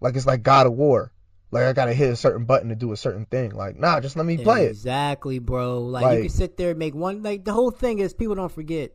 like 0.00 0.16
it's 0.16 0.26
like 0.26 0.42
God 0.42 0.66
of 0.66 0.72
War. 0.72 1.12
Like 1.52 1.62
I 1.64 1.72
gotta 1.72 1.92
hit 1.94 2.10
a 2.10 2.16
certain 2.16 2.44
button 2.44 2.68
to 2.70 2.74
do 2.74 2.92
a 2.92 2.96
certain 2.96 3.24
thing. 3.26 3.50
Like, 3.52 3.76
nah, 3.78 4.00
just 4.00 4.16
let 4.16 4.26
me 4.26 4.36
play 4.36 4.64
it. 4.66 4.70
Exactly, 4.70 5.38
bro. 5.38 5.78
Like, 5.80 6.02
Like- 6.02 6.16
you 6.16 6.22
can 6.24 6.30
sit 6.30 6.56
there 6.56 6.70
and 6.70 6.78
make 6.78 6.94
one. 6.94 7.22
Like 7.22 7.44
the 7.44 7.52
whole 7.52 7.70
thing 7.70 8.00
is, 8.00 8.12
people 8.14 8.34
don't 8.34 8.50
forget 8.52 8.90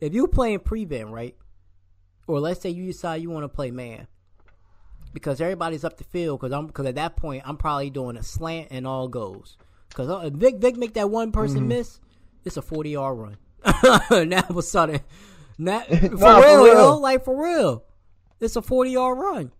if 0.00 0.14
you 0.14 0.28
playing 0.28 0.60
prevent, 0.60 1.08
right? 1.10 1.36
Or 2.28 2.38
let's 2.40 2.60
say 2.60 2.70
you 2.70 2.86
decide 2.86 3.22
you 3.22 3.30
want 3.30 3.44
to 3.44 3.48
play 3.48 3.70
man, 3.72 4.06
because 5.18 5.40
everybody's 5.40 5.84
up 5.84 5.96
the 5.96 6.04
field. 6.04 6.40
Because 6.40 6.52
I'm 6.52 6.66
because 6.68 6.86
at 6.86 6.94
that 6.94 7.16
point 7.16 7.42
I'm 7.44 7.56
probably 7.56 7.90
doing 7.90 8.16
a 8.16 8.22
slant 8.22 8.68
and 8.70 8.86
all 8.86 9.08
goes. 9.08 9.56
Because 9.88 10.24
if 10.26 10.32
Vick 10.34 10.56
Vick 10.56 10.76
make 10.76 10.94
that 10.94 11.10
one 11.10 11.32
person 11.32 11.60
Mm-hmm. 11.60 11.68
miss, 11.68 12.00
it's 12.44 12.56
a 12.56 12.62
40 12.62 12.90
yard 12.90 13.18
run. 13.18 13.36
now 14.28 14.42
all 14.42 14.50
of 14.50 14.56
a 14.56 14.62
sudden, 14.62 15.00
not, 15.58 15.86
for, 15.88 15.94
Nah, 15.94 16.40
for 16.40 16.64
real, 16.64 16.66
yo, 16.68 16.96
like 16.98 17.24
for 17.24 17.42
real, 17.42 17.84
it's 18.40 18.56
a 18.56 18.62
40 18.62 18.90
yard 18.90 19.18
run. 19.18 19.52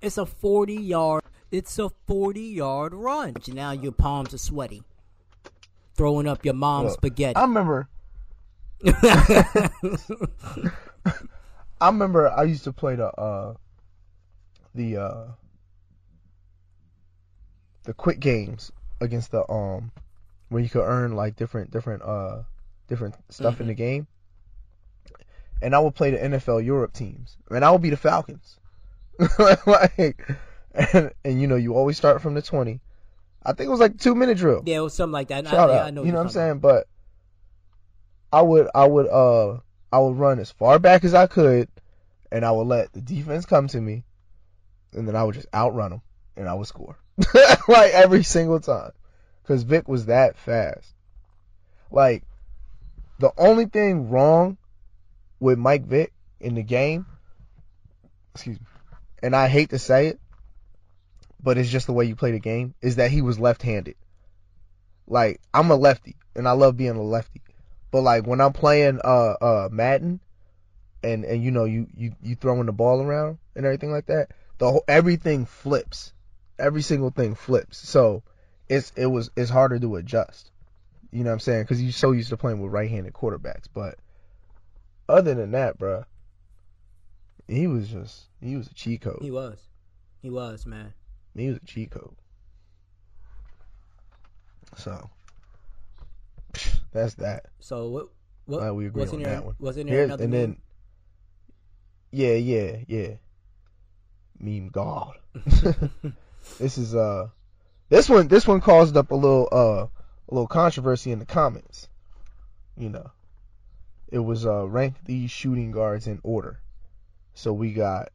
It's 0.00 0.18
a 0.18 0.26
40 0.26 0.74
yard. 0.74 1.22
It's 1.50 1.78
a 1.78 1.90
40 2.06 2.40
yard 2.40 2.94
run. 2.94 3.34
Now 3.48 3.72
your 3.72 3.92
palms 3.92 4.34
are 4.34 4.38
sweaty. 4.38 4.82
Throwing 5.96 6.26
up 6.26 6.44
your 6.44 6.54
mom's 6.54 6.90
Look, 6.90 6.98
spaghetti. 7.00 7.36
I 7.36 7.42
remember. 7.42 7.88
I 11.80 11.88
remember 11.88 12.30
I 12.30 12.44
used 12.44 12.64
to 12.64 12.72
play 12.72 12.96
the 12.96 13.06
uh 13.08 13.54
the 14.74 14.96
uh 14.96 15.26
the 17.84 17.94
quick 17.94 18.20
games 18.20 18.72
against 19.00 19.30
the 19.30 19.50
um 19.50 19.92
where 20.48 20.62
you 20.62 20.68
could 20.68 20.84
earn 20.84 21.14
like 21.14 21.36
different 21.36 21.70
different 21.70 22.02
uh 22.02 22.42
different 22.88 23.14
stuff 23.28 23.60
in 23.60 23.66
the 23.66 23.74
game. 23.74 24.06
And 25.62 25.74
I 25.74 25.78
would 25.78 25.94
play 25.94 26.10
the 26.10 26.18
NFL 26.18 26.64
Europe 26.64 26.92
teams. 26.92 27.36
And 27.50 27.64
I 27.64 27.70
would 27.70 27.80
be 27.80 27.90
the 27.90 27.96
Falcons. 27.96 28.58
like 29.66 30.20
and, 30.74 31.12
and 31.24 31.40
you 31.40 31.46
know, 31.46 31.56
you 31.56 31.74
always 31.74 31.96
start 31.96 32.20
from 32.20 32.34
the 32.34 32.42
twenty. 32.42 32.80
I 33.42 33.52
think 33.52 33.68
it 33.68 33.70
was 33.70 33.80
like 33.80 33.98
two 33.98 34.14
minute 34.14 34.38
drill. 34.38 34.62
yeah, 34.64 34.78
it 34.78 34.80
was 34.80 34.94
something 34.94 35.12
like 35.12 35.28
that. 35.28 35.46
Shout 35.46 35.70
I, 35.70 35.78
out. 35.78 35.86
I 35.86 35.90
know 35.90 36.02
you 36.02 36.12
know 36.12 36.18
what 36.18 36.26
I'm 36.26 36.30
saying? 36.30 36.58
But 36.58 36.86
I 38.32 38.42
would 38.42 38.68
I 38.74 38.86
would 38.86 39.06
uh 39.06 39.58
I 39.92 39.98
would 39.98 40.16
run 40.16 40.40
as 40.40 40.50
far 40.50 40.78
back 40.78 41.04
as 41.04 41.14
I 41.14 41.26
could 41.26 41.68
and 42.32 42.44
I 42.44 42.50
would 42.50 42.66
let 42.66 42.92
the 42.92 43.00
defense 43.00 43.46
come 43.46 43.68
to 43.68 43.80
me 43.80 44.04
and 44.94 45.06
then 45.06 45.16
I 45.16 45.24
would 45.24 45.34
just 45.34 45.48
outrun 45.54 45.90
them 45.90 46.02
and 46.36 46.48
I 46.48 46.54
would 46.54 46.66
score. 46.66 46.96
like 47.68 47.92
every 47.92 48.22
single 48.22 48.60
time. 48.60 48.92
Cuz 49.44 49.62
Vick 49.62 49.88
was 49.88 50.06
that 50.06 50.36
fast. 50.36 50.92
Like 51.90 52.24
the 53.18 53.32
only 53.36 53.66
thing 53.66 54.10
wrong 54.10 54.56
with 55.38 55.58
Mike 55.58 55.84
Vick 55.84 56.12
in 56.40 56.54
the 56.54 56.62
game 56.62 57.06
excuse 58.34 58.58
me. 58.58 58.66
And 59.22 59.34
I 59.34 59.48
hate 59.48 59.70
to 59.70 59.78
say 59.78 60.08
it, 60.08 60.20
but 61.42 61.56
it's 61.56 61.70
just 61.70 61.86
the 61.86 61.92
way 61.92 62.04
you 62.04 62.16
play 62.16 62.32
the 62.32 62.40
game 62.40 62.74
is 62.82 62.96
that 62.96 63.10
he 63.10 63.22
was 63.22 63.38
left-handed. 63.38 63.96
Like 65.06 65.40
I'm 65.52 65.70
a 65.70 65.76
lefty 65.76 66.16
and 66.34 66.48
I 66.48 66.52
love 66.52 66.76
being 66.76 66.96
a 66.96 67.02
lefty. 67.02 67.42
But 67.90 68.02
like 68.02 68.26
when 68.26 68.40
I'm 68.40 68.52
playing 68.52 69.00
uh 69.04 69.34
uh 69.40 69.68
Madden 69.70 70.20
and 71.02 71.24
and 71.24 71.42
you 71.42 71.50
know 71.50 71.64
you 71.64 71.86
you 71.94 72.14
you 72.22 72.34
throwing 72.34 72.66
the 72.66 72.72
ball 72.72 73.00
around 73.00 73.38
and 73.54 73.64
everything 73.64 73.92
like 73.92 74.06
that, 74.06 74.30
the 74.58 74.70
whole, 74.70 74.84
everything 74.88 75.46
flips. 75.46 76.12
Every 76.58 76.82
single 76.82 77.10
thing 77.10 77.34
flips. 77.34 77.78
So 77.78 78.22
it's 78.68 78.92
it 78.96 79.06
was 79.06 79.30
it's 79.36 79.50
harder 79.50 79.78
to 79.78 79.96
adjust. 79.96 80.50
You 81.10 81.24
know 81.24 81.30
what 81.30 81.34
I'm 81.34 81.40
saying? 81.40 81.66
Cuz 81.66 81.82
you're 81.82 81.92
so 81.92 82.12
used 82.12 82.30
to 82.30 82.36
playing 82.36 82.60
with 82.60 82.72
right-handed 82.72 83.12
quarterbacks, 83.12 83.66
but 83.72 83.98
other 85.08 85.34
than 85.34 85.52
that, 85.52 85.78
bruh, 85.78 86.04
he 87.48 87.66
was 87.66 87.88
just 87.88 88.24
he 88.40 88.56
was 88.56 88.68
a 88.68 88.74
cheat 88.74 89.02
code. 89.02 89.18
He 89.20 89.30
was. 89.30 89.58
He 90.22 90.30
was, 90.30 90.64
man. 90.64 90.94
He 91.36 91.48
was 91.48 91.58
a 91.58 91.66
cheat 91.66 91.90
code. 91.90 92.14
So 94.76 95.10
that's 96.92 97.14
that. 97.14 97.46
So 97.60 97.88
what? 97.88 98.08
What? 98.46 98.58
Glad 98.58 98.72
we 98.72 98.86
agree 98.86 99.00
what's 99.00 99.12
on 99.12 99.18
in 99.18 99.24
there? 99.24 99.34
that 99.36 99.44
one. 99.44 99.54
What's 99.58 99.76
in 99.76 99.86
there? 99.86 99.96
Here's, 99.96 100.06
another 100.06 100.24
and 100.24 100.32
then, 100.32 100.56
yeah, 102.10 102.34
yeah, 102.34 102.76
yeah. 102.86 103.14
Meme 104.38 104.68
God. 104.68 105.14
this 106.58 106.78
is 106.78 106.94
uh, 106.94 107.28
this 107.88 108.08
one, 108.08 108.28
this 108.28 108.46
one 108.46 108.60
caused 108.60 108.96
up 108.96 109.10
a 109.10 109.14
little 109.14 109.48
uh, 109.50 109.86
a 110.28 110.34
little 110.34 110.46
controversy 110.46 111.12
in 111.12 111.18
the 111.18 111.26
comments. 111.26 111.88
You 112.76 112.90
know, 112.90 113.10
it 114.08 114.18
was 114.18 114.46
uh, 114.46 114.66
rank 114.66 114.96
these 115.04 115.30
shooting 115.30 115.70
guards 115.70 116.06
in 116.06 116.20
order. 116.22 116.60
So 117.34 117.52
we 117.52 117.72
got, 117.72 118.10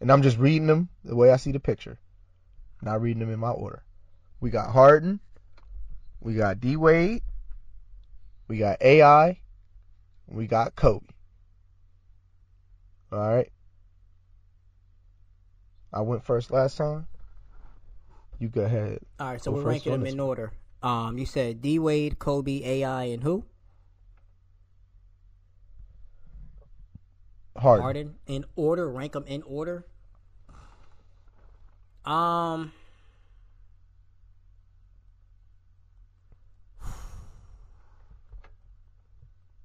and 0.00 0.10
I'm 0.10 0.22
just 0.22 0.38
reading 0.38 0.66
them 0.66 0.88
the 1.04 1.16
way 1.16 1.30
I 1.30 1.36
see 1.36 1.52
the 1.52 1.60
picture, 1.60 1.98
not 2.82 3.00
reading 3.00 3.20
them 3.20 3.32
in 3.32 3.38
my 3.38 3.50
order. 3.50 3.82
We 4.40 4.50
got 4.50 4.72
Harden, 4.72 5.20
we 6.20 6.34
got 6.34 6.60
D 6.60 6.76
Wade, 6.76 7.22
we 8.48 8.58
got 8.58 8.82
AI, 8.82 9.38
we 10.26 10.46
got 10.46 10.74
Kobe. 10.74 11.06
All 13.12 13.18
right. 13.18 13.50
I 15.94 16.00
went 16.00 16.24
first 16.24 16.50
last 16.50 16.76
time. 16.76 17.06
You 18.40 18.48
go 18.48 18.62
ahead. 18.62 18.98
All 19.20 19.28
right, 19.28 19.42
so 19.42 19.52
Go 19.52 19.58
we're 19.58 19.62
ranking 19.62 19.92
them 19.92 20.06
in 20.06 20.18
order. 20.18 20.52
Um, 20.82 21.16
you 21.16 21.24
said 21.24 21.62
D 21.62 21.78
Wade, 21.78 22.18
Kobe, 22.18 22.62
AI, 22.64 23.04
and 23.04 23.22
who? 23.22 23.44
Harden. 27.56 27.82
Harden. 27.82 28.14
In 28.26 28.44
order. 28.56 28.90
Rank 28.90 29.12
them 29.12 29.24
in 29.28 29.42
order. 29.44 29.86
Um. 32.04 32.72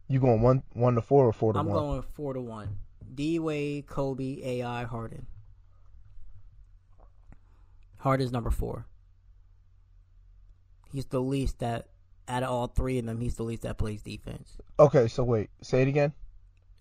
You 0.08 0.20
going 0.20 0.42
one 0.42 0.62
one 0.74 0.94
to 0.96 1.02
four 1.02 1.28
or 1.28 1.34
four 1.34 1.54
to 1.54 1.60
one? 1.60 1.68
I'm 1.68 1.74
going 1.74 2.02
four 2.14 2.34
to 2.34 2.42
one. 2.42 2.78
D 3.16 3.40
Wade, 3.40 3.88
Kobe, 3.88 4.42
AI, 4.44 4.84
Harden. 4.84 5.26
Harden's 8.00 8.32
number 8.32 8.50
four. 8.50 8.86
He's 10.92 11.06
the 11.06 11.22
least 11.22 11.60
that 11.60 11.88
out 12.28 12.44
of 12.44 12.50
all 12.50 12.68
three 12.68 12.98
of 12.98 13.06
them, 13.06 13.20
he's 13.20 13.36
the 13.36 13.44
least 13.44 13.64
that 13.64 13.78
plays 13.78 14.02
defense. 14.02 14.58
Okay, 14.80 15.08
so 15.08 15.24
wait, 15.24 15.50
say 15.62 15.82
it 15.82 15.88
again. 15.88 16.14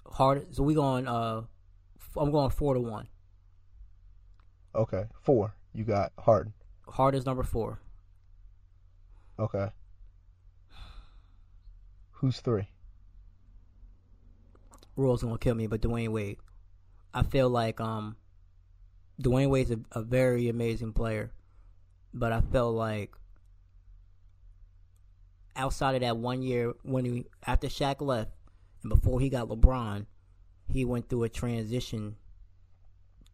Hard. 0.07 0.55
So 0.55 0.63
we 0.63 0.75
going. 0.75 1.07
Uh, 1.07 1.43
I'm 2.17 2.31
going 2.31 2.51
four 2.51 2.75
to 2.75 2.81
one. 2.81 3.09
Okay, 4.75 5.05
four. 5.21 5.55
You 5.75 5.85
got 5.85 6.13
Harden. 6.19 6.53
Hard 6.89 7.15
is 7.15 7.27
number 7.27 7.43
four. 7.43 7.81
Okay. 9.39 9.69
Who's 12.13 12.41
three? 12.41 12.69
Rule's 14.97 15.23
gonna 15.23 15.39
kill 15.39 15.55
me, 15.55 15.67
but 15.67 15.81
Dwyane 15.81 16.09
Wade. 16.09 16.39
I 17.15 17.23
feel 17.23 17.49
like 17.49 17.81
um, 17.81 18.17
Dwyane 19.21 19.51
Wade's 19.51 19.71
a, 19.71 19.81
a 19.93 20.03
very 20.03 20.49
amazing 20.49 20.93
player, 20.93 21.33
but 22.15 22.33
I 22.33 22.41
felt 22.41 22.75
like 22.75 23.13
outside 25.57 25.97
of 25.97 26.01
that 26.03 26.17
one 26.17 26.43
year 26.43 26.73
when 26.83 27.05
he 27.05 27.27
after 27.47 27.67
Shaq 27.67 28.01
left 28.01 28.31
and 28.83 28.91
before 28.91 29.21
he 29.21 29.29
got 29.29 29.49
LeBron, 29.49 30.07
he 30.69 30.85
went 30.85 31.09
through 31.09 31.25
a 31.25 31.29
transition 31.29 32.17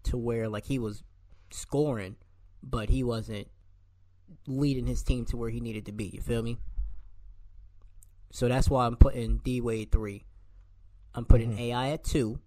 to 0.05 0.17
where 0.17 0.49
like 0.49 0.65
he 0.67 0.79
was 0.79 1.03
scoring, 1.51 2.17
but 2.63 2.89
he 2.89 3.03
wasn't 3.05 3.49
leading 4.47 4.87
his 4.87 5.03
team 5.03 5.25
to 5.27 5.37
where 5.37 5.51
he 5.51 5.61
needed 5.61 5.85
to 5.87 5.93
be. 5.93 6.07
You 6.07 6.21
feel 6.21 6.43
me? 6.43 6.59
So 8.31 8.49
that's 8.49 8.69
why 8.71 8.87
I'm 8.87 8.97
putting 8.97 9.39
D 9.39 9.61
Wade 9.61 9.93
three. 9.93 10.25
I'm 11.15 11.25
putting 11.27 11.53
Mhm. 11.53 11.61
AI 11.61 11.91
at 11.91 12.03
two, 12.05 12.41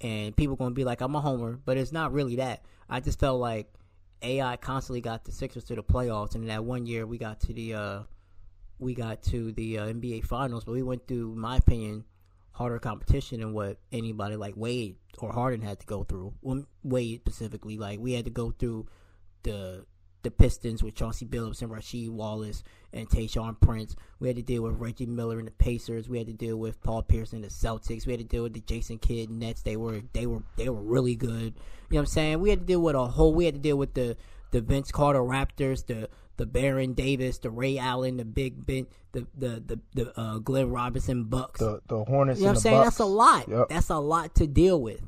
and 0.00 0.34
people 0.36 0.56
gonna 0.56 0.74
be 0.74 0.84
like, 0.84 1.00
I'm 1.00 1.14
a 1.14 1.20
homer, 1.20 1.58
but 1.64 1.76
it's 1.76 1.92
not 1.92 2.12
really 2.12 2.36
that. 2.36 2.64
I 2.88 3.00
just 3.00 3.20
felt 3.20 3.40
like 3.40 3.72
AI 4.22 4.56
constantly 4.56 5.00
got 5.00 5.24
the 5.24 5.32
Sixers 5.32 5.64
to 5.64 5.74
the 5.74 5.82
playoffs, 5.82 6.34
and 6.34 6.48
that 6.48 6.64
one 6.64 6.86
year 6.86 7.06
we 7.06 7.18
got 7.18 7.40
to 7.40 7.52
the 7.52 7.74
uh, 7.74 8.00
we 8.78 8.94
got 8.94 9.22
to 9.24 9.52
the 9.52 9.78
uh, 9.78 9.86
NBA 9.86 10.24
Finals, 10.24 10.64
but 10.64 10.72
we 10.72 10.82
went 10.82 11.06
through, 11.06 11.34
my 11.34 11.56
opinion, 11.56 12.04
harder 12.52 12.78
competition 12.78 13.40
than 13.40 13.52
what 13.52 13.78
anybody 13.92 14.36
like 14.36 14.54
Wade 14.56 14.96
or 15.18 15.32
Harden 15.32 15.62
had 15.62 15.80
to 15.80 15.86
go 15.86 16.04
through. 16.04 16.34
Wade 16.82 17.20
specifically, 17.20 17.76
like 17.78 17.98
we 18.00 18.12
had 18.12 18.24
to 18.24 18.30
go 18.30 18.50
through 18.50 18.86
the 19.42 19.84
the 20.22 20.30
Pistons 20.30 20.82
with 20.82 20.94
Chauncey 20.94 21.26
Billups 21.26 21.62
and 21.62 21.70
Rasheed 21.70 22.10
Wallace 22.10 22.62
and 22.92 23.08
Tayshaun 23.08 23.58
Prince. 23.60 23.96
We 24.18 24.28
had 24.28 24.36
to 24.36 24.42
deal 24.42 24.62
with 24.62 24.74
Reggie 24.74 25.06
Miller 25.06 25.38
and 25.38 25.46
the 25.46 25.52
Pacers. 25.52 26.08
We 26.08 26.18
had 26.18 26.26
to 26.26 26.32
deal 26.32 26.56
with 26.56 26.82
Paul 26.82 27.02
Pierce 27.02 27.32
and 27.32 27.42
the 27.42 27.48
Celtics. 27.48 28.06
We 28.06 28.12
had 28.12 28.20
to 28.20 28.26
deal 28.26 28.42
with 28.42 28.54
the 28.54 28.60
Jason 28.60 28.98
Kidd 28.98 29.30
Nets. 29.30 29.62
They 29.62 29.76
were 29.76 30.02
they 30.12 30.26
were 30.26 30.42
they 30.56 30.68
were 30.68 30.82
really 30.82 31.16
good. 31.16 31.30
You 31.30 31.40
know 31.40 31.54
what 31.88 31.98
I'm 32.00 32.06
saying? 32.06 32.40
We 32.40 32.50
had 32.50 32.60
to 32.60 32.66
deal 32.66 32.80
with 32.80 32.94
a 32.94 33.06
whole. 33.06 33.34
We 33.34 33.46
had 33.46 33.54
to 33.54 33.60
deal 33.60 33.76
with 33.76 33.94
the 33.94 34.16
the 34.50 34.60
Vince 34.60 34.90
Carter 34.90 35.20
Raptors, 35.20 35.86
the 35.86 36.08
the 36.36 36.46
Baron 36.46 36.94
Davis, 36.94 37.38
the 37.38 37.50
Ray 37.50 37.78
Allen, 37.78 38.16
the 38.16 38.24
Big 38.24 38.66
Ben, 38.66 38.86
the 39.12 39.26
the 39.36 39.62
the, 39.64 39.80
the 39.94 40.20
uh, 40.20 40.38
Glenn 40.38 40.70
Robinson 40.70 41.24
Bucks. 41.24 41.60
The 41.60 41.80
the 41.86 42.04
Hornets. 42.04 42.40
you 42.40 42.46
know 42.46 42.52
what 42.52 42.56
I'm 42.56 42.60
saying? 42.60 42.76
Bucks. 42.78 42.86
That's 42.86 42.98
a 43.00 43.04
lot. 43.04 43.48
Yep. 43.48 43.68
That's 43.68 43.88
a 43.90 43.98
lot 43.98 44.34
to 44.36 44.46
deal 44.46 44.80
with, 44.80 45.02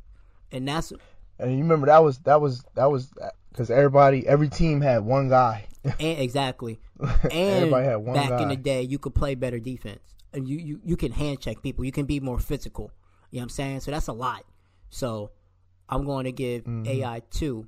and 0.51 0.67
that's 0.67 0.93
And 1.39 1.53
you 1.53 1.59
remember 1.59 1.87
that 1.87 2.03
was 2.03 2.19
that 2.21 2.41
was 2.41 2.65
that 2.75 2.91
was 2.91 3.13
because 3.53 3.71
everybody 3.71 4.27
every 4.27 4.49
team 4.49 4.81
had 4.81 5.05
one 5.05 5.29
guy. 5.29 5.67
and 5.85 6.19
exactly. 6.19 6.81
And 7.25 7.33
everybody 7.33 7.87
had 7.87 7.97
one 7.97 8.15
back 8.15 8.31
guy. 8.31 8.43
in 8.43 8.49
the 8.49 8.57
day, 8.57 8.83
you 8.83 8.99
could 8.99 9.15
play 9.15 9.35
better 9.35 9.59
defense, 9.59 10.01
and 10.33 10.49
you, 10.49 10.59
you 10.59 10.81
you 10.85 10.97
can 10.97 11.13
hand 11.13 11.41
check 11.41 11.63
people. 11.63 11.85
You 11.85 11.93
can 11.93 12.07
be 12.07 12.21
more 12.21 12.39
physical. 12.39 12.91
You 13.31 13.39
know 13.39 13.41
what 13.41 13.45
I'm 13.45 13.49
saying? 13.51 13.81
So 13.81 13.91
that's 13.91 14.09
a 14.09 14.13
lot. 14.13 14.45
So 14.91 15.31
I'm 15.89 16.05
going 16.05 16.25
to 16.25 16.33
give 16.33 16.65
Mhm. 16.65 16.87
AI 16.87 17.23
two, 17.31 17.67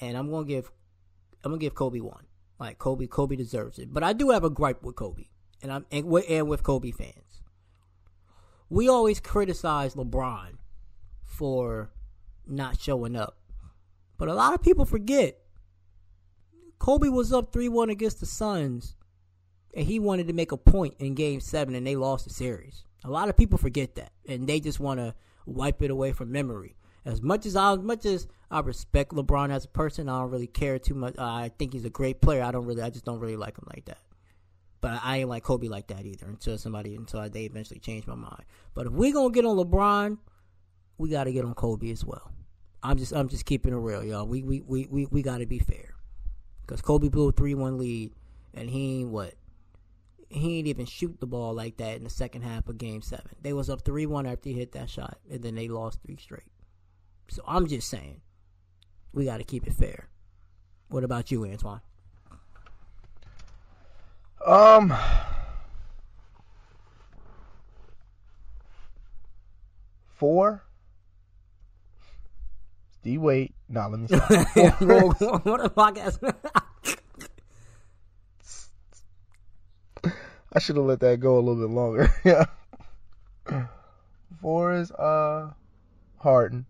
and 0.00 0.16
I'm 0.16 0.30
going 0.30 0.46
to 0.46 0.48
give 0.52 0.70
I'm 1.44 1.50
going 1.52 1.60
to 1.60 1.64
give 1.64 1.74
Kobe 1.74 2.00
one. 2.00 2.24
Like 2.60 2.78
Kobe, 2.78 3.06
Kobe 3.06 3.36
deserves 3.36 3.78
it. 3.78 3.92
But 3.92 4.02
I 4.02 4.12
do 4.12 4.30
have 4.30 4.42
a 4.44 4.50
gripe 4.50 4.82
with 4.82 4.96
Kobe, 4.96 5.24
and 5.62 5.72
I'm 5.72 5.86
and 5.92 6.04
with, 6.06 6.26
and 6.28 6.48
with 6.48 6.62
Kobe 6.62 6.90
fans. 6.90 7.42
We 8.68 8.88
always 8.88 9.20
criticize 9.20 9.94
LeBron 9.94 10.58
for 11.22 11.90
not 12.46 12.78
showing 12.78 13.16
up, 13.16 13.37
but 14.18 14.28
a 14.28 14.34
lot 14.34 14.52
of 14.52 14.62
people 14.62 14.84
forget 14.84 15.38
Kobe 16.78 17.08
was 17.08 17.32
up 17.32 17.52
3 17.52 17.68
1 17.68 17.90
against 17.90 18.20
the 18.20 18.26
Suns, 18.26 18.96
and 19.74 19.86
he 19.86 19.98
wanted 19.98 20.26
to 20.28 20.32
make 20.32 20.52
a 20.52 20.56
point 20.56 20.94
in 20.98 21.14
game 21.14 21.40
seven, 21.40 21.74
and 21.74 21.86
they 21.86 21.96
lost 21.96 22.24
the 22.24 22.32
series. 22.32 22.84
A 23.04 23.10
lot 23.10 23.28
of 23.28 23.36
people 23.36 23.58
forget 23.58 23.94
that, 23.96 24.12
and 24.26 24.48
they 24.48 24.60
just 24.60 24.80
want 24.80 25.00
to 25.00 25.14
wipe 25.46 25.82
it 25.82 25.90
away 25.90 26.12
from 26.12 26.32
memory. 26.32 26.76
As 27.04 27.22
much 27.22 27.46
as 27.46 27.56
I, 27.56 27.72
as 27.72 27.78
much 27.78 28.04
as 28.04 28.26
I 28.50 28.60
respect 28.60 29.12
LeBron 29.12 29.50
as 29.50 29.64
a 29.64 29.68
person, 29.68 30.08
I 30.08 30.20
don't 30.20 30.30
really 30.30 30.46
care 30.46 30.78
too 30.78 30.94
much. 30.94 31.14
I 31.18 31.50
think 31.58 31.72
he's 31.72 31.84
a 31.84 31.90
great 31.90 32.20
player. 32.20 32.42
I 32.42 32.50
don't 32.50 32.66
really, 32.66 32.82
I 32.82 32.90
just 32.90 33.04
don't 33.04 33.20
really 33.20 33.36
like 33.36 33.56
him 33.56 33.66
like 33.74 33.86
that. 33.86 33.98
But 34.80 35.00
I 35.02 35.18
ain't 35.18 35.28
like 35.28 35.42
Kobe 35.42 35.68
like 35.68 35.88
that 35.88 36.04
either 36.04 36.26
until 36.26 36.58
somebody, 36.58 36.94
until 36.94 37.28
they 37.28 37.44
eventually 37.44 37.80
change 37.80 38.06
my 38.06 38.14
mind. 38.14 38.44
But 38.74 38.86
if 38.86 38.92
we 38.92 39.12
gonna 39.12 39.32
get 39.32 39.44
on 39.44 39.56
LeBron, 39.56 40.18
we 40.98 41.10
gotta 41.10 41.32
get 41.32 41.44
on 41.44 41.54
Kobe 41.54 41.90
as 41.90 42.04
well. 42.04 42.30
I'm 42.82 42.96
just, 42.96 43.12
I'm 43.12 43.28
just 43.28 43.44
keeping 43.44 43.72
it 43.72 43.76
real, 43.76 44.04
y'all. 44.04 44.26
We, 44.26 44.42
we, 44.42 44.60
we, 44.60 44.86
we, 44.90 45.06
we 45.06 45.22
gotta 45.22 45.46
be 45.46 45.58
fair. 45.58 45.94
Because 46.66 46.82
Kobe 46.82 47.08
blew 47.08 47.28
a 47.28 47.32
3 47.32 47.54
1 47.54 47.78
lead, 47.78 48.12
and 48.54 48.68
he 48.68 49.00
ain't 49.00 49.10
what? 49.10 49.34
He 50.28 50.58
ain't 50.58 50.68
even 50.68 50.84
shoot 50.84 51.18
the 51.18 51.26
ball 51.26 51.54
like 51.54 51.78
that 51.78 51.96
in 51.96 52.04
the 52.04 52.10
second 52.10 52.42
half 52.42 52.68
of 52.68 52.76
game 52.76 53.00
seven. 53.00 53.30
They 53.40 53.54
was 53.54 53.70
up 53.70 53.82
3 53.82 54.04
1 54.06 54.26
after 54.26 54.50
he 54.50 54.54
hit 54.54 54.72
that 54.72 54.90
shot, 54.90 55.18
and 55.30 55.42
then 55.42 55.54
they 55.54 55.68
lost 55.68 56.00
three 56.04 56.18
straight. 56.18 56.52
So 57.28 57.42
I'm 57.46 57.66
just 57.66 57.88
saying, 57.88 58.20
we 59.12 59.24
got 59.24 59.38
to 59.38 59.44
keep 59.44 59.66
it 59.66 59.72
fair. 59.72 60.08
What 60.88 61.04
about 61.04 61.30
you, 61.30 61.44
Antoine? 61.44 61.80
Um. 64.44 64.94
Four. 70.06 70.64
D 73.08 73.16
Wade. 73.16 73.54
Nah, 73.70 73.86
let 73.86 74.00
me 74.00 74.06
stop. 74.08 74.28
what 75.46 75.64
a 75.64 75.70
podcast. 75.70 76.18
I 80.52 80.58
should 80.60 80.76
have 80.76 80.84
let 80.84 81.00
that 81.00 81.18
go 81.20 81.38
a 81.38 81.40
little 81.40 81.66
bit 81.66 81.72
longer. 81.74 82.12
yeah. 82.24 82.44
Four 84.42 84.74
is 84.74 84.92
uh 84.92 85.52
Harden. 86.18 86.66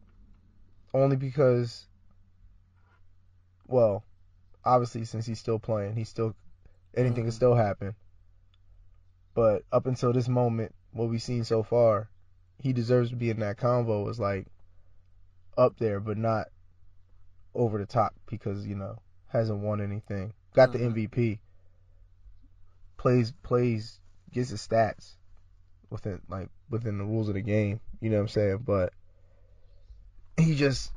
Only 0.95 1.17
because 1.17 1.87
well, 3.67 4.05
obviously 4.65 5.05
since 5.07 5.27
he's 5.27 5.41
still 5.41 5.59
playing, 5.59 5.97
he's 5.97 6.09
still 6.09 6.37
anything 6.97 7.25
can 7.25 7.33
Mhm. 7.33 7.35
still 7.35 7.55
happen. 7.57 7.97
But 9.35 9.65
up 9.73 9.87
until 9.87 10.13
this 10.13 10.29
moment, 10.29 10.73
what 10.93 11.09
we've 11.09 11.21
seen 11.21 11.43
so 11.43 11.65
far, 11.65 12.09
he 12.63 12.73
deserves 12.73 13.11
to 13.11 13.17
be 13.17 13.29
in 13.31 13.41
that 13.41 13.57
convo 13.57 14.09
is 14.09 14.21
like 14.21 14.47
up 15.59 15.79
there, 15.79 16.01
but 16.01 16.17
not 16.17 16.47
over 17.55 17.79
the 17.79 17.87
top 17.87 18.15
because, 18.31 18.67
you 18.67 18.77
know, 18.77 18.99
hasn't 19.27 19.59
won 19.59 19.81
anything. 19.81 20.33
Got 20.55 20.73
the. 20.73 20.79
MVP. 20.79 21.41
Plays 22.97 23.33
plays 23.43 24.01
gets 24.33 24.51
his 24.51 24.67
stats 24.67 25.15
within 25.91 26.21
like 26.29 26.49
within 26.69 26.99
the 26.99 27.05
rules 27.05 27.29
of 27.29 27.35
the 27.35 27.41
game. 27.41 27.81
You 28.01 28.11
know 28.11 28.17
what 28.17 28.23
I'm 28.23 28.29
saying? 28.29 28.59
But 28.65 28.93
he 30.37 30.55
just 30.55 30.93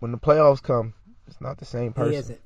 when 0.00 0.10
the 0.12 0.18
playoffs 0.18 0.62
come, 0.62 0.92
it's 1.26 1.40
not 1.40 1.58
the 1.58 1.64
same 1.64 1.92
person. 1.92 2.12
he 2.12 2.18
isn't. 2.18 2.40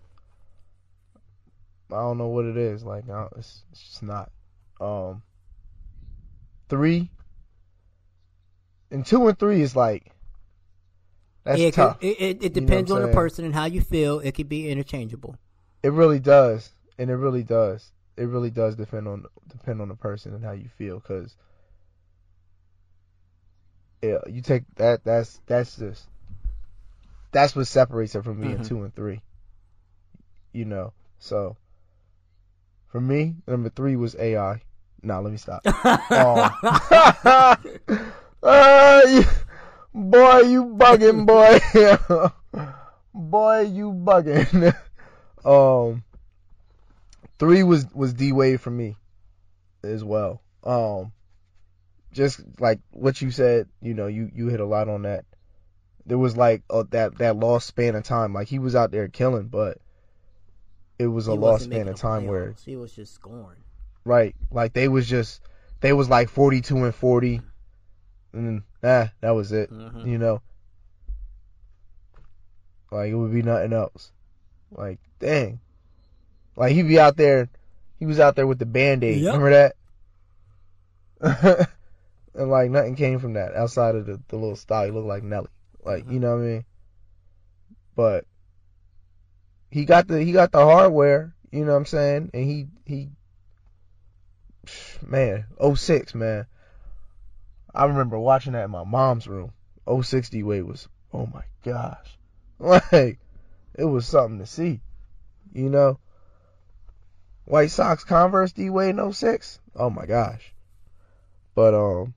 I 1.90 1.96
don't 1.96 2.18
know 2.18 2.28
what 2.28 2.44
it 2.44 2.56
is. 2.56 2.84
Like, 2.84 3.06
don't- 3.06 3.32
it's, 3.36 3.62
it's 3.72 3.82
just 3.82 4.02
not. 4.02 4.30
Um, 4.80 5.22
three 6.68 7.10
and 8.90 9.06
two 9.06 9.26
and 9.26 9.38
three 9.38 9.62
is 9.62 9.74
like 9.74 10.12
that's 11.46 11.58
Yeah, 11.60 11.68
it, 11.68 11.74
tough. 11.74 12.00
could- 12.00 12.06
it, 12.08 12.20
it, 12.20 12.36
it 12.42 12.54
You 12.54 12.60
know 12.60 12.66
depends 12.66 12.90
on 12.90 13.02
the 13.02 13.08
person 13.08 13.44
and 13.44 13.54
how 13.54 13.64
you 13.64 13.80
feel. 13.80 14.18
It 14.20 14.32
could 14.34 14.48
be 14.48 14.68
interchangeable. 14.68 15.36
It 15.82 15.92
really 15.92 16.18
does, 16.18 16.70
and 16.98 17.08
it 17.10 17.14
really 17.16 17.42
does. 17.44 17.92
It 18.16 18.24
really 18.24 18.50
does 18.50 18.76
depend 18.76 19.06
on 19.08 19.24
depend 19.48 19.80
on 19.80 19.88
the 19.88 19.94
person 19.94 20.34
and 20.34 20.44
how 20.44 20.52
you 20.52 20.68
feel. 20.76 21.00
Cause 21.00 21.36
yeah, 24.02 24.18
you 24.26 24.42
take 24.42 24.62
that. 24.76 25.04
That's 25.04 25.40
that's 25.46 25.76
just 25.76 26.06
that's 27.32 27.54
what 27.54 27.66
separates 27.66 28.14
it 28.14 28.24
from 28.24 28.40
being 28.40 28.54
in 28.54 28.60
Mhm. 28.60 28.68
two 28.68 28.82
and 28.82 28.94
three. 28.94 29.20
You 30.52 30.64
know, 30.64 30.92
so 31.18 31.56
for 32.88 33.00
me, 33.00 33.36
number 33.46 33.68
three 33.68 33.96
was 33.96 34.16
AI. 34.16 34.62
Nah, 35.02 35.18
let 35.20 35.30
me 35.30 35.38
stop. 35.38 35.62
Oh. 36.10 37.56
Uh, 38.42 39.02
you- 39.08 39.24
boy, 39.96 40.40
you 40.40 40.64
bugging, 40.66 41.26
boy. 41.26 41.58
boy, 43.14 43.60
you 43.62 43.92
bugging. 43.92 44.76
um, 45.44 46.04
three 47.38 47.62
was 47.62 47.86
was 47.94 48.12
D 48.12 48.32
Wade 48.32 48.60
for 48.60 48.70
me 48.70 48.96
as 49.82 50.04
well. 50.04 50.42
Um, 50.62 51.12
just 52.12 52.40
like 52.60 52.80
what 52.90 53.20
you 53.20 53.30
said, 53.30 53.68
you 53.80 53.94
know, 53.94 54.06
you 54.06 54.30
you 54.34 54.48
hit 54.48 54.60
a 54.60 54.66
lot 54.66 54.88
on 54.88 55.02
that. 55.02 55.24
There 56.04 56.18
was 56.18 56.36
like 56.36 56.62
a, 56.70 56.84
that 56.90 57.18
that 57.18 57.36
lost 57.36 57.66
span 57.66 57.96
of 57.96 58.04
time. 58.04 58.32
Like 58.32 58.48
he 58.48 58.58
was 58.58 58.76
out 58.76 58.90
there 58.90 59.08
killing, 59.08 59.48
but 59.48 59.78
it 60.98 61.06
was 61.06 61.26
a 61.26 61.32
He 61.32 61.38
lost 61.38 61.64
span 61.64 61.88
of 61.88 61.96
time 61.96 62.26
where 62.26 62.54
he 62.64 62.76
was 62.76 62.92
just 62.92 63.14
scoring. 63.14 63.58
Right. 64.04 64.36
Like 64.50 64.72
they 64.72 64.88
was 64.88 65.08
just 65.08 65.40
they 65.80 65.92
was 65.92 66.08
like 66.08 66.28
42 66.28 66.84
and 66.84 66.94
40, 66.94 67.40
and 68.32 68.62
ah, 68.86 69.10
that 69.20 69.30
was 69.30 69.52
it. 69.52 69.70
Mhm. 69.70 70.06
You 70.06 70.18
know, 70.18 70.40
like 72.90 73.10
it 73.10 73.14
would 73.14 73.32
be 73.32 73.42
nothing 73.42 73.72
else. 73.72 74.12
Like 74.70 74.98
dang, 75.18 75.60
like 76.56 76.72
he'd 76.72 76.88
be 76.88 77.00
out 77.00 77.16
there. 77.16 77.48
He 77.98 78.06
was 78.06 78.20
out 78.20 78.36
there 78.36 78.46
with 78.46 78.58
the 78.58 78.66
band 78.66 79.04
aid. 79.04 79.22
Yep. 79.22 79.34
Remember 79.34 79.72
that? 81.20 81.68
and 82.34 82.50
like 82.50 82.70
nothing 82.70 82.94
came 82.94 83.18
from 83.18 83.34
that 83.34 83.54
outside 83.54 83.94
of 83.94 84.06
the, 84.06 84.20
the 84.28 84.36
little 84.36 84.56
style. 84.56 84.84
He 84.84 84.90
looked 84.90 85.06
like 85.08 85.22
Nelly. 85.22 85.48
Like 85.84 86.06
Mhm. 86.06 86.12
you 86.12 86.20
know 86.20 86.36
what 86.36 86.42
I 86.42 86.46
mean? 86.46 86.64
But 87.94 88.24
he 89.70 89.84
got 89.84 90.06
the 90.06 90.22
he 90.22 90.32
got 90.32 90.52
the 90.52 90.64
hardware. 90.64 91.34
You 91.50 91.64
know 91.64 91.72
what 91.72 91.78
I'm 91.78 91.86
saying? 91.86 92.30
And 92.34 92.44
he 92.44 92.66
he 92.84 93.08
man, 95.06 95.46
06, 95.74 96.14
man. 96.14 96.46
I 97.76 97.84
remember 97.84 98.18
watching 98.18 98.54
that 98.54 98.64
in 98.64 98.70
my 98.70 98.84
mom's 98.84 99.28
room. 99.28 99.52
06 100.02 100.30
D 100.30 100.42
Wade 100.42 100.64
was, 100.64 100.88
oh 101.12 101.26
my 101.26 101.42
gosh. 101.64 102.18
Like, 102.58 103.18
it 103.74 103.84
was 103.84 104.06
something 104.06 104.38
to 104.38 104.46
see. 104.46 104.80
You 105.52 105.68
know? 105.68 105.98
White 107.44 107.70
Sox 107.70 108.02
Converse 108.02 108.52
D 108.52 108.70
Wade 108.70 108.98
in 108.98 109.12
06? 109.12 109.60
Oh 109.74 109.90
my 109.90 110.06
gosh. 110.06 110.54
But, 111.54 111.74
um, 111.74 112.14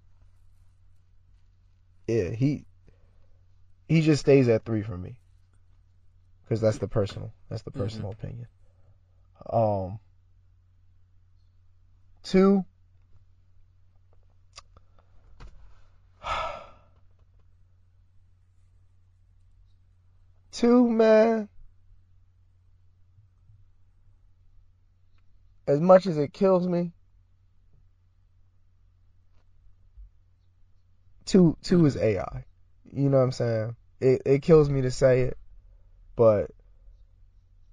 yeah, 2.08 2.30
he, 2.30 2.64
he 3.90 4.02
just 4.02 4.22
stays 4.22 4.48
at 4.48 4.64
three 4.64 4.82
for 4.82 4.98
me. 4.98 5.20
Cause 6.48 6.62
that's 6.62 6.78
the 6.78 6.88
personal, 6.88 7.34
that's 7.50 7.64
the 7.64 7.72
personal 7.72 8.12
opinion. 8.12 8.48
Um, 9.52 10.00
two, 12.24 12.64
two, 20.60 20.90
man. 20.90 21.48
As 25.68 25.80
much 25.80 26.06
as 26.06 26.18
it 26.18 26.34
kills 26.34 26.68
me, 26.68 26.92
two, 31.26 31.56
two 31.62 31.86
is 31.86 31.96
AI. 31.96 32.46
You 32.92 33.10
know 33.10 33.18
what 33.18 33.24
I'm 33.24 33.32
saying? 33.32 33.76
It 34.02 34.22
it 34.26 34.42
kills 34.42 34.70
me 34.70 34.82
to 34.82 34.92
say 34.92 35.22
it, 35.22 35.38
but 36.16 36.50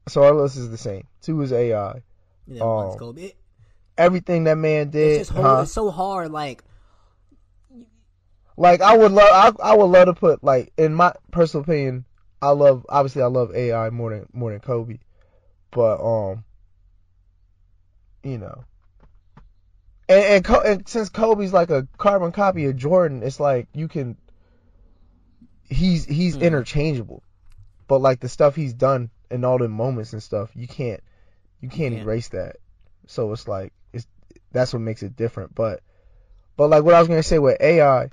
so 0.09 0.23
our 0.23 0.35
list 0.35 0.57
is 0.57 0.71
the 0.71 0.77
same. 0.79 1.09
Two 1.23 1.41
is 1.43 1.53
AI. 1.53 2.03
Yeah, 2.47 2.63
Oh. 2.63 3.13
It- 3.17 3.37
Everything 3.99 4.45
that 4.45 4.57
man 4.59 4.91
did, 4.91 5.21
it's 5.21 5.31
just 5.31 5.31
hard. 5.31 5.47
huh? 5.57 5.63
It's 5.63 5.73
so 5.73 5.91
hard. 5.91 6.31
Like 6.31 6.63
Like 8.59 8.83
I 8.83 8.95
would 8.95 9.11
love, 9.11 9.57
I, 9.59 9.71
I 9.71 9.75
would 9.75 9.87
love 9.87 10.07
to 10.07 10.13
put 10.13 10.45
like 10.45 10.71
in 10.77 10.93
my 10.95 11.15
personal 11.31 11.63
opinion, 11.65 12.05
I 12.43 12.51
love 12.51 12.85
obviously 12.89 13.23
I 13.23 13.27
love 13.27 13.55
AI 13.55 13.91
more 13.91 14.11
than 14.11 14.27
more 14.33 14.51
than 14.51 14.61
Kobe, 14.61 14.99
but 15.71 16.01
um, 16.01 16.45
you 18.23 18.39
know, 18.39 18.65
and 20.09 20.25
and, 20.25 20.45
Co- 20.45 20.61
and 20.61 20.89
since 20.89 21.09
Kobe's 21.09 21.53
like 21.53 21.71
a 21.71 21.87
carbon 21.99 22.33
copy 22.33 22.67
of 22.67 22.77
Jordan, 22.77 23.23
it's 23.23 23.41
like 23.41 23.69
you 23.75 23.89
can, 23.89 24.17
he's 25.69 26.05
he's 26.05 26.37
Mhm. 26.37 26.43
interchangeable, 26.43 27.23
but 27.89 28.01
like 28.01 28.21
the 28.21 28.29
stuff 28.29 28.55
he's 28.55 28.75
done 28.75 29.11
in 29.31 29.45
all 29.45 29.59
the 29.59 29.69
moments 29.69 30.13
and 30.13 30.23
stuff, 30.23 30.51
you 30.55 30.69
can't 30.69 31.03
you 31.61 31.69
can't 31.69 31.95
can't. 31.95 32.03
erase 32.03 32.29
that. 32.29 32.57
So 33.07 33.33
it's 33.33 33.49
like 33.49 33.73
it's 33.93 34.07
that's 34.53 34.73
what 34.73 34.83
makes 34.83 35.03
it 35.03 35.17
different. 35.17 35.55
But 35.55 35.81
but 36.57 36.69
like 36.69 36.85
what 36.85 36.95
I 36.95 36.99
was 37.01 37.09
gonna 37.09 37.23
say 37.23 37.39
with 37.39 37.61
AI, 37.61 38.11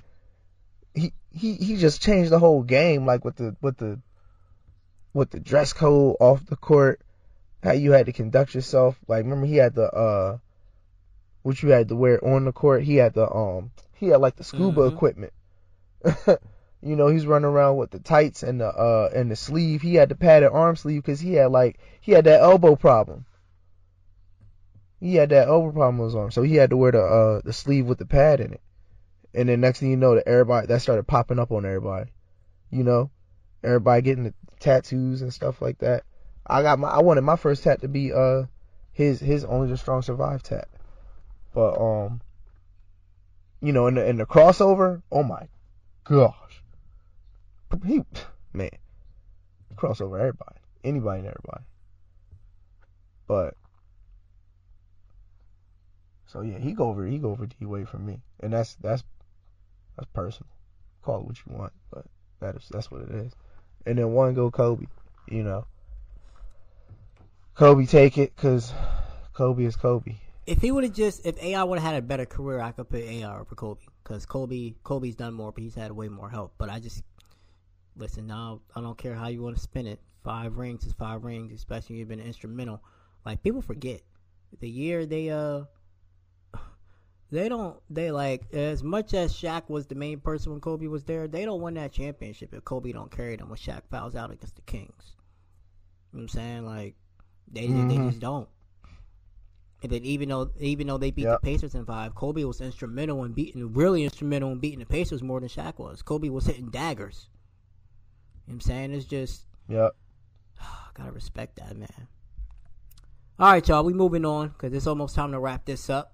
he 0.94 1.12
he 1.30 1.54
he 1.54 1.76
just 1.76 2.02
changed 2.02 2.30
the 2.30 2.38
whole 2.38 2.62
game. 2.62 3.04
Like 3.06 3.24
with 3.24 3.36
the 3.36 3.56
with 3.60 3.76
the 3.76 4.00
with 5.14 5.30
the 5.30 5.40
dress 5.40 5.72
code 5.72 6.16
off 6.20 6.44
the 6.44 6.56
court, 6.56 7.00
how 7.62 7.72
you 7.72 7.92
had 7.92 8.06
to 8.06 8.12
conduct 8.12 8.54
yourself. 8.54 8.98
Like 9.08 9.24
remember 9.24 9.46
he 9.46 9.56
had 9.56 9.74
the 9.74 9.90
uh, 9.90 10.38
what 11.42 11.62
you 11.62 11.70
had 11.70 11.88
to 11.88 11.96
wear 11.96 12.22
on 12.22 12.44
the 12.44 12.52
court. 12.52 12.82
He 12.82 12.96
had 12.96 13.14
the 13.14 13.32
um 13.32 13.70
he 13.94 14.08
had 14.08 14.20
like 14.20 14.36
the 14.36 14.44
scuba 14.44 14.82
Mhm. 14.82 14.88
equipment. 14.94 15.32
you 16.82 16.96
know 16.96 17.08
he's 17.08 17.26
running 17.26 17.46
around 17.46 17.78
with 17.78 17.90
the 17.90 17.98
tights 17.98 18.42
and 18.42 18.60
the 18.60 18.66
uh 18.68 19.10
and 19.14 19.30
the 19.30 19.36
sleeve. 19.36 19.80
He 19.80 19.94
had 19.94 20.10
the 20.10 20.14
padded 20.16 20.50
arm 20.52 20.76
sleeve 20.76 21.02
because 21.02 21.20
he 21.20 21.34
had 21.34 21.50
like 21.50 21.78
he 22.00 22.12
had 22.12 22.24
that 22.24 22.40
elbow 22.42 22.76
problem. 22.76 23.24
He 25.00 25.14
had 25.16 25.30
that 25.30 25.48
elbow 25.48 25.70
problem 25.72 26.00
on 26.00 26.06
his 26.06 26.14
arm, 26.14 26.30
so 26.30 26.42
he 26.42 26.56
had 26.56 26.70
to 26.70 26.76
wear 26.76 26.92
the 26.92 27.02
uh 27.02 27.40
the 27.44 27.52
sleeve 27.52 27.86
with 27.86 27.98
the 27.98 28.06
pad 28.06 28.40
in 28.40 28.52
it. 28.52 28.60
And 29.34 29.48
then 29.48 29.60
next 29.60 29.80
thing 29.80 29.90
you 29.90 29.96
know, 29.96 30.14
that 30.14 30.28
everybody 30.28 30.66
that 30.68 30.80
started 30.82 31.06
popping 31.06 31.38
up 31.38 31.50
on 31.52 31.64
everybody. 31.64 32.10
You 32.70 32.84
know, 32.84 33.10
everybody 33.62 34.02
getting 34.02 34.24
the 34.24 34.34
tattoos 34.64 35.20
and 35.20 35.32
stuff 35.32 35.60
like 35.60 35.78
that. 35.78 36.04
I 36.46 36.62
got 36.62 36.78
my 36.78 36.88
I 36.88 37.00
wanted 37.00 37.20
my 37.20 37.36
first 37.36 37.62
tat 37.62 37.82
to 37.82 37.88
be 37.88 38.12
uh 38.12 38.44
his 38.92 39.20
his 39.20 39.44
only 39.44 39.68
the 39.68 39.76
strong 39.76 40.02
survive 40.02 40.42
tat. 40.42 40.68
But 41.52 41.78
um 41.78 42.22
you 43.60 43.72
know 43.72 43.86
in 43.86 43.94
the 43.94 44.06
in 44.08 44.16
the 44.16 44.26
crossover, 44.26 45.02
oh 45.12 45.22
my 45.22 45.48
gosh. 46.04 46.62
He 47.86 48.00
man. 48.52 48.70
Crossover 49.76 50.18
everybody. 50.18 50.60
Anybody 50.82 51.20
and 51.20 51.28
everybody. 51.28 51.64
But 53.26 53.54
so 56.26 56.40
yeah, 56.40 56.58
he 56.58 56.72
go 56.72 56.88
over 56.88 57.06
he 57.06 57.18
go 57.18 57.30
over 57.30 57.46
D 57.46 57.66
Wade 57.66 57.88
for 57.88 57.98
me. 57.98 58.22
And 58.40 58.52
that's 58.52 58.76
that's 58.76 59.04
that's 59.96 60.08
personal. 60.14 60.48
Call 61.02 61.20
it 61.20 61.26
what 61.26 61.36
you 61.44 61.54
want, 61.54 61.72
but 61.90 62.06
that 62.40 62.56
is 62.56 62.66
that's 62.70 62.90
what 62.90 63.02
it 63.02 63.10
is. 63.10 63.32
And 63.86 63.98
then 63.98 64.12
one 64.12 64.34
go 64.34 64.50
Kobe, 64.50 64.86
you 65.28 65.42
know. 65.42 65.66
Kobe 67.54 67.86
take 67.86 68.18
it 68.18 68.34
because 68.34 68.72
Kobe 69.34 69.64
is 69.64 69.76
Kobe. 69.76 70.16
if 70.46 70.60
he 70.60 70.70
would 70.72 70.84
have 70.84 70.92
just 70.92 71.24
if 71.24 71.40
AI 71.42 71.62
would 71.62 71.78
have 71.78 71.92
had 71.94 72.02
a 72.02 72.06
better 72.06 72.26
career, 72.26 72.60
I 72.60 72.72
could 72.72 72.88
put 72.88 73.00
AI 73.02 73.38
over 73.38 73.54
Kobe 73.54 73.80
because 74.02 74.26
Kobe 74.26 74.74
Kobe's 74.82 75.16
done 75.16 75.34
more, 75.34 75.52
but 75.52 75.62
he's 75.62 75.74
had 75.74 75.92
way 75.92 76.08
more 76.08 76.28
help. 76.30 76.54
But 76.58 76.70
I 76.70 76.80
just 76.80 77.02
listen 77.96 78.26
now. 78.26 78.60
I 78.74 78.80
don't 78.80 78.98
care 78.98 79.14
how 79.14 79.28
you 79.28 79.42
want 79.42 79.56
to 79.56 79.62
spin 79.62 79.86
it. 79.86 80.00
Five 80.24 80.56
rings 80.56 80.84
is 80.84 80.92
five 80.92 81.24
rings, 81.24 81.52
especially 81.52 81.96
you've 81.96 82.08
been 82.08 82.20
instrumental. 82.20 82.82
Like 83.24 83.42
people 83.42 83.62
forget 83.62 84.00
the 84.60 84.68
year 84.68 85.06
they 85.06 85.30
uh 85.30 85.62
they 87.34 87.48
don't 87.48 87.76
they 87.90 88.10
like 88.10 88.52
as 88.52 88.82
much 88.82 89.12
as 89.14 89.34
Shaq 89.34 89.68
was 89.68 89.86
the 89.86 89.94
main 89.94 90.20
person 90.20 90.52
when 90.52 90.60
Kobe 90.60 90.86
was 90.86 91.04
there, 91.04 91.26
they 91.28 91.44
don't 91.44 91.60
win 91.60 91.74
that 91.74 91.92
championship 91.92 92.54
if 92.54 92.64
Kobe 92.64 92.92
don't 92.92 93.10
carry 93.10 93.36
them 93.36 93.48
when 93.48 93.58
Shaq 93.58 93.82
fouls 93.90 94.14
out 94.14 94.30
against 94.30 94.56
the 94.56 94.62
Kings. 94.62 95.16
You 96.12 96.18
know 96.18 96.18
what 96.18 96.20
I'm 96.22 96.28
saying? 96.28 96.66
Like 96.66 96.94
they 97.50 97.66
they 97.66 97.98
Mhm. 97.98 98.04
just 98.08 98.20
don't. 98.20 98.48
And 99.82 99.92
then 99.92 100.04
even 100.04 100.28
though 100.30 100.50
even 100.60 100.86
though 100.86 100.96
they 100.98 101.10
beat 101.10 101.24
Yep. 101.24 101.40
the 101.42 101.44
Pacers 101.44 101.74
in 101.74 101.84
five, 101.84 102.14
Kobe 102.14 102.44
was 102.44 102.60
instrumental 102.60 103.24
in 103.24 103.32
beating 103.32 103.72
really 103.74 104.04
instrumental 104.04 104.52
in 104.52 104.58
beating 104.58 104.78
the 104.78 104.86
Pacers 104.86 105.22
more 105.22 105.40
than 105.40 105.48
Shaq 105.48 105.78
was. 105.78 106.02
Kobe 106.02 106.28
was 106.30 106.46
hitting 106.46 106.70
daggers. 106.70 107.28
You 108.46 108.52
know 108.52 108.54
what 108.54 108.54
I'm 108.54 108.60
saying? 108.62 108.94
It's 108.94 109.04
just 109.06 109.46
Yep. 109.68 109.94
gotta 110.94 111.12
respect 111.12 111.56
that 111.56 111.76
man. 111.76 112.08
All 113.38 113.50
right, 113.50 113.66
y'all. 113.68 113.82
We 113.84 113.92
moving 113.92 114.24
on 114.24 114.48
because 114.48 114.72
it's 114.72 114.86
almost 114.86 115.16
time 115.16 115.32
to 115.32 115.40
wrap 115.40 115.64
this 115.64 115.90
up. 115.90 116.13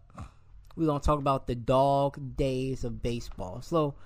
We're 0.81 0.87
gonna 0.87 1.01
talk 1.01 1.19
about 1.19 1.47
the 1.47 1.55
dog 1.55 2.37
days 2.39 2.85
of 2.85 3.03
baseball. 3.03 3.61
So, 3.61 3.97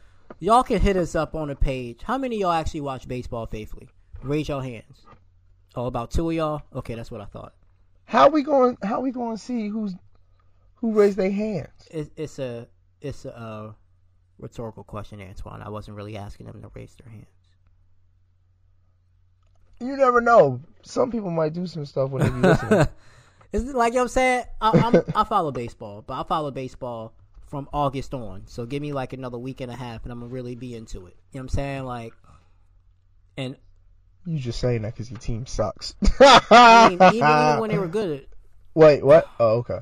y'all 0.41 0.65
can 0.65 0.81
hit 0.81 0.97
us 0.97 1.15
up 1.15 1.37
on 1.37 1.47
the 1.47 1.55
page. 1.55 2.03
How 2.03 2.19
many 2.19 2.35
of 2.37 2.41
y'all 2.41 2.51
actually 2.51 2.81
watch 2.81 3.07
baseball 3.07 3.47
faithfully? 3.47 3.89
Raise 4.25 4.49
your 4.49 4.61
hands. 4.61 5.07
Oh, 5.77 5.87
about 5.87 6.11
two 6.11 6.29
of 6.31 6.35
y'all. 6.35 6.63
Okay, 6.75 6.97
that's 6.97 7.13
what 7.13 7.21
I 7.21 7.27
thought. 7.27 7.55
How 8.07 8.29
we 8.29 8.43
going? 8.43 8.77
How 8.83 8.99
we 8.99 9.13
going 9.13 9.37
to 9.37 9.43
see 9.43 9.69
who's 9.69 9.95
who 10.75 10.93
raised 10.93 11.17
their 11.17 11.31
hands? 11.31 11.71
It, 11.93 12.11
it's 12.17 12.41
a 12.41 12.67
it's 13.01 13.25
a 13.25 13.39
uh, 13.39 13.73
rhetorical 14.41 14.83
question, 14.83 15.21
Antoine. 15.21 15.63
I 15.63 15.69
wasn't 15.69 15.97
really 15.97 16.17
asking 16.17 16.47
them 16.47 16.61
to 16.61 16.73
raise 16.75 16.97
their 16.97 17.13
hands. 17.13 17.27
You 19.79 19.97
never 19.97 20.21
know. 20.21 20.61
Some 20.83 21.13
people 21.13 21.31
might 21.31 21.53
do 21.53 21.69
some 21.69 21.87
stuff 21.87 22.11
when 22.11 22.23
they 22.23 22.31
be 22.31 22.49
listening. 22.49 22.89
Is 23.55 23.69
it 23.69 23.77
like 23.77 23.93
you 23.93 23.99
know 23.99 24.03
what 24.03 24.05
I'm 24.07 24.09
saying? 24.09 24.45
I, 24.61 24.75
I'm, 24.81 25.05
I 25.15 25.23
follow 25.23 25.53
baseball, 25.53 26.03
but 26.05 26.15
I 26.19 26.25
follow 26.25 26.51
baseball 26.51 27.15
from 27.47 27.69
August 27.73 28.13
on. 28.13 28.43
So 28.47 28.67
give 28.67 28.83
me 28.83 28.93
like 28.93 29.13
another 29.13 29.39
week 29.39 29.61
and 29.61 29.71
a 29.71 29.77
half, 29.77 30.03
and 30.03 30.11
I'm 30.11 30.19
gonna 30.19 30.33
really 30.33 30.57
be 30.57 30.75
into 30.75 31.07
it. 31.07 31.17
You 31.31 31.39
know 31.39 31.39
what 31.39 31.41
I'm 31.43 31.49
saying? 31.51 31.85
Like, 31.85 32.15
and 33.37 33.57
you 34.27 34.41
just 34.41 34.59
saying 34.59 34.83
that 34.83 34.95
because 34.95 35.09
your 35.09 35.21
team 35.21 35.47
sucks. 35.47 35.95
I 36.21 36.89
mean, 36.89 37.01
even, 37.01 37.13
even 37.13 37.59
when 37.59 37.71
they 37.71 37.79
were 37.79 37.87
good, 37.87 38.27
Wait, 38.75 39.05
what? 39.05 39.31
Oh, 39.39 39.59
okay. 39.59 39.79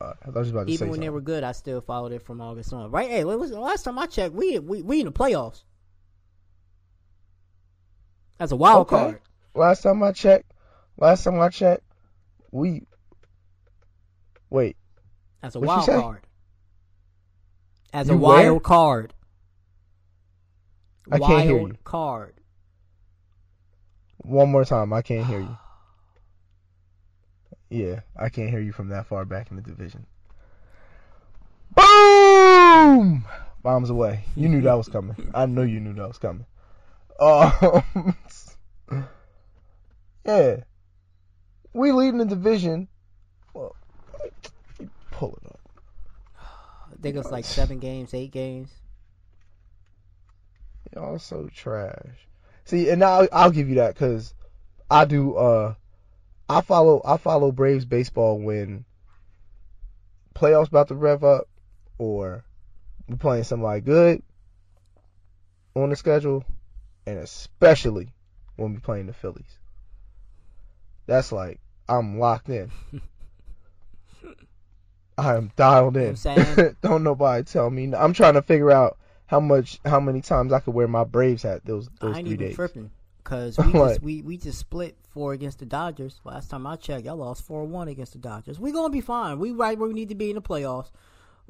Uh, 0.00 0.12
I 0.24 0.30
was 0.30 0.50
about 0.50 0.68
to 0.68 0.70
say 0.70 0.74
even 0.74 0.88
when 0.90 0.94
something. 0.94 1.00
they 1.00 1.10
were 1.10 1.20
good, 1.20 1.42
I 1.42 1.50
still 1.50 1.80
followed 1.80 2.12
it 2.12 2.22
from 2.22 2.40
August 2.40 2.72
on. 2.72 2.92
Right? 2.92 3.10
Hey, 3.10 3.24
was 3.24 3.50
the 3.50 3.58
last 3.58 3.82
time 3.82 3.98
I 3.98 4.06
checked? 4.06 4.32
We 4.32 4.60
we 4.60 4.80
we 4.82 5.00
in 5.00 5.06
the 5.06 5.12
playoffs. 5.12 5.64
That's 8.38 8.52
a 8.52 8.56
wild 8.56 8.86
Okay. 8.86 8.96
card. 8.96 9.20
Last 9.56 9.82
time 9.82 10.04
I 10.04 10.12
checked, 10.12 10.52
last 10.96 11.24
time 11.24 11.40
I 11.40 11.48
checked, 11.48 11.82
we. 12.50 12.82
Wait, 14.50 14.76
That's 15.42 15.54
a 15.54 15.60
wild 15.60 15.86
card. 15.86 16.26
as 17.92 18.08
You 18.08 18.14
a 18.14 18.16
where? 18.16 18.52
wild 18.52 18.62
card. 18.64 19.14
I 21.10 21.18
wild 21.18 21.32
can't 21.32 21.48
hear 21.48 21.60
you. 21.60 21.76
card. 21.84 22.34
One 24.18 24.50
more 24.50 24.64
time, 24.64 24.92
I 24.92 25.02
can't 25.02 25.26
hear 25.26 25.40
you. 25.40 25.56
Yeah, 27.72 28.00
I 28.18 28.30
can't 28.30 28.50
hear 28.50 28.58
you 28.58 28.72
from 28.72 28.88
that 28.88 29.06
far 29.06 29.24
back 29.24 29.50
in 29.52 29.56
the 29.56 29.62
division. 29.62 30.04
Boom! 31.76 33.24
Bombs 33.62 33.90
away. 33.90 34.24
You 34.34 34.48
knew 34.48 34.60
that 34.62 34.74
was 34.74 34.88
coming. 34.88 35.14
I 35.34 35.46
know 35.46 35.62
you 35.62 35.78
knew 35.78 35.92
that 35.94 36.08
was 36.08 36.18
coming. 36.18 36.46
Um, 37.20 38.14
yeah, 40.26 40.56
we 41.72 41.92
lead 41.92 42.08
in 42.08 42.18
the 42.18 42.24
division. 42.24 42.88
Well, 43.54 43.76
pull 45.10 45.38
it 45.42 45.46
up. 45.46 45.60
I 46.36 47.02
think 47.02 47.16
it's 47.16 47.30
like 47.30 47.44
seven 47.44 47.78
games, 47.78 48.14
eight 48.14 48.32
games. 48.32 48.70
Y'all 50.94 51.18
so 51.18 51.48
trash. 51.54 52.26
See, 52.64 52.88
and 52.90 53.00
now 53.00 53.26
I'll 53.32 53.50
give 53.50 53.68
you 53.68 53.76
that 53.76 53.94
because 53.94 54.34
I 54.90 55.04
do. 55.04 55.36
Uh, 55.36 55.74
I 56.48 56.60
follow. 56.62 57.00
I 57.04 57.16
follow 57.16 57.52
Braves 57.52 57.84
baseball 57.84 58.40
when 58.40 58.84
playoffs 60.34 60.68
about 60.68 60.88
to 60.88 60.94
rev 60.94 61.22
up, 61.22 61.48
or 61.98 62.44
we're 63.08 63.16
playing 63.16 63.44
somebody 63.44 63.80
good 63.80 64.22
on 65.74 65.90
the 65.90 65.96
schedule, 65.96 66.44
and 67.06 67.18
especially 67.18 68.12
when 68.56 68.74
we're 68.74 68.80
playing 68.80 69.06
the 69.06 69.12
Phillies. 69.12 69.59
That's 71.10 71.32
like 71.32 71.58
I'm 71.88 72.20
locked 72.20 72.48
in. 72.48 72.70
I 75.18 75.34
am 75.34 75.50
dialed 75.56 75.96
You 75.96 76.02
know 76.02 76.06
in. 76.06 76.10
I'm 76.10 76.16
saying? 76.16 76.76
Don't 76.82 77.02
nobody 77.02 77.42
tell 77.42 77.68
me. 77.68 77.92
I'm 77.94 78.12
trying 78.12 78.34
to 78.34 78.42
figure 78.42 78.70
out 78.70 78.96
how 79.26 79.40
much, 79.40 79.80
how 79.84 79.98
many 79.98 80.20
times 80.20 80.52
I 80.52 80.60
could 80.60 80.72
wear 80.72 80.86
my 80.86 81.02
Braves 81.02 81.42
hat 81.42 81.64
those 81.64 81.88
those 81.98 82.14
I 82.14 82.18
ain't 82.20 82.28
three 82.28 82.34
even 82.34 82.46
days. 82.46 82.54
tripping 82.54 82.90
because 83.18 83.58
we 83.62 83.74
What? 83.74 83.88
just 83.88 84.02
we, 84.02 84.22
we 84.22 84.36
just 84.36 84.58
split 84.60 84.96
four 85.10 85.32
against 85.32 85.58
the 85.58 85.66
Dodgers. 85.66 86.20
Last 86.24 86.48
time 86.48 86.64
I 86.64 86.76
checked, 86.76 87.04
y'all 87.04 87.16
lost 87.16 87.42
four 87.44 87.64
one 87.64 87.88
against 87.88 88.12
the 88.12 88.18
Dodgers. 88.20 88.60
We 88.60 88.70
gonna 88.72 88.90
be 88.90 89.00
fine. 89.00 89.40
We 89.40 89.50
right 89.50 89.76
where 89.76 89.88
we 89.88 89.94
need 89.94 90.10
to 90.10 90.14
be 90.14 90.30
in 90.30 90.36
the 90.36 90.42
playoffs. 90.42 90.90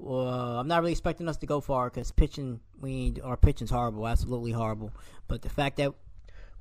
Uh, 0.02 0.58
I'm 0.58 0.68
not 0.68 0.80
really 0.80 0.92
expecting 0.92 1.28
us 1.28 1.36
to 1.36 1.46
go 1.46 1.60
far 1.60 1.90
because 1.90 2.10
pitching 2.12 2.60
we 2.80 3.14
our 3.22 3.36
pitching's 3.36 3.70
horrible, 3.70 4.08
absolutely 4.08 4.52
horrible. 4.52 4.90
But 5.28 5.42
the 5.42 5.50
fact 5.50 5.76
that 5.76 5.92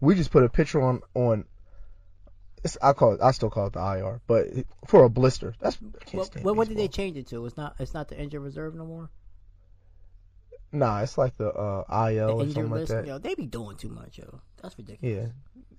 We 0.02 0.16
just 0.16 0.32
put 0.32 0.44
a 0.44 0.50
pitcher 0.50 0.82
on 0.82 1.00
on. 1.16 1.46
It's, 2.64 2.78
I 2.82 2.94
call 2.94 3.14
it. 3.14 3.22
I 3.22 3.32
still 3.32 3.50
call 3.50 3.68
it 3.68 3.74
the 3.74 3.80
IR, 3.80 4.22
but 4.28 4.48
for 4.88 5.06
a 5.06 5.10
blister. 5.10 5.54
That's 5.60 5.78
I 5.78 6.04
can't 6.04 6.14
what, 6.16 6.26
stand 6.28 6.46
what, 6.46 6.56
what 6.56 6.68
did 6.68 6.78
they 6.78 6.88
change 6.88 7.18
it 7.18 7.28
to? 7.28 7.46
It's 7.46 7.58
not 7.58 7.76
it's 7.80 7.94
not 7.94 8.10
the 8.10 8.20
injured 8.20 8.42
reserve 8.42 8.76
no 8.76 8.86
more. 8.86 9.10
Nah, 10.72 11.02
it's 11.02 11.18
like 11.18 11.36
the 11.38 11.50
uh, 11.50 11.84
IL 12.10 12.28
The 12.28 12.34
or 12.34 12.46
something 12.46 12.70
like 12.70 12.88
that. 12.88 13.08
yo, 13.08 13.18
they 13.18 13.34
be 13.34 13.48
doing 13.48 13.76
too 13.76 13.90
much, 13.90 14.20
yo. 14.20 14.42
That's 14.62 14.78
ridiculous. 14.78 15.32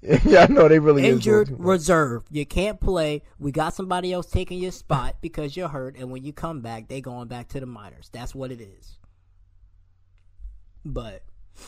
Yeah, 0.03 0.19
yeah, 0.25 0.43
I 0.43 0.47
know 0.47 0.69
they 0.69 0.79
really 0.79 1.07
Injured 1.07 1.51
reserve. 1.51 2.25
You 2.31 2.45
can't 2.47 2.81
play. 2.81 3.23
We 3.39 3.53
got 3.53 3.75
somebody 3.75 4.13
else 4.13 4.27
taking 4.27 4.59
your 4.59 4.73
spot 4.73 5.17
because 5.21 5.57
you're 5.57 5.69
hurt, 5.69 5.97
and 5.97 6.11
when 6.11 6.25
you 6.25 6.33
come 6.33 6.61
back, 6.61 6.89
they 6.89 7.01
going 7.01 7.29
back 7.29 7.49
to 7.49 7.61
the 7.61 7.67
minors. 7.67 8.09
That's 8.13 8.35
what 8.35 8.51
it 8.51 8.61
is. 8.61 8.99
But 10.85 11.23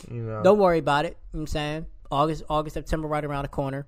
You 0.09 0.23
know, 0.23 0.41
don't 0.43 0.57
worry 0.57 0.79
about 0.79 1.05
it. 1.05 1.17
You 1.31 1.37
know 1.37 1.41
what 1.41 1.41
I'm 1.41 1.47
saying 1.47 1.85
August, 2.11 2.43
August, 2.49 2.73
September, 2.73 3.07
right 3.07 3.23
around 3.23 3.43
the 3.43 3.49
corner. 3.49 3.87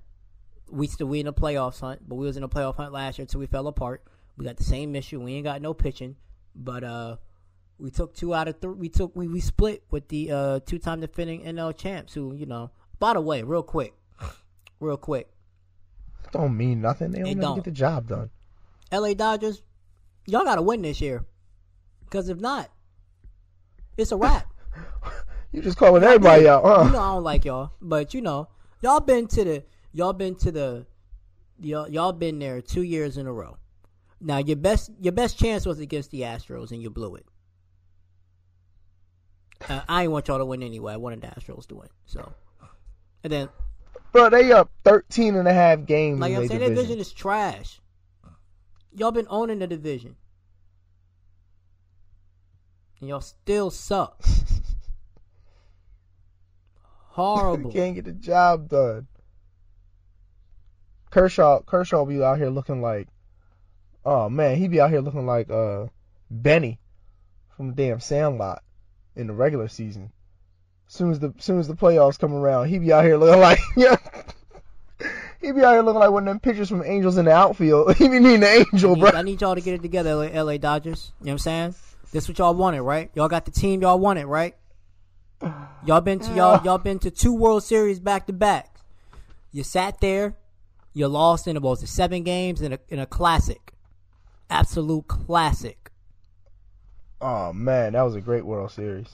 We 0.69 0.87
still 0.87 1.07
we 1.07 1.19
in 1.19 1.27
the 1.27 1.33
playoffs 1.33 1.79
hunt, 1.79 2.01
but 2.07 2.15
we 2.15 2.25
was 2.25 2.37
in 2.37 2.41
the 2.41 2.49
playoff 2.49 2.75
hunt 2.75 2.91
last 2.91 3.17
year 3.17 3.23
until 3.23 3.39
we 3.39 3.47
fell 3.47 3.67
apart. 3.67 4.03
We 4.37 4.45
got 4.45 4.57
the 4.57 4.63
same 4.63 4.95
issue. 4.95 5.21
We 5.21 5.33
ain't 5.33 5.45
got 5.45 5.61
no 5.61 5.73
pitching, 5.73 6.15
but 6.55 6.83
uh, 6.83 7.17
we 7.77 7.91
took 7.91 8.13
two 8.15 8.33
out 8.33 8.47
of 8.47 8.59
three. 8.59 8.73
We 8.73 8.89
took 8.89 9.15
we, 9.15 9.27
we 9.27 9.39
split 9.39 9.83
with 9.91 10.07
the 10.07 10.31
uh 10.31 10.59
two 10.65 10.79
time 10.79 11.01
defending 11.01 11.43
NL 11.43 11.75
champs. 11.77 12.13
Who 12.13 12.33
you 12.33 12.45
know. 12.45 12.71
By 12.97 13.13
the 13.13 13.21
way, 13.21 13.43
real 13.43 13.63
quick, 13.63 13.93
real 14.79 14.97
quick, 14.97 15.29
don't 16.31 16.55
mean 16.55 16.81
nothing. 16.81 17.11
They 17.11 17.21
don't 17.21 17.39
don't. 17.39 17.55
get 17.55 17.65
the 17.65 17.71
job 17.71 18.07
done. 18.07 18.29
LA 18.91 19.13
Dodgers, 19.13 19.61
y'all 20.25 20.43
got 20.43 20.55
to 20.55 20.61
win 20.61 20.81
this 20.81 21.01
year. 21.01 21.25
Because 22.03 22.29
if 22.29 22.39
not, 22.39 22.69
it's 23.97 24.11
a 24.11 24.17
wrap. 24.17 24.47
You 25.51 25.61
just 25.61 25.77
calling 25.77 26.03
everybody 26.03 26.49
out, 26.49 26.65
huh? 26.65 26.83
You 26.83 26.91
know 26.91 26.99
I 26.99 27.13
don't 27.13 27.23
like 27.23 27.45
y'all, 27.45 27.71
but 27.81 28.13
you 28.13 28.19
know 28.19 28.49
y'all 28.81 28.99
been 28.99 29.25
to 29.27 29.43
the 29.45 29.63
y'all 29.95 30.13
been 30.13 30.35
to 30.35 30.51
the 30.51 30.85
y'all 31.59 31.89
y'all 31.89 32.11
been 32.11 32.37
there 32.37 32.61
two 32.61 32.83
years 32.83 33.17
in 33.17 33.25
a 33.25 33.33
row. 33.33 33.57
Now 34.19 34.37
your 34.37 34.57
best 34.57 34.91
your 34.99 35.13
best 35.13 35.39
chance 35.39 35.65
was 35.65 35.79
against 35.79 36.11
the 36.11 36.21
Astros 36.21 36.71
and 36.71 36.81
you 36.81 36.89
blew 36.89 37.15
it. 37.15 37.25
Uh, 39.67 39.81
I 39.87 40.03
ain't 40.03 40.11
want 40.11 40.27
y'all 40.27 40.37
to 40.37 40.45
win 40.45 40.61
anyway. 40.61 40.93
I 40.93 40.97
wanted 40.97 41.21
the 41.21 41.27
Astros 41.27 41.65
to 41.67 41.75
win. 41.75 41.87
So, 42.05 42.33
and 43.23 43.31
then 43.31 43.49
Bro, 44.11 44.29
they 44.29 44.51
up 44.51 44.69
13 44.83 45.35
and 45.35 45.47
a 45.47 45.53
half 45.53 45.85
games 45.85 46.19
like 46.19 46.33
I'm 46.33 46.47
saying, 46.47 46.59
that 46.59 46.69
division. 46.69 46.75
division 46.75 46.99
is 46.99 47.11
trash. 47.13 47.79
Y'all 48.93 49.11
been 49.11 49.27
owning 49.29 49.59
the 49.59 49.67
division, 49.67 50.15
and 52.99 53.09
y'all 53.09 53.21
still 53.21 53.69
suck. 53.69 54.21
Horrible. 57.09 57.71
Can't 57.71 57.95
get 57.95 58.05
the 58.05 58.13
job 58.13 58.69
done. 58.69 59.07
Kershaw, 61.15 61.61
Kershaw 61.61 62.03
be 62.03 62.21
out 62.21 62.39
here 62.39 62.49
looking 62.49 62.81
like, 62.81 63.07
oh 64.03 64.27
man, 64.27 64.57
he'd 64.57 64.71
be 64.71 64.81
out 64.81 64.89
here 64.89 64.99
looking 64.99 65.25
like 65.25 65.49
uh 65.49 65.85
Benny 66.29 66.77
from 67.55 67.69
the 67.69 67.73
damn 67.73 68.01
Sandlot 68.01 68.61
in 69.15 69.27
the 69.27 69.33
regular 69.33 69.69
season. 69.69 70.11
Soon 70.87 71.11
as 71.11 71.19
the 71.21 71.33
soon 71.39 71.57
as 71.57 71.69
the 71.69 71.73
playoffs 71.73 72.19
come 72.19 72.33
around, 72.33 72.67
he'd 72.67 72.79
be 72.79 72.91
out 72.91 73.05
here 73.05 73.15
looking 73.15 73.39
like 73.49 73.59
yeah. 73.77 73.95
He 75.39 75.53
be 75.53 75.63
out 75.63 75.71
here 75.71 75.83
looking 75.83 76.01
like 76.01 76.11
one 76.11 76.23
of 76.23 76.33
them 76.33 76.41
pitchers 76.41 76.67
from 76.67 76.83
Angels 76.83 77.17
in 77.17 77.23
the 77.23 77.31
outfield. 77.31 77.95
he 77.97 78.09
be 78.09 78.19
needing 78.19 78.43
an 78.43 78.65
angel, 78.73 78.97
I 78.97 78.99
bro. 78.99 79.09
I 79.11 79.21
need 79.21 79.39
y'all 79.39 79.55
to 79.55 79.61
get 79.61 79.73
it 79.73 79.81
together, 79.81 80.15
LA, 80.15 80.41
LA 80.41 80.57
Dodgers. 80.57 81.13
You 81.21 81.27
know 81.27 81.29
what 81.29 81.33
I'm 81.33 81.39
saying? 81.39 81.75
This 82.11 82.27
what 82.27 82.39
y'all 82.39 82.55
wanted, 82.55 82.81
right? 82.81 83.09
Y'all 83.13 83.29
got 83.29 83.45
the 83.45 83.51
team 83.51 83.81
y'all 83.81 83.99
wanted, 83.99 84.25
right? 84.25 84.53
Y'all 85.85 86.01
been 86.01 86.19
to 86.19 86.33
y'all 86.33 86.61
y'all 86.65 86.77
been 86.77 86.99
to 86.99 87.09
two 87.09 87.33
World 87.33 87.63
Series 87.63 88.01
back 88.01 88.27
to 88.27 88.33
back. 88.33 88.75
You 89.53 89.63
sat 89.63 90.01
there, 90.01 90.35
you 90.95 91.07
lost 91.07 91.47
in 91.47 91.55
about 91.57 91.77
seven 91.79 92.23
games 92.23 92.61
in 92.61 92.73
a 92.73 92.79
in 92.89 92.97
a 92.99 93.05
classic, 93.05 93.73
absolute 94.49 95.07
classic 95.07 95.91
Oh 97.21 97.53
man, 97.53 97.93
that 97.93 98.01
was 98.01 98.15
a 98.15 98.21
great 98.21 98.45
World 98.45 98.71
Series. 98.71 99.07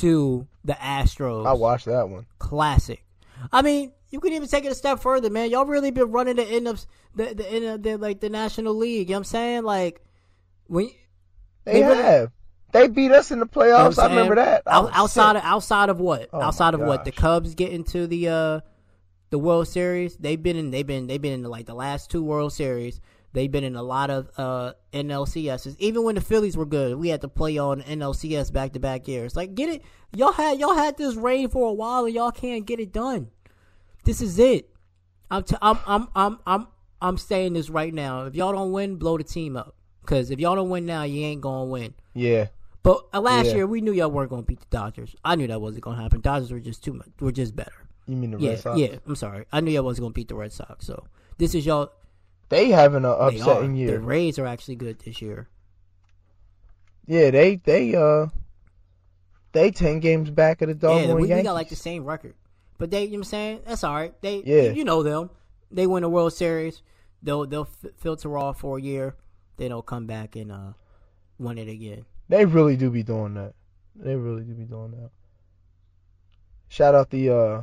to 0.00 0.46
the 0.64 0.72
Astros. 0.74 1.46
I 1.46 1.52
watched 1.52 1.86
that 1.86 2.08
one. 2.08 2.26
classic. 2.38 3.04
I 3.52 3.62
mean, 3.62 3.92
you 4.10 4.20
could 4.20 4.32
even 4.32 4.48
take 4.48 4.64
it 4.64 4.72
a 4.72 4.74
step 4.74 5.00
further, 5.00 5.28
man. 5.30 5.50
Y'all 5.50 5.66
really 5.66 5.90
been 5.90 6.10
running 6.10 6.36
the 6.36 6.44
end 6.44 6.68
of 6.68 6.84
the 7.14 7.34
the 7.34 7.46
end 7.48 7.64
of 7.64 7.82
the 7.82 7.96
like 7.98 8.20
the 8.20 8.30
National 8.30 8.74
League. 8.74 9.08
You 9.08 9.14
know 9.14 9.18
what 9.18 9.20
I'm 9.20 9.24
saying? 9.24 9.62
Like 9.64 10.00
when 10.66 10.90
They, 11.64 11.72
They 11.74 11.82
really- 11.82 12.02
have. 12.02 12.30
They 12.72 12.88
beat 12.88 13.10
us 13.12 13.30
in 13.30 13.38
the 13.38 13.46
You 13.54 13.60
know 13.60 13.66
playoffs. 13.88 13.98
I 13.98 14.08
remember 14.08 14.34
that. 14.34 14.62
I 14.66 14.88
outside 14.92 15.34
sick. 15.36 15.42
of 15.44 15.48
outside 15.48 15.88
of 15.88 15.98
what? 16.00 16.28
Oh 16.32 16.40
outside 16.42 16.74
of 16.74 16.80
what? 16.80 17.04
The. 17.04 17.12
Cubs 17.12 17.54
getting 17.54 17.84
to 17.84 18.06
the 18.06 18.28
uh 18.28 18.60
the 19.30 19.38
World 19.38 19.68
Series. 19.68 20.16
They've 20.16 20.42
been 20.42 20.56
in 20.56 20.70
they've 20.70 20.86
been 20.86 21.06
they've 21.06 21.20
been 21.20 21.32
in 21.32 21.42
the, 21.42 21.48
like 21.48 21.66
the 21.66 21.74
last 21.74 22.10
two 22.10 22.22
World 22.22 22.52
Series. 22.52 23.00
They've 23.32 23.50
been 23.50 23.64
in 23.64 23.76
a 23.76 23.82
lot 23.82 24.10
of 24.10 24.30
uh 24.38 24.72
NLCSs. 24.92 25.76
Even 25.78 26.04
when 26.04 26.14
the 26.14 26.20
Phillies 26.20 26.56
were 26.56 26.66
good, 26.66 26.96
we 26.96 27.08
had 27.08 27.20
to 27.22 27.28
play 27.28 27.58
on 27.58 27.82
NLCS 27.82 28.52
back 28.52 28.72
to 28.72 28.80
back 28.80 29.06
years. 29.08 29.36
Like 29.36 29.54
get 29.54 29.68
it 29.68 29.82
y'all 30.14 30.32
had 30.32 30.58
y'all 30.58 30.74
had 30.74 30.96
this 30.96 31.14
reign 31.16 31.48
for 31.48 31.68
a 31.68 31.72
while 31.72 32.04
and 32.04 32.14
y'all 32.14 32.30
can't 32.32 32.64
get 32.66 32.80
it 32.80 32.92
done. 32.92 33.30
This 34.04 34.20
is 34.20 34.38
it. 34.38 34.70
I'm 35.30 35.42
t- 35.42 35.56
I'm 35.60 35.78
I'm 35.86 36.08
I'm 36.14 36.38
I'm 36.46 36.66
I'm 37.02 37.18
saying 37.18 37.52
this 37.54 37.68
right 37.68 37.92
now. 37.92 38.24
If 38.24 38.34
y'all 38.34 38.52
don't 38.52 38.72
win, 38.72 38.96
blow 38.96 39.18
the 39.18 39.24
team 39.24 39.56
up. 39.56 39.74
Cause 40.06 40.30
if 40.30 40.38
y'all 40.38 40.54
don't 40.54 40.70
win 40.70 40.86
now, 40.86 41.02
you 41.02 41.24
ain't 41.24 41.40
gonna 41.40 41.64
win. 41.64 41.94
yeah. 42.14 42.46
But 42.84 43.04
uh, 43.12 43.20
last 43.20 43.46
Yeah. 43.46 43.54
year, 43.56 43.66
we 43.66 43.80
knew 43.80 43.90
y'all 43.92 44.12
weren't 44.12 44.30
going 44.30 44.42
to 44.42 44.46
beat 44.46 44.60
the 44.60 44.66
Dodgers. 44.70 45.16
I 45.24 45.34
knew 45.34 45.48
that 45.48 45.60
wasn't 45.60 45.82
going 45.82 45.96
to 45.96 46.02
happen. 46.04 46.20
Dodgers 46.20 46.52
were 46.52 46.60
just 46.60 46.84
too 46.84 46.92
much. 46.92 47.08
Were 47.18 47.32
just 47.32 47.56
better. 47.56 47.85
You 48.06 48.16
mean 48.16 48.30
the 48.32 48.38
Yeah, 48.38 48.50
Red 48.50 48.60
Sox? 48.60 48.78
yeah. 48.78 48.96
I'm 49.06 49.16
sorry. 49.16 49.46
I 49.52 49.60
knew 49.60 49.70
y'all 49.72 49.82
wasn't 49.84 50.02
going 50.04 50.12
to 50.12 50.14
beat 50.14 50.28
the 50.28 50.34
Red 50.36 50.52
Sox. 50.52 50.86
So 50.86 51.06
this 51.38 51.54
is 51.54 51.66
y'all. 51.66 51.90
They 52.48 52.68
having 52.68 53.04
an 53.04 53.10
upsetting 53.18 53.74
The. 53.74 53.98
Rays 53.98 54.38
are 54.38 54.46
actually 54.46 54.76
good 54.76 55.00
this 55.00 55.20
year. 55.20 55.48
Yeah, 57.06 57.30
they 57.30 57.56
they 57.56 57.94
uh 57.94 58.26
they 59.52 59.70
ten 59.70 60.00
games 60.00 60.30
back 60.30 60.62
of 60.62 60.68
the 60.68 60.74
dog. 60.74 61.02
yeah, 61.02 61.14
we, 61.14 61.22
we 61.22 61.28
got 61.42 61.54
like 61.54 61.68
the 61.68 61.76
same 61.76 62.04
record. 62.04 62.34
But 62.78 62.90
they, 62.90 63.04
you 63.04 63.12
know 63.12 63.18
what 63.18 63.18
I'm 63.18 63.24
saying? 63.30 63.60
That's 63.66 63.84
all 63.84 63.94
right. 63.94 64.20
They, 64.20 64.42
Yeah. 64.44 64.70
you 64.72 64.84
know 64.84 65.02
them. 65.02 65.30
They 65.70 65.86
win 65.86 66.02
the 66.02 66.08
World 66.10 66.32
Series. 66.34 66.82
They'll 67.22 67.46
they'll 67.46 67.68
f- 67.84 67.92
filter 67.96 68.36
off 68.36 68.60
for 68.60 68.78
a 68.78 68.82
year. 68.82 69.16
Then 69.56 69.68
they'll 69.70 69.82
come 69.82 70.06
back 70.06 70.36
and 70.36 70.52
uh 70.52 70.72
win 71.38 71.58
it 71.58 71.68
again. 71.68 72.04
They 72.28 72.44
really 72.44 72.76
do 72.76 72.90
be 72.90 73.02
doing 73.02 73.34
that. 73.34 73.54
They 73.94 74.14
really 74.14 74.42
do 74.42 74.52
be 74.54 74.64
doing 74.64 74.90
that. 74.92 75.10
Shout 76.68 76.94
out 76.94 77.10
the 77.10 77.30
uh 77.30 77.62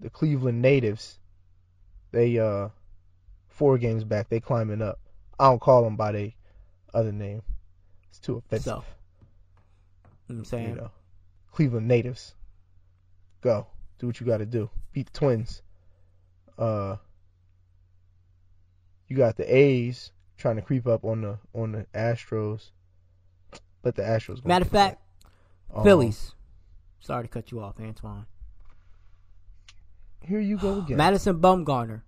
the 0.00 0.10
Cleveland 0.10 0.62
natives. 0.62 1.18
They 2.12 2.38
uh 2.38 2.68
four 3.48 3.78
games 3.78 4.04
back. 4.04 4.28
They 4.28 4.40
climbing 4.40 4.82
up. 4.82 4.98
I 5.38 5.44
don't 5.44 5.60
call 5.60 5.82
them 5.84 5.96
by 5.96 6.12
their 6.12 6.32
other 6.94 7.12
name. 7.12 7.42
It's 8.08 8.18
too 8.18 8.36
offensive. 8.36 8.64
So 8.64 8.74
You 8.76 8.80
know 8.80 8.84
what 10.26 10.38
I'm 10.38 10.44
saying? 10.44 10.68
You 10.70 10.74
know, 10.76 10.90
Cleveland 11.52 11.88
natives. 11.88 12.34
Go. 13.40 13.66
Do 13.98 14.06
what 14.06 14.20
you 14.20 14.26
got 14.26 14.38
to 14.38 14.46
do. 14.46 14.70
Beat 14.92 15.12
the 15.12 15.18
Twins. 15.18 15.62
Uh, 16.56 16.96
you 19.06 19.16
got 19.16 19.36
the 19.36 19.54
A's 19.54 20.12
trying 20.36 20.56
to 20.56 20.62
creep 20.62 20.86
up 20.86 21.04
on 21.04 21.22
the 21.22 21.38
on 21.54 21.72
the 21.72 21.86
Astros. 21.94 22.70
but 23.82 23.94
the 23.96 24.02
Astros. 24.02 24.44
Matter 24.44 24.64
of 24.64 24.70
fact. 24.70 25.00
Um, 25.74 25.84
Phillies. 25.84 26.34
Sorry 27.00 27.24
to 27.24 27.28
cut 27.28 27.50
you 27.50 27.60
off, 27.60 27.78
Antoine. 27.80 28.26
Here 30.24 30.40
you 30.40 30.56
go 30.58 30.78
again. 30.80 30.96
Madison 30.96 31.38
Bumgarner. 31.40 32.02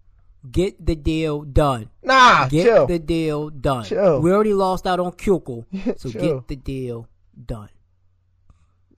Get 0.50 0.84
the 0.84 0.94
deal 0.96 1.42
done. 1.42 1.90
nah, 2.02 2.48
Get 2.48 2.64
chill. 2.64 2.86
the 2.86 2.98
deal 2.98 3.50
done. 3.50 3.84
Chill. 3.84 4.20
We 4.22 4.32
already 4.32 4.54
lost 4.54 4.86
out 4.86 4.98
on 4.98 5.12
Keuchel, 5.12 5.66
so 5.98 6.08
get 6.10 6.48
the 6.48 6.56
deal 6.56 7.08
done. 7.46 7.68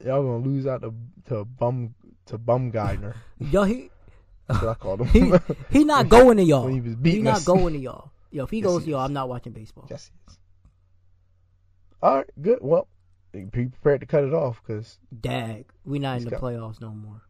Y'all 0.05 0.23
gonna 0.23 0.45
lose 0.45 0.67
out 0.67 0.83
to 0.83 0.95
to 1.29 1.45
bum 1.45 1.95
to 2.27 2.39
Bumgardner. 2.39 3.15
Yo, 3.39 3.65
he 3.65 3.91
That's 4.47 4.63
what 4.63 4.71
I 4.71 4.75
called 4.75 5.01
him. 5.03 5.41
he 5.71 5.79
he 5.79 5.85
not 5.85 6.09
going 6.09 6.37
to 6.37 6.45
y'all. 6.45 6.65
When 6.65 6.75
he 6.75 6.81
was 6.81 6.97
He 7.03 7.21
not 7.23 7.37
us. 7.39 7.45
going 7.45 7.75
to 7.75 7.79
y'all. 7.81 8.11
Yo, 8.31 8.45
if 8.45 8.51
he 8.51 8.59
Yes, 8.59 8.65
goes 8.67 8.81
he 8.83 8.85
to 8.87 8.91
y'all. 8.93 9.01
I'm 9.05 9.13
not 9.13 9.29
watching 9.29 9.53
baseball. 9.53 9.87
yes, 9.91 10.11
he 10.13 10.33
is. 10.33 10.39
All 12.03 12.17
right, 12.19 12.31
good. 12.41 12.59
Well, 12.61 12.87
be 13.33 13.45
prepared 13.47 14.01
to 14.01 14.07
cut 14.07 14.23
it 14.25 14.33
off 14.35 14.61
because 14.65 14.99
Dag, 15.21 15.67
we 15.85 15.99
not 15.99 16.19
in 16.19 16.25
the 16.25 16.31
got- 16.31 16.41
playoffs 16.41 16.81
no 16.81 16.91
more. 16.91 17.23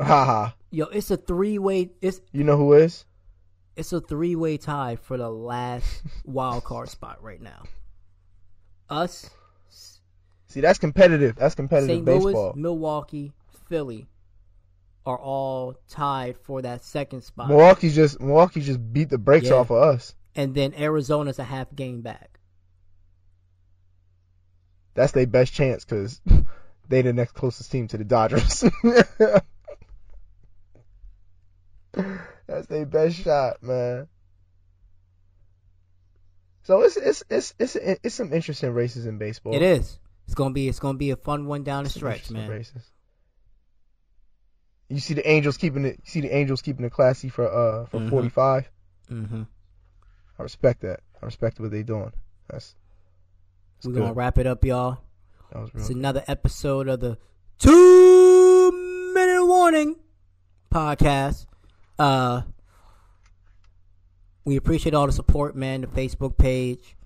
Haha. 0.00 0.50
Yo, 0.70 0.86
it's 0.86 1.10
a 1.10 1.16
three 1.16 1.58
way. 1.58 1.90
It's 2.00 2.20
You 2.32 2.44
know 2.44 2.56
who 2.56 2.72
is? 2.74 3.04
it's 3.76 3.92
a 3.92 4.00
three 4.00 4.36
way 4.36 4.56
tie 4.56 4.96
for 4.96 5.16
the 5.16 5.28
last 5.30 6.02
wild 6.24 6.64
card 6.64 6.88
spot 6.88 7.22
right 7.22 7.40
now. 7.40 7.62
Us, 8.90 9.30
See, 10.48 10.60
that's 10.60 10.78
competitive. 10.78 11.34
That's 11.36 11.54
competitive 11.56 11.96
St. 11.96 12.04
baseball. 12.04 12.52
Louis, 12.54 12.62
Milwaukee, 12.62 13.32
Philly 13.68 14.06
are 15.06 15.18
all 15.18 15.74
tied 15.88 16.36
for 16.38 16.62
that 16.62 16.82
second 16.84 17.22
spot, 17.22 17.48
Milwaukee 17.48 17.90
just 17.90 18.20
Milwaukee 18.20 18.60
just 18.60 18.80
beat 18.92 19.10
the 19.10 19.18
brakes 19.18 19.46
Yeah. 19.48 19.54
off 19.54 19.70
of 19.70 19.76
us. 19.82 20.14
and 20.36 20.54
then 20.54 20.72
Arizona's 20.74 21.38
a 21.38 21.44
half 21.44 21.74
game 21.74 22.00
back. 22.02 22.38
That's 24.94 25.12
their 25.12 25.26
best 25.26 25.52
chance 25.52 25.84
because 25.84 26.20
they 26.88 27.02
the 27.02 27.12
next 27.12 27.32
closest 27.32 27.70
team 27.72 27.88
to 27.88 27.98
the 27.98 28.04
Dodgers. 28.04 28.64
That's 32.46 32.66
their 32.66 32.86
best 32.86 33.16
shot, 33.16 33.62
man. 33.62 34.08
So 36.62 36.80
it's 36.82 36.96
it's 36.96 37.22
it's 37.28 37.54
it's 37.58 37.76
it's 37.76 38.14
some 38.14 38.32
interesting 38.32 38.72
races 38.72 39.06
in 39.06 39.18
baseball. 39.18 39.54
It 39.54 39.62
is. 39.62 39.98
It's 40.26 40.34
gonna 40.34 40.54
be. 40.54 40.68
It's 40.68 40.78
gonna 40.78 40.96
be 40.98 41.10
a 41.10 41.16
fun 41.16 41.46
one 41.46 41.62
down 41.62 41.84
the 41.84 41.90
Some 41.90 42.00
stretch, 42.00 42.30
man. 42.30 42.48
Races. 42.48 42.90
You 44.88 44.98
see 45.00 45.14
the 45.14 45.28
Angels 45.28 45.56
keeping 45.56 45.84
it. 45.84 45.96
You 46.04 46.10
see 46.10 46.20
the 46.22 46.34
Angels 46.34 46.62
keeping 46.62 46.84
it 46.86 46.92
classy 46.92 47.28
for 47.28 47.46
uh 47.46 47.86
for 47.86 48.00
Mhm. 48.00 48.10
45. 48.10 48.70
Mm-hmm. 49.10 49.42
I 50.38 50.42
respect 50.42 50.80
that. 50.82 51.00
I 51.22 51.26
respect 51.26 51.60
what 51.60 51.70
they're 51.70 51.82
doing. 51.82 52.12
That's, 52.48 52.74
that's 53.76 53.86
We're 53.86 53.92
good. 53.92 54.00
gonna 54.00 54.12
wrap 54.14 54.38
it 54.38 54.46
up, 54.46 54.64
y'all. 54.64 54.98
that 55.52 55.60
was 55.60 55.74
real. 55.74 55.80
It's 55.82 55.90
another 55.90 56.24
episode 56.26 56.88
of 56.88 57.00
the 57.00 57.18
Two 57.58 59.12
Minute 59.14 59.44
Warning 59.46 59.96
podcast. 60.72 61.46
Uh, 61.98 62.42
we 64.44 64.56
appreciate 64.56 64.94
all 64.94 65.06
the 65.06 65.12
support, 65.12 65.56
man. 65.56 65.80
The 65.80 65.86
Facebook 65.86 66.36
page, 66.36 66.96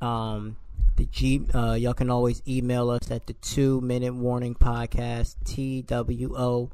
um, 0.00 0.56
the 0.96 1.06
G. 1.06 1.42
Uh, 1.52 1.74
y'all 1.74 1.94
can 1.94 2.10
always 2.10 2.42
email 2.46 2.90
us 2.90 3.10
at 3.10 3.26
the 3.26 3.32
Two 3.34 3.80
Minute 3.80 4.14
Warning 4.14 4.54
podcast. 4.54 5.36
T 5.44 5.82
W 5.82 6.36
O 6.36 6.70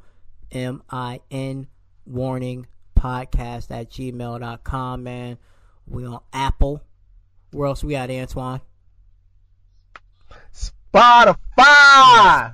M 0.51 0.83
I 0.89 1.21
N 1.31 1.67
Warning 2.05 2.67
podcast 2.97 3.71
at 3.71 3.89
gmail.com, 3.89 5.03
man. 5.03 5.37
We 5.87 6.05
on 6.05 6.19
Apple. 6.31 6.83
Where 7.51 7.67
else 7.67 7.83
we 7.83 7.95
at, 7.95 8.09
Antoine? 8.09 8.61
Spotify. 10.53 11.37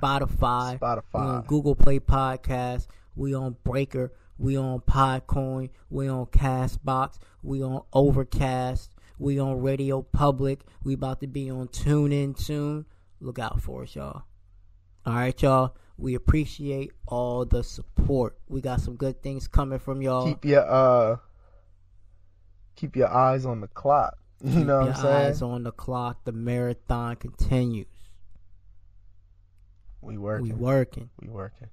We 0.00 0.86
on 0.86 1.02
Spotify. 1.12 1.46
Google 1.46 1.74
Play 1.74 2.00
Podcast. 2.00 2.86
We 3.16 3.34
on 3.34 3.56
Breaker. 3.64 4.12
We 4.40 4.56
on 4.56 4.80
Podcoin. 4.80 5.68
We 5.90 6.08
on 6.08 6.24
Castbox. 6.26 7.18
We 7.42 7.62
on 7.62 7.82
Overcast. 7.92 8.90
We 9.18 9.38
on 9.38 9.60
Radio 9.60 10.00
Public. 10.00 10.62
We 10.82 10.94
about 10.94 11.20
to 11.20 11.26
be 11.26 11.50
on 11.50 11.68
TuneIn 11.68 12.38
soon. 12.38 12.86
Look 13.20 13.38
out 13.38 13.60
for 13.60 13.82
us, 13.82 13.94
y'all. 13.94 14.22
All 15.04 15.14
right, 15.14 15.40
y'all. 15.42 15.76
We 15.98 16.14
appreciate 16.14 16.92
all 17.06 17.44
the 17.44 17.62
support. 17.62 18.38
We 18.48 18.62
got 18.62 18.80
some 18.80 18.96
good 18.96 19.22
things 19.22 19.46
coming 19.46 19.78
from 19.78 20.00
y'all. 20.00 20.26
Keep 20.26 20.46
your 20.46 20.64
uh. 20.66 21.16
Keep 22.76 22.96
your 22.96 23.08
eyes 23.12 23.44
on 23.44 23.60
the 23.60 23.68
clock. 23.68 24.16
You 24.42 24.52
Keep 24.54 24.66
know 24.68 24.78
what 24.80 24.88
I'm 24.88 24.94
saying? 24.94 25.26
eyes 25.26 25.42
on 25.42 25.64
the 25.64 25.72
clock. 25.72 26.24
The 26.24 26.32
marathon 26.32 27.16
continues. 27.16 27.88
we 30.00 30.16
working. 30.16 30.48
We 30.48 30.52
working. 30.54 31.10
We 31.20 31.28
working. 31.28 31.68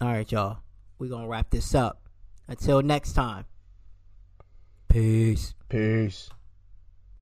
All 0.00 0.08
right, 0.08 0.32
y'all. 0.32 0.60
We 0.98 1.08
going 1.08 1.22
to 1.22 1.28
wrap 1.28 1.50
this 1.50 1.74
up. 1.74 2.02
Until 2.46 2.82
next 2.82 3.12
time. 3.12 3.44
Peace. 4.88 5.54
Peace. 5.68 6.30